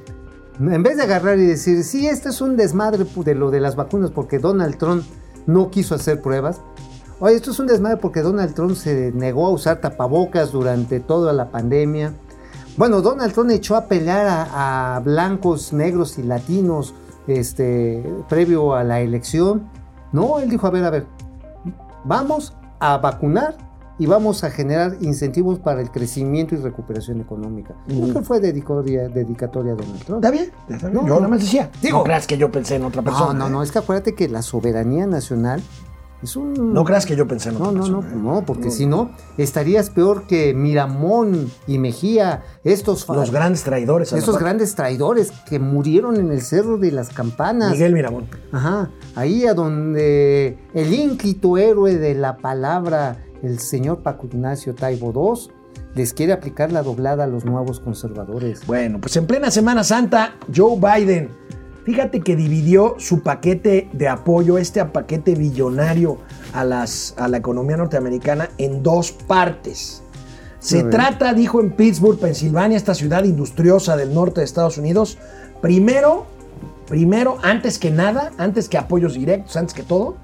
en 0.60 0.82
vez 0.82 0.98
de 0.98 1.04
agarrar 1.04 1.38
y 1.38 1.46
decir, 1.46 1.82
sí, 1.82 2.08
este 2.08 2.28
es 2.28 2.42
un 2.42 2.58
desmadre 2.58 3.06
de 3.24 3.34
lo 3.34 3.50
de 3.50 3.60
las 3.60 3.74
vacunas 3.74 4.10
porque 4.10 4.38
Donald 4.38 4.76
Trump 4.76 5.02
no 5.46 5.70
quiso 5.70 5.94
hacer 5.94 6.20
pruebas. 6.20 6.60
Oye, 7.20 7.36
esto 7.36 7.52
es 7.52 7.58
un 7.58 7.68
desmadre 7.68 7.96
porque 7.96 8.20
Donald 8.20 8.52
Trump 8.52 8.76
se 8.76 9.12
negó 9.12 9.46
a 9.46 9.50
usar 9.50 9.80
tapabocas 9.80 10.52
durante 10.52 11.00
toda 11.00 11.32
la 11.32 11.48
pandemia. 11.50 12.12
Bueno, 12.76 13.00
Donald 13.02 13.32
Trump 13.32 13.50
echó 13.50 13.76
a 13.76 13.84
pelear 13.86 14.26
a, 14.26 14.96
a 14.96 15.00
blancos, 15.00 15.72
negros 15.72 16.18
y 16.18 16.22
latinos 16.24 16.94
este, 17.26 18.02
previo 18.28 18.74
a 18.74 18.82
la 18.84 19.00
elección. 19.00 19.68
No, 20.12 20.38
él 20.40 20.50
dijo, 20.50 20.66
a 20.66 20.70
ver, 20.70 20.84
a 20.84 20.90
ver, 20.90 21.06
vamos 22.04 22.52
a 22.80 22.98
vacunar 22.98 23.56
y 23.96 24.06
vamos 24.06 24.42
a 24.42 24.50
generar 24.50 24.96
incentivos 25.02 25.60
para 25.60 25.80
el 25.80 25.90
crecimiento 25.92 26.56
y 26.56 26.58
recuperación 26.58 27.20
económica. 27.20 27.74
Creo 27.86 28.12
que 28.12 28.20
fue 28.22 28.40
dedicatoria, 28.40 29.08
dedicatoria 29.08 29.72
a 29.72 29.76
Donald 29.76 30.04
Trump. 30.04 30.24
¿Está 30.24 30.30
bien? 30.32 30.50
Está 30.68 30.88
bien. 30.88 30.94
No, 30.94 31.02
yo 31.02 31.08
no. 31.08 31.14
nada 31.16 31.28
más 31.28 31.40
decía. 31.40 31.70
Digo- 31.80 31.98
no 31.98 32.04
creas 32.04 32.26
que 32.26 32.36
yo 32.36 32.50
pensé 32.50 32.74
en 32.74 32.84
otra 32.84 33.02
No, 33.02 33.04
persona. 33.10 33.34
no, 33.38 33.48
no, 33.48 33.62
¿eh? 33.62 33.64
es 33.66 33.70
que 33.72 33.78
acuérdate 33.78 34.16
que 34.16 34.28
la 34.28 34.42
soberanía 34.42 35.06
nacional 35.06 35.62
es 36.24 36.36
un... 36.36 36.72
No 36.74 36.84
creas 36.84 37.06
que 37.06 37.16
yo 37.16 37.26
pensé 37.28 37.50
en 37.50 37.56
otra 37.56 37.70
No, 37.70 37.72
no, 37.72 37.88
no. 37.88 38.02
¿eh? 38.02 38.12
no, 38.16 38.44
porque 38.46 38.70
si 38.70 38.86
no, 38.86 39.10
estarías 39.38 39.90
peor 39.90 40.26
que 40.26 40.52
Miramón 40.54 41.50
y 41.66 41.78
Mejía, 41.78 42.42
estos, 42.64 43.08
Los 43.08 43.30
grandes 43.30 43.62
traidores. 43.62 44.10
patria. 44.10 44.38
grandes 44.38 44.74
traidores 44.74 45.30
que 45.48 45.58
murieron 45.58 46.16
en 46.16 46.30
el 46.32 46.42
Cerro 46.42 46.78
de 46.78 46.90
las 46.90 47.10
Campanas. 47.10 47.72
Miguel 47.72 47.92
Miramón. 47.94 48.26
Ajá, 48.52 48.90
ahí 49.14 49.46
a 49.46 49.54
donde 49.54 50.58
el 50.74 50.92
ínclito 50.92 51.56
héroe 51.58 51.96
de 51.96 52.14
la 52.14 52.36
palabra, 52.38 53.18
el 53.42 53.58
señor 53.58 53.98
Paco 54.02 54.26
Ignacio 54.26 54.74
Taibo 54.74 55.12
II, 55.14 55.52
les 55.94 56.12
quiere 56.12 56.32
aplicar 56.32 56.72
la 56.72 56.82
doblada 56.82 57.24
a 57.24 57.26
los 57.26 57.44
nuevos 57.44 57.78
conservadores. 57.80 58.66
Bueno, 58.66 59.00
pues 59.00 59.16
en 59.16 59.26
plena 59.26 59.50
Semana 59.50 59.84
Santa, 59.84 60.34
Joe 60.54 60.76
Biden, 60.78 61.28
fíjate 61.84 62.20
que 62.20 62.36
dividió 62.36 62.96
su 62.98 63.22
paquete 63.22 63.88
de 63.92 64.08
apoyo, 64.08 64.58
este 64.58 64.84
paquete 64.84 65.34
billonario 65.34 66.18
a, 66.52 66.64
las, 66.64 67.14
a 67.16 67.28
la 67.28 67.36
economía 67.36 67.76
norteamericana, 67.76 68.50
en 68.58 68.82
dos 68.82 69.12
partes. 69.12 70.02
Se 70.58 70.82
trata, 70.82 71.34
dijo 71.34 71.60
en 71.60 71.72
Pittsburgh, 71.72 72.18
Pensilvania, 72.18 72.78
esta 72.78 72.94
ciudad 72.94 73.24
industriosa 73.24 73.96
del 73.96 74.14
norte 74.14 74.40
de 74.40 74.46
Estados 74.46 74.78
Unidos, 74.78 75.18
primero, 75.60 76.24
primero, 76.88 77.36
antes 77.42 77.78
que 77.78 77.90
nada, 77.90 78.32
antes 78.38 78.70
que 78.70 78.78
apoyos 78.78 79.12
directos, 79.12 79.56
antes 79.56 79.74
que 79.74 79.82
todo, 79.82 80.16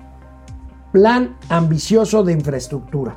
plan 0.92 1.36
ambicioso 1.50 2.24
de 2.24 2.32
infraestructura, 2.32 3.16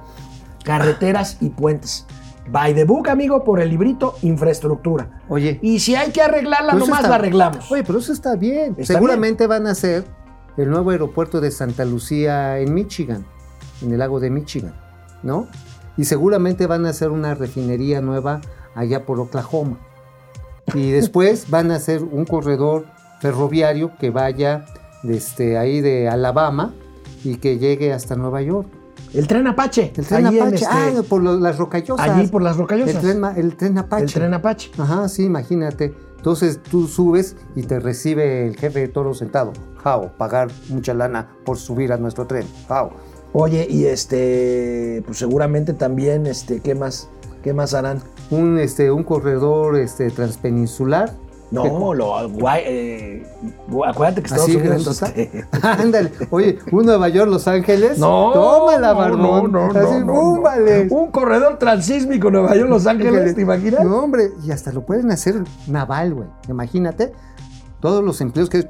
carreteras 0.66 1.38
y 1.40 1.50
puentes. 1.50 2.06
By 2.50 2.74
the 2.74 2.84
book, 2.84 3.08
amigo, 3.10 3.44
por 3.44 3.62
el 3.62 3.70
librito, 3.70 4.16
infraestructura. 4.22 5.22
Oye, 5.30 5.60
Y 5.62 5.80
si 5.80 5.96
hay 5.96 6.12
que 6.12 6.22
arreglarla, 6.22 6.74
nomás 6.74 7.00
está- 7.00 7.10
la 7.10 7.16
arreglamos. 7.16 7.72
Oye, 7.72 7.84
pero 7.84 8.00
eso 8.00 8.12
está 8.12 8.36
bien. 8.36 8.76
Está 8.78 8.94
Seguramente 8.96 9.48
van 9.48 9.66
a 9.68 9.72
hacer 9.72 10.04
el 10.58 10.70
nuevo 10.70 10.92
aeropuerto 10.92 11.40
de 11.42 11.52
Santa 11.52 11.86
Lucía 11.86 12.60
en 12.60 12.74
Michigan, 12.74 13.26
en 13.82 13.92
el 13.94 14.00
lago 14.00 14.20
de 14.20 14.30
Michigan, 14.30 14.74
¿no? 15.24 15.48
Y 15.98 16.06
seguramente 16.06 16.68
van 16.68 16.86
a 16.86 16.90
hacer 16.90 17.10
una 17.12 17.34
refinería 17.34 18.02
nueva 18.02 18.42
allá 18.76 19.06
por 19.06 19.20
Oklahoma. 19.20 19.78
Y 20.74 20.92
después 20.92 21.50
van 21.50 21.72
a 21.72 21.76
hacer 21.76 22.04
un 22.04 22.26
corredor 22.26 22.86
ferroviario 23.22 23.92
que 24.00 24.10
vaya 24.10 24.66
desde 25.02 25.58
ahí 25.58 25.80
de 25.82 26.10
Alabama 26.10 26.74
y 27.24 27.38
que 27.38 27.58
llegue 27.58 27.94
hasta 27.94 28.16
Nueva 28.18 28.42
York. 28.42 28.68
El 29.14 29.28
tren 29.28 29.46
Apache. 29.48 29.94
El 29.96 30.06
tren 30.06 30.26
en 30.28 30.42
Apache, 30.42 30.56
este- 30.56 30.68
ah, 30.70 31.04
por 31.08 31.22
las 31.24 31.58
rocallosas. 31.58 32.10
allí 32.10 32.28
por 32.28 32.42
las 32.42 32.58
rocallosas. 32.58 32.96
El 32.96 33.02
tren, 33.02 33.20
ma- 33.20 33.34
el 33.36 33.56
tren 33.56 33.78
Apache. 33.78 34.04
El 34.06 34.14
tren 34.14 34.34
Apache. 34.34 34.72
Ajá, 34.78 35.08
sí, 35.08 35.24
imagínate. 35.24 35.94
Entonces 36.18 36.62
tú 36.64 36.88
subes 36.88 37.36
y 37.56 37.64
te 37.64 37.80
recibe 37.80 38.48
el 38.48 38.56
jefe 38.58 38.80
de 38.80 38.88
toro 38.88 39.14
sentado. 39.14 39.52
Jao, 39.84 40.14
pagar 40.18 40.50
mucha 40.70 40.94
lana 40.94 41.28
por 41.46 41.58
subir 41.58 41.92
a 41.92 41.98
nuestro 41.98 42.26
tren. 42.28 42.46
Jao. 42.68 42.92
Oye, 43.34 43.68
y 43.70 43.86
este, 43.86 45.04
pues 45.06 45.18
seguramente 45.18 45.74
también, 45.74 46.26
este, 46.28 46.60
¿qué 46.62 46.76
más? 46.76 47.10
¿Qué 47.44 47.54
más 47.54 47.74
harán? 47.74 48.02
Un, 48.32 48.58
este, 48.58 48.90
un 48.92 49.04
corredor 49.04 49.76
este, 49.76 50.10
transpeninsular. 50.12 51.14
No, 51.54 51.94
lo, 51.94 52.30
guay, 52.30 52.64
eh, 52.66 53.28
acuérdate 53.86 54.22
que 54.22 54.28
Estados 54.28 54.50
Así, 54.50 54.58
Unidos. 54.58 55.04
Ándale. 55.62 56.12
Oye, 56.32 56.58
un 56.72 56.86
Nueva 56.86 57.10
York, 57.10 57.30
Los 57.30 57.48
Ángeles. 57.48 58.00
No, 58.00 58.32
Tómala, 58.34 58.94
no, 58.94 58.98
barbón. 58.98 59.52
no, 59.52 59.68
no, 59.68 59.80
Así, 59.80 60.00
no. 60.04 60.98
Un 60.98 61.12
corredor 61.12 61.60
transísmico 61.60 62.32
Nueva 62.32 62.56
York, 62.56 62.70
Los 62.70 62.88
Ángeles, 62.88 63.36
¿te 63.36 63.42
imaginas? 63.42 63.86
No, 63.86 64.00
hombre, 64.00 64.32
y 64.44 64.50
hasta 64.52 64.72
lo 64.72 64.84
pueden 64.84 65.12
hacer 65.12 65.44
naval, 65.68 66.16
güey. 66.16 66.28
Imagínate 66.50 67.14
todos 67.80 68.04
los 68.04 68.20
empleos 68.22 68.50
que. 68.50 68.66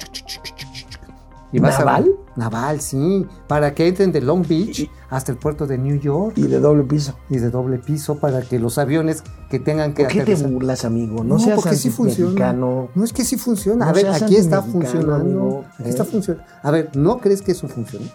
Y 1.54 1.60
vas 1.60 1.76
a- 1.76 1.86
¿Naval? 1.86 2.12
naval, 2.36 2.82
sí. 2.82 3.26
Para 3.48 3.74
que 3.76 3.88
entren 3.88 4.12
de 4.12 4.20
Long 4.22 4.46
Beach 4.48 4.90
hasta 5.10 5.32
el 5.32 5.38
puerto 5.38 5.68
de 5.68 5.78
New 5.78 6.00
York 6.00 6.34
Y 6.36 6.48
de 6.48 6.60
doble 6.60 6.84
piso. 6.84 7.16
y 7.30 7.38
de 7.38 7.50
doble 7.52 7.78
piso 7.78 8.16
para 8.16 8.42
que 8.42 8.58
los 8.60 8.78
aviones 8.80 9.24
que 9.52 9.60
tengan 9.60 9.94
que 9.94 10.04
¿Por 10.06 10.12
qué 10.14 10.22
te 10.24 10.36
burlas, 10.36 10.84
amigo? 10.84 11.24
No, 11.24 11.38
seas 11.40 11.56
porque 11.56 11.76
sí 11.76 11.92
funciona. 11.92 12.52
No 12.54 12.90
es 13.04 13.14
que 13.14 13.24
sí 13.24 13.38
funciona. 13.38 13.86
No 13.86 13.92
a 13.92 13.94
ver, 13.94 14.08
aquí 14.08 14.36
está 14.36 14.62
funcionando. 14.64 15.16
amigo. 15.16 15.66
Aquí 15.80 15.90
está 15.90 16.04
funcionando. 16.04 16.44
A 16.64 16.72
ver, 16.72 16.90
¿no 16.96 17.20
crees 17.20 17.42
que 17.44 17.52
eso 17.52 17.68
funciona? 17.68 18.08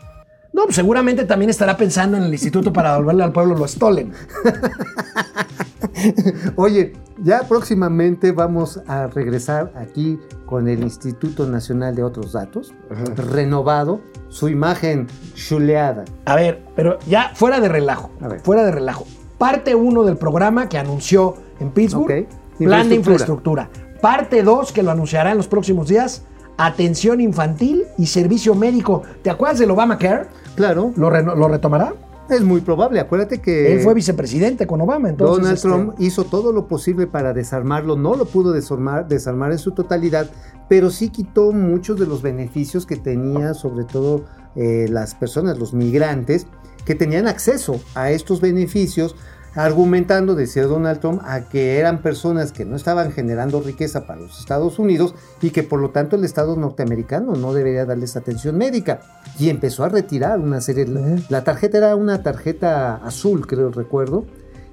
No, 0.53 0.65
pues 0.65 0.75
seguramente 0.75 1.25
también 1.25 1.51
estará 1.51 1.77
pensando 1.77 2.17
en 2.17 2.25
el 2.25 2.33
instituto 2.33 2.73
para 2.73 2.93
devolverle 2.93 3.23
al 3.23 3.33
pueblo 3.33 3.55
lo 3.57 3.69
stolen. 3.69 4.13
Oye, 6.57 6.93
ya 7.23 7.43
próximamente 7.49 8.33
vamos 8.33 8.81
a 8.87 9.07
regresar 9.09 9.73
aquí 9.77 10.19
con 10.47 10.69
el 10.69 10.83
Instituto 10.83 11.47
Nacional 11.47 11.95
de 11.95 12.03
Otros 12.05 12.33
Datos, 12.33 12.73
renovado, 13.17 14.01
su 14.29 14.49
imagen 14.49 15.07
chuleada. 15.35 16.05
A 16.25 16.37
ver, 16.37 16.63
pero 16.77 16.99
ya 17.09 17.33
fuera 17.35 17.61
de 17.61 17.69
relajo. 17.69 18.11
A 18.21 18.29
ver. 18.29 18.41
Fuera 18.41 18.65
de 18.65 18.71
relajo. 18.73 19.07
Parte 19.37 19.75
1 19.75 20.05
del 20.05 20.17
programa 20.17 20.69
que 20.69 20.79
anunció 20.79 21.37
en 21.61 21.71
Pittsburgh, 21.71 22.27
plan 22.59 22.89
de 22.89 22.95
Infraestructura. 22.97 23.69
Parte 24.01 24.43
2 24.43 24.73
que 24.73 24.83
lo 24.83 24.91
anunciará 24.91 25.31
en 25.33 25.37
los 25.37 25.49
próximos 25.49 25.89
días, 25.89 26.23
atención 26.57 27.21
infantil 27.21 27.85
y 27.99 28.07
servicio 28.07 28.55
médico. 28.55 29.03
¿Te 29.23 29.31
acuerdas 29.31 29.59
del 29.59 29.71
Obamacare? 29.71 30.27
Claro, 30.57 30.93
¿Lo, 30.97 31.11
reno- 31.11 31.35
lo 31.37 31.49
retomará? 31.49 31.95
Es 32.31 32.43
muy 32.43 32.61
probable. 32.61 33.01
Acuérdate 33.01 33.41
que 33.41 33.73
Él 33.73 33.81
fue 33.81 33.95
vicepresidente 33.95 34.67
con 34.67 34.81
Obama, 34.81 35.09
entonces. 35.09 35.37
Donald 35.39 35.57
este, 35.57 35.69
Trump 35.69 35.95
hizo 35.99 36.25
todo 36.25 36.53
lo 36.53 36.69
posible 36.69 37.07
para 37.07 37.33
desarmarlo. 37.33 37.97
No 37.97 38.15
lo 38.15 38.27
pudo 38.27 38.53
desarmar, 38.53 39.09
desarmar 39.09 39.53
en 39.53 39.59
su 39.59 39.73
totalidad, 39.73 40.31
pero 40.69 40.91
sí 40.91 41.09
quitó 41.09 41.53
muchos 41.53 41.99
de 41.99 42.07
los 42.07 42.23
beneficios 42.23 42.87
que 42.87 42.97
tenía, 42.97 43.55
sobre 43.55 43.85
todo 43.85 44.25
eh, 44.57 44.87
las 44.91 45.15
personas, 45.15 45.59
los 45.59 45.73
migrantes, 45.73 46.47
que 46.85 46.95
tenían 46.95 47.27
acceso 47.27 47.81
a 47.95 48.11
estos 48.11 48.41
beneficios, 48.41 49.15
argumentando, 49.59 50.37
decía 50.37 50.65
Donald 50.67 51.01
Trump, 51.01 51.21
a 51.25 51.49
que 51.49 51.79
eran 51.79 52.01
personas 52.01 52.53
que 52.53 52.65
no 52.65 52.77
estaban 52.77 53.11
generando 53.11 53.61
riqueza 53.61 54.07
para 54.07 54.21
los 54.21 54.39
Estados 54.39 54.79
Unidos 54.79 55.17
y 55.43 55.51
que 55.51 55.65
por 55.65 55.81
lo 55.81 55.91
tanto 55.91 56.15
el 56.15 56.23
Estado 56.23 56.55
norteamericano 56.55 57.35
no 57.35 57.53
debería 57.53 57.85
darles 57.85 58.17
atención 58.17 58.57
médica. 58.57 59.01
Y 59.37 59.51
empezó 59.51 59.83
a 59.83 59.89
retirar 59.89 60.39
una 60.39 60.61
serie, 60.61 60.87
la, 60.87 61.19
la 61.29 61.43
tarjeta 61.43 61.79
era 61.79 61.97
una 61.97 62.23
tarjeta 62.23 62.97
azul, 62.97 63.49
creo 63.49 63.71
recuerdo, 63.71 64.27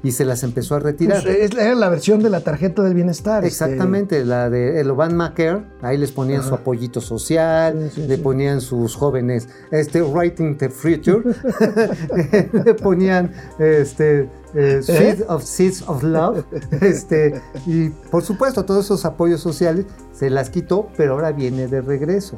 y 0.06 0.12
se 0.12 0.24
las 0.26 0.44
empezó 0.44 0.76
a 0.76 0.80
retirar. 0.80 1.24
Pues, 1.24 1.36
es- 1.36 1.58
era 1.58 1.74
la 1.76 1.90
versión 1.90 2.22
de 2.22 2.30
la 2.30 2.42
tarjeta 2.42 2.84
del 2.84 2.94
bienestar. 2.94 3.44
este, 3.44 3.64
Exactamente, 3.66 4.24
la 4.24 4.50
de 4.50 4.80
el 4.80 4.90
Obamacare, 4.92 5.64
ahí 5.82 5.98
les 5.98 6.12
ponían 6.12 6.44
su 6.44 6.54
apoyito 6.54 7.02
social, 7.02 7.90
Sí, 7.94 8.02
sí, 8.02 8.08
le 8.08 8.18
ponían 8.18 8.62
sus 8.62 8.96
jóvenes, 8.96 9.48
este, 9.72 10.02
writing 10.04 10.58
the 10.58 10.70
future, 10.70 11.22
le 12.66 12.74
ponían, 12.76 13.32
este, 13.60 14.30
eh, 14.54 14.82
Seeds 14.82 15.24
of 15.28 15.44
Seeds 15.44 15.84
of 15.88 16.04
Love, 16.04 16.44
este, 16.82 17.42
y 17.66 17.90
por 18.12 18.24
supuesto 18.24 18.64
todos 18.66 18.86
esos 18.86 19.06
apoyos 19.06 19.42
sociales 19.42 19.86
se 20.14 20.30
las 20.30 20.50
quitó, 20.50 20.88
pero 20.98 21.14
ahora 21.14 21.32
viene 21.32 21.68
de 21.68 21.82
regreso, 21.82 22.36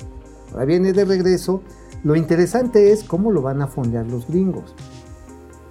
ahora 0.53 0.65
viene 0.65 0.93
de 0.93 1.05
regreso. 1.05 1.61
Lo 2.03 2.15
interesante 2.15 2.91
es 2.91 3.03
cómo 3.03 3.31
lo 3.31 3.41
van 3.41 3.61
a 3.61 3.67
fondear 3.67 4.05
los 4.05 4.27
gringos. 4.27 4.75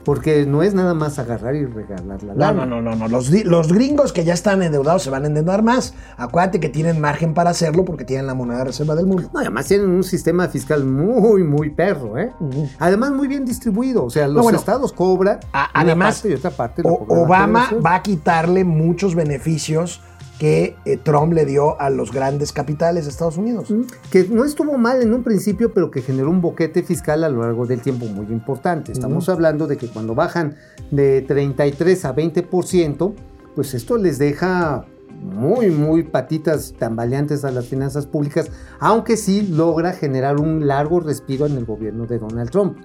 Porque 0.07 0.47
no 0.47 0.63
es 0.63 0.73
nada 0.73 0.95
más 0.95 1.19
agarrar 1.19 1.55
y 1.57 1.67
regalar 1.67 2.23
la 2.23 2.33
No, 2.33 2.39
lana. 2.39 2.65
no, 2.65 2.81
no, 2.81 2.91
no, 2.91 2.97
no. 2.97 3.09
Los, 3.09 3.29
los 3.45 3.73
gringos 3.73 4.13
que 4.13 4.25
ya 4.25 4.33
están 4.35 4.63
endeudados 4.63 5.03
se 5.03 5.11
van 5.11 5.25
a 5.25 5.27
endeudar 5.27 5.63
más. 5.65 5.93
Acuérdate 6.17 6.61
que 6.61 6.69
tienen 6.69 7.01
margen 7.01 7.35
para 7.35 7.51
hacerlo 7.51 7.85
porque 7.85 8.05
tienen 8.05 8.27
la 8.29 8.35
moneda 8.35 8.59
de 8.59 8.65
reserva 8.67 8.95
del 8.95 9.07
mundo. 9.07 9.29
No, 9.35 9.41
además 9.41 9.67
tienen 9.67 9.91
un 9.91 10.05
sistema 10.05 10.47
fiscal 10.49 10.85
muy, 10.85 11.43
muy 11.43 11.71
perro, 11.71 12.17
¿eh? 12.19 12.33
Además 12.79 13.11
muy 13.11 13.27
bien 13.27 13.45
distribuido. 13.45 14.05
O 14.05 14.11
sea, 14.11 14.29
los 14.29 14.37
No, 14.37 14.43
bueno, 14.45 14.59
estados 14.59 14.93
cobran 14.93 15.41
A- 15.53 15.71
una 15.75 15.81
además, 15.83 16.15
parte 16.17 16.31
y 16.31 16.35
otra 16.35 16.51
parte. 16.53 16.83
O- 16.85 17.05
Obama 17.25 17.69
va 17.85 17.97
a 17.97 18.03
quitarle 18.03 18.63
muchos 18.63 19.17
beneficios 19.17 20.01
que 20.39 20.77
eh, 20.85 20.99
Trump 20.99 21.33
le 21.33 21.47
dio 21.47 21.81
a 21.81 21.91
los 21.91 22.13
grandes 22.13 22.53
capitales 22.53 23.05
de 23.05 23.11
Estados 23.11 23.39
Unidos. 23.39 23.73
Que 24.11 24.25
no 24.25 24.45
estuvo 24.45 24.77
mal 24.77 25.03
en 25.03 25.15
un 25.15 25.23
principio, 25.23 25.73
pero 25.73 25.91
que 25.91 26.03
generó 26.03 26.31
un 26.31 26.41
boquete 26.41 26.83
fiscal 26.83 27.25
a 27.25 27.29
lo 27.29 27.43
largo 27.43 27.67
del 27.67 27.81
tiempo 27.81 28.07
muy 28.07 28.27
importante. 28.27 28.93
Estamos 28.93 29.29
hablando 29.29 29.67
de 29.67 29.77
que 29.77 29.89
cuando 29.89 30.15
bajan 30.15 30.57
de 30.91 31.23
33 31.23 32.05
a 32.05 32.15
20%, 32.15 33.15
pues 33.55 33.75
esto 33.75 33.97
les 33.97 34.19
deja 34.19 34.87
muy, 35.23 35.71
muy 35.71 36.03
patitas 36.03 36.75
tambaleantes 36.79 37.45
a 37.45 37.51
las 37.51 37.67
finanzas 37.67 38.07
públicas, 38.07 38.51
aunque 38.79 39.17
sí 39.17 39.43
logra 39.43 39.93
generar 39.93 40.39
un 40.39 40.67
largo 40.67 41.01
respiro 41.01 41.47
en 41.47 41.57
el 41.57 41.65
gobierno 41.65 42.07
de 42.07 42.19
Donald 42.19 42.51
Trump. 42.51 42.77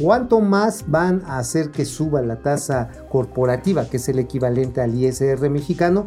¿Cuánto 0.00 0.40
más 0.40 0.84
van 0.88 1.22
a 1.26 1.38
hacer 1.38 1.70
que 1.70 1.84
suba 1.84 2.22
la 2.22 2.36
tasa 2.36 2.90
corporativa, 3.10 3.88
que 3.88 3.98
es 3.98 4.08
el 4.08 4.18
equivalente 4.18 4.80
al 4.80 4.94
ISR 4.94 5.48
mexicano? 5.50 6.06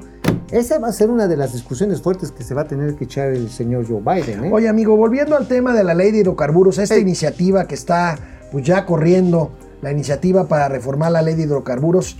Esa 0.52 0.80
va 0.80 0.88
a 0.88 0.94
ser 0.94 1.10
una 1.10 1.28
de 1.28 1.36
las 1.36 1.52
discusiones 1.52 2.02
fuertes 2.02 2.32
que 2.32 2.44
se 2.44 2.54
va 2.54 2.62
a 2.62 2.68
tener 2.68 2.96
que 2.96 3.04
echar 3.04 3.30
el 3.30 3.50
señor 3.50 3.86
Joe 3.86 4.02
Biden. 4.02 4.46
¿eh? 4.46 4.50
Oye, 4.52 4.70
amigo, 4.70 4.96
volviendo 4.96 5.36
al 5.36 5.48
tema 5.48 5.74
de 5.74 5.84
la 5.84 5.94
ley 5.94 6.12
de 6.12 6.20
hidrocarburos, 6.20 6.78
esta 6.78 6.98
iniciativa 6.98 7.68
que 7.68 7.76
está 7.76 8.18
pues 8.52 8.66
ya 8.66 8.86
corriendo, 8.86 9.52
la 9.82 9.92
iniciativa 9.92 10.48
para 10.48 10.70
reformar 10.70 11.12
la 11.12 11.22
ley 11.22 11.36
de 11.36 11.44
hidrocarburos, 11.44 12.18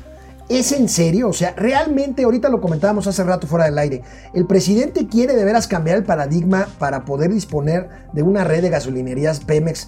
¿es 0.50 0.74
en 0.74 0.90
serio? 0.90 1.30
O 1.30 1.34
sea, 1.34 1.54
realmente, 1.56 2.24
ahorita 2.24 2.50
lo 2.50 2.60
comentábamos 2.60 3.08
hace 3.08 3.24
rato 3.24 3.48
fuera 3.48 3.66
del 3.66 3.78
aire, 3.78 4.04
¿el 4.34 4.46
presidente 4.46 5.08
quiere 5.08 5.34
de 5.34 5.46
veras 5.46 5.68
cambiar 5.68 5.98
el 5.98 6.04
paradigma 6.04 6.68
para 6.80 7.06
poder 7.06 7.34
disponer 7.34 7.90
de 8.12 8.24
una 8.24 8.44
red 8.44 8.62
de 8.62 8.70
gasolinerías 8.70 9.40
Pemex 9.40 9.88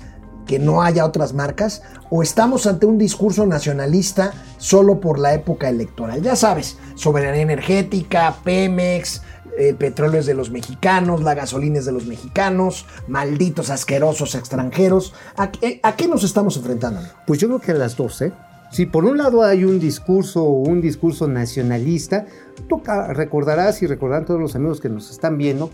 que 0.49 0.57
no 0.57 0.81
haya 0.81 1.05
otras 1.05 1.33
marcas? 1.33 1.83
¿O 2.09 2.23
estamos 2.23 2.65
ante 2.65 2.87
un 2.87 2.97
discurso 2.97 3.45
nacionalista 3.45 4.33
solo 4.57 4.99
por 4.99 5.19
la 5.19 5.35
época 5.35 5.69
electoral? 5.69 6.23
Ya 6.23 6.35
sabes, 6.35 6.79
soberanía 6.95 7.43
energética, 7.43 8.35
Pemex, 8.43 9.21
el 9.59 9.75
petróleo 9.75 10.19
es 10.19 10.25
de 10.25 10.33
los 10.33 10.49
mexicanos, 10.49 11.21
la 11.21 11.35
gasolina 11.35 11.77
es 11.77 11.85
de 11.85 11.91
los 11.91 12.07
mexicanos, 12.07 12.87
malditos 13.07 13.69
asquerosos 13.69 14.33
extranjeros. 14.33 15.13
¿A 15.37 15.51
qué, 15.51 15.81
qué 15.95 16.07
nos 16.07 16.23
estamos 16.23 16.57
enfrentando? 16.57 17.01
Pues 17.27 17.39
yo 17.39 17.47
creo 17.47 17.59
que 17.59 17.71
a 17.73 17.75
las 17.75 17.95
dos, 17.95 18.19
¿eh? 18.23 18.31
Si 18.71 18.87
por 18.87 19.05
un 19.05 19.17
lado 19.17 19.43
hay 19.43 19.65
un 19.65 19.79
discurso, 19.79 20.43
un 20.43 20.81
discurso 20.81 21.27
nacionalista, 21.27 22.25
tú 22.67 22.81
ca- 22.81 23.13
recordarás 23.13 23.81
y 23.83 23.87
recordarán 23.87 24.25
todos 24.25 24.39
los 24.39 24.55
amigos 24.55 24.79
que 24.81 24.89
nos 24.89 25.11
están 25.11 25.37
viendo, 25.37 25.69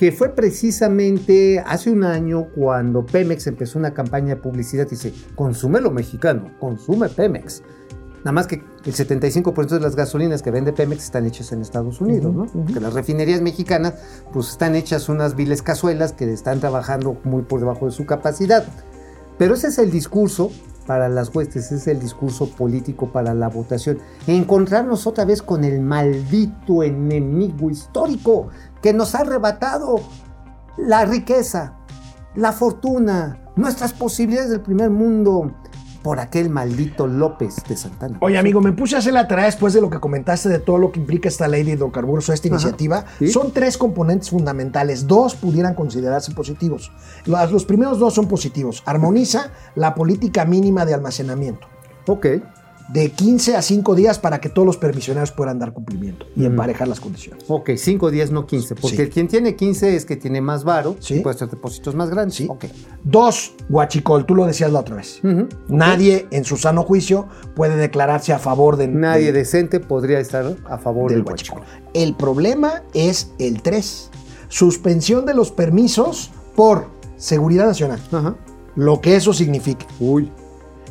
que 0.00 0.12
fue 0.12 0.30
precisamente 0.30 1.58
hace 1.60 1.90
un 1.90 2.04
año 2.04 2.46
cuando 2.54 3.04
Pemex 3.04 3.46
empezó 3.48 3.78
una 3.78 3.92
campaña 3.92 4.28
de 4.28 4.36
publicidad 4.36 4.86
y 4.86 4.92
dice, 4.92 5.12
consume 5.34 5.78
lo 5.82 5.90
mexicano, 5.90 6.52
consume 6.58 7.10
Pemex. 7.10 7.62
Nada 8.20 8.32
más 8.32 8.46
que 8.46 8.62
el 8.86 8.94
75% 8.94 9.68
de 9.68 9.80
las 9.80 9.96
gasolinas 9.96 10.40
que 10.40 10.50
vende 10.50 10.72
Pemex 10.72 11.04
están 11.04 11.26
hechas 11.26 11.52
en 11.52 11.60
Estados 11.60 12.00
Unidos, 12.00 12.34
¿no? 12.34 12.46
Que 12.64 12.80
las 12.80 12.94
refinerías 12.94 13.42
mexicanas 13.42 13.92
pues 14.32 14.48
están 14.48 14.74
hechas 14.74 15.10
unas 15.10 15.36
viles 15.36 15.60
cazuelas 15.60 16.14
que 16.14 16.32
están 16.32 16.60
trabajando 16.60 17.18
muy 17.24 17.42
por 17.42 17.60
debajo 17.60 17.84
de 17.84 17.92
su 17.92 18.06
capacidad. 18.06 18.64
Pero 19.36 19.52
ese 19.52 19.66
es 19.66 19.76
el 19.76 19.90
discurso 19.90 20.50
para 20.86 21.08
las 21.08 21.34
huestes, 21.34 21.66
ese 21.66 21.76
es 21.76 21.86
el 21.88 22.00
discurso 22.00 22.50
político 22.50 23.12
para 23.12 23.32
la 23.34 23.48
votación. 23.48 23.98
Encontrarnos 24.26 25.06
otra 25.06 25.24
vez 25.24 25.42
con 25.42 25.62
el 25.62 25.80
maldito 25.80 26.82
enemigo 26.82 27.70
histórico 27.70 28.48
que 28.82 28.92
nos 28.92 29.14
ha 29.14 29.20
arrebatado 29.20 30.00
la 30.76 31.04
riqueza, 31.04 31.76
la 32.34 32.52
fortuna, 32.52 33.40
nuestras 33.56 33.92
posibilidades 33.92 34.50
del 34.50 34.60
primer 34.60 34.90
mundo 34.90 35.52
por 36.02 36.18
aquel 36.18 36.48
maldito 36.48 37.06
López 37.06 37.56
de 37.68 37.76
Santana. 37.76 38.16
Oye, 38.20 38.38
amigo, 38.38 38.60
me 38.60 38.72
puse 38.72 38.96
a 38.96 39.00
hacer 39.00 39.12
la 39.12 39.28
tarea 39.28 39.44
después 39.44 39.74
de 39.74 39.82
lo 39.82 39.90
que 39.90 40.00
comentaste 40.00 40.48
de 40.48 40.58
todo 40.58 40.78
lo 40.78 40.92
que 40.92 41.00
implica 41.00 41.28
esta 41.28 41.46
ley 41.46 41.62
de 41.62 41.72
hidrocarburos 41.72 42.28
o 42.28 42.32
esta 42.32 42.48
iniciativa. 42.48 43.04
Sí. 43.18 43.28
Son 43.28 43.52
tres 43.52 43.76
componentes 43.76 44.30
fundamentales. 44.30 45.06
Dos 45.06 45.34
pudieran 45.34 45.74
considerarse 45.74 46.32
positivos. 46.32 46.90
Los, 47.26 47.52
los 47.52 47.64
primeros 47.66 47.98
dos 47.98 48.14
son 48.14 48.28
positivos. 48.28 48.82
Armoniza 48.86 49.50
la 49.74 49.94
política 49.94 50.46
mínima 50.46 50.86
de 50.86 50.94
almacenamiento. 50.94 51.66
Ok. 52.06 52.26
De 52.92 53.10
15 53.12 53.54
a 53.56 53.62
5 53.62 53.94
días 53.94 54.18
para 54.18 54.40
que 54.40 54.48
todos 54.48 54.66
los 54.66 54.76
permisionarios 54.76 55.30
puedan 55.30 55.60
dar 55.60 55.72
cumplimiento 55.72 56.26
y 56.34 56.44
emparejar 56.44 56.88
las 56.88 56.98
condiciones. 56.98 57.44
Ok, 57.46 57.70
5 57.76 58.10
días, 58.10 58.32
no 58.32 58.46
15. 58.46 58.74
Porque 58.74 59.04
Sí. 59.04 59.10
quien 59.10 59.28
tiene 59.28 59.54
15 59.54 59.94
es 59.94 60.04
que 60.04 60.16
tiene 60.16 60.40
más 60.40 60.64
varo 60.64 60.96
Sí. 60.98 61.14
y 61.16 61.20
puede 61.20 61.36
hacer 61.36 61.48
depósitos 61.50 61.94
más 61.94 62.10
grandes. 62.10 62.34
Sí. 62.36 62.46
Ok. 62.50 62.64
Dos, 63.04 63.52
Guachicol, 63.68 64.26
tú 64.26 64.34
lo 64.34 64.44
decías 64.44 64.72
la 64.72 64.80
otra 64.80 64.96
vez. 64.96 65.20
Nadie 65.68 66.26
en 66.32 66.44
su 66.44 66.56
sano 66.56 66.82
juicio 66.82 67.28
puede 67.54 67.76
declararse 67.76 68.32
a 68.32 68.40
favor 68.40 68.76
de, 68.76 68.88
Nadie 68.88 69.26
de- 69.26 69.32
decente 69.40 69.78
podría 69.78 70.18
estar 70.18 70.56
a 70.68 70.78
favor 70.78 71.12
del 71.12 71.22
huachicol. 71.22 71.62
El 71.94 72.16
problema 72.16 72.82
es 72.92 73.30
el 73.38 73.62
3. 73.62 74.10
Suspensión 74.48 75.26
de 75.26 75.34
los 75.34 75.52
permisos 75.52 76.32
por 76.56 76.86
seguridad 77.16 77.66
nacional. 77.66 78.00
Ajá. 78.10 78.34
Lo 78.74 79.00
que 79.00 79.14
eso 79.14 79.32
signifique. 79.32 79.86
Uy, 80.00 80.28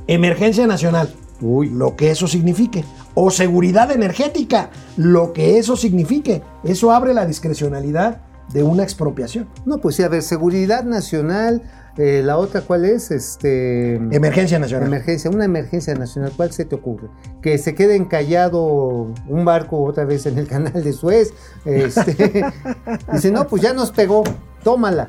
Emergencia 0.07 0.65
nacional. 0.65 1.13
Uy. 1.41 1.69
Lo 1.69 1.95
que 1.95 2.11
eso 2.11 2.27
signifique. 2.27 2.83
O 3.15 3.31
seguridad 3.31 3.91
energética. 3.91 4.69
Lo 4.97 5.33
que 5.33 5.57
eso 5.57 5.75
signifique. 5.75 6.41
Eso 6.63 6.91
abre 6.91 7.13
la 7.13 7.25
discrecionalidad 7.25 8.21
de 8.53 8.63
una 8.63 8.83
expropiación. 8.83 9.47
No, 9.65 9.77
pues 9.77 9.95
sí, 9.95 10.03
a 10.03 10.07
ver, 10.09 10.21
seguridad 10.23 10.83
nacional. 10.83 11.61
eh, 11.97 12.21
la 12.23 12.37
otra, 12.37 12.61
¿cuál 12.61 12.85
es? 12.85 13.11
Este. 13.11 13.95
Emergencia 13.95 14.57
nacional. 14.57 14.87
Emergencia, 14.87 15.29
una 15.29 15.45
emergencia 15.45 15.93
nacional, 15.95 16.31
¿cuál 16.35 16.51
se 16.51 16.65
te 16.65 16.75
ocurre? 16.75 17.09
Que 17.41 17.57
se 17.57 17.75
quede 17.75 17.95
encallado 17.95 19.13
un 19.27 19.45
barco 19.45 19.83
otra 19.83 20.05
vez 20.05 20.25
en 20.25 20.37
el 20.37 20.47
canal 20.55 20.83
de 20.83 20.93
Suez. 20.93 21.33
Este, 21.65 22.45
dice, 23.13 23.31
no, 23.31 23.47
pues 23.47 23.61
ya 23.61 23.73
nos 23.73 23.91
pegó, 23.91 24.23
tómala. 24.63 25.07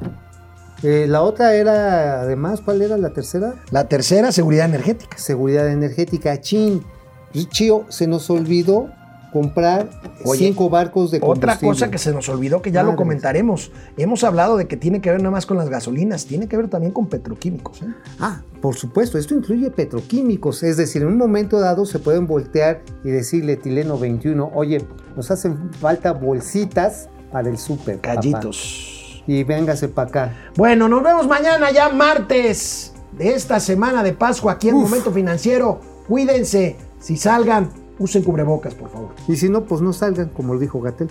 Eh, 0.83 1.07
la 1.09 1.23
otra 1.23 1.55
era, 1.55 2.23
además, 2.23 2.61
¿cuál 2.63 2.83
era 2.83 2.97
la 2.97 3.11
tercera? 3.11 3.55
La 3.71 3.89
tercera, 3.89 4.33
seguridad 4.33 4.67
energética. 4.67 5.19
Seguridad 5.19 5.69
energética, 5.71 6.41
chin. 6.41 6.83
Chío, 7.33 7.85
se 7.89 8.07
nos 8.07 8.29
olvidó 8.31 8.89
comprar 9.33 9.89
Oye, 10.25 10.47
cinco 10.47 10.69
barcos 10.69 11.11
de 11.11 11.19
Otra 11.19 11.53
combustible. 11.57 11.69
cosa 11.69 11.91
que 11.91 11.99
se 11.99 12.13
nos 12.13 12.29
olvidó, 12.29 12.63
que 12.63 12.73
ya 12.73 12.83
lo 12.83 12.97
comentaremos. 12.97 13.71
Hemos 13.97 14.25
hablado 14.25 14.57
de 14.57 14.67
que 14.67 14.77
tiene 14.77 15.01
que 15.01 15.11
ver 15.11 15.21
nada 15.21 15.31
más 15.31 15.47
con 15.47 15.57
las 15.57 15.69
gasolinas, 15.69 16.27
tiene 16.27 16.49
que 16.49 16.57
ver 16.57 16.69
también 16.69 16.93
con 16.93 17.07
petroquímicos. 17.07 17.83
¿eh? 17.83 17.95
Ah, 18.19 18.43
por 18.61 18.75
supuesto, 18.75 19.19
esto 19.19 19.35
incluye 19.35 19.71
petroquímicos, 19.71 20.63
es 20.63 20.77
decir, 20.77 21.03
en 21.03 21.09
un 21.09 21.17
momento 21.19 21.61
dado 21.61 21.87
se 21.87 22.01
pueden 22.01 22.27
voltear 22.27 22.83
y 23.05 23.11
decirle 23.11 23.57
Tileno 23.57 23.99
21, 23.99 24.51
oye, 24.55 24.85
nos 25.17 25.31
hacen 25.31 25.73
falta 25.75 26.13
bolsitas 26.13 27.09
para 27.31 27.49
el 27.49 27.59
súper. 27.59 28.01
papá. 28.01 28.11
Y 29.27 29.45
véngase 29.45 29.89
para 29.89 30.09
acá. 30.09 30.37
Bueno, 30.57 30.89
nos 30.89 31.03
vemos 31.03 31.27
mañana 31.27 31.71
ya 31.71 31.89
martes 31.89 32.95
de 33.13 33.35
esta 33.35 33.61
semana 33.61 34.03
de 34.03 34.13
Pascua 34.13 34.53
aquí 34.53 34.69
en 34.69 34.77
Uf. 34.77 34.85
Momento 34.85 35.13
Financiero. 35.13 35.81
Cuídense, 36.09 36.77
si 36.99 37.17
salgan, 37.17 37.71
usen 37.99 38.23
cubrebocas, 38.23 38.75
por 38.75 38.91
favor. 38.91 39.11
Y 39.29 39.37
si 39.37 39.49
no, 39.49 39.65
pues 39.65 39.81
no 39.81 39.93
salgan, 39.93 40.29
como 40.31 40.55
lo 40.55 40.61
dijo 40.61 40.81
Gatel. 40.81 41.09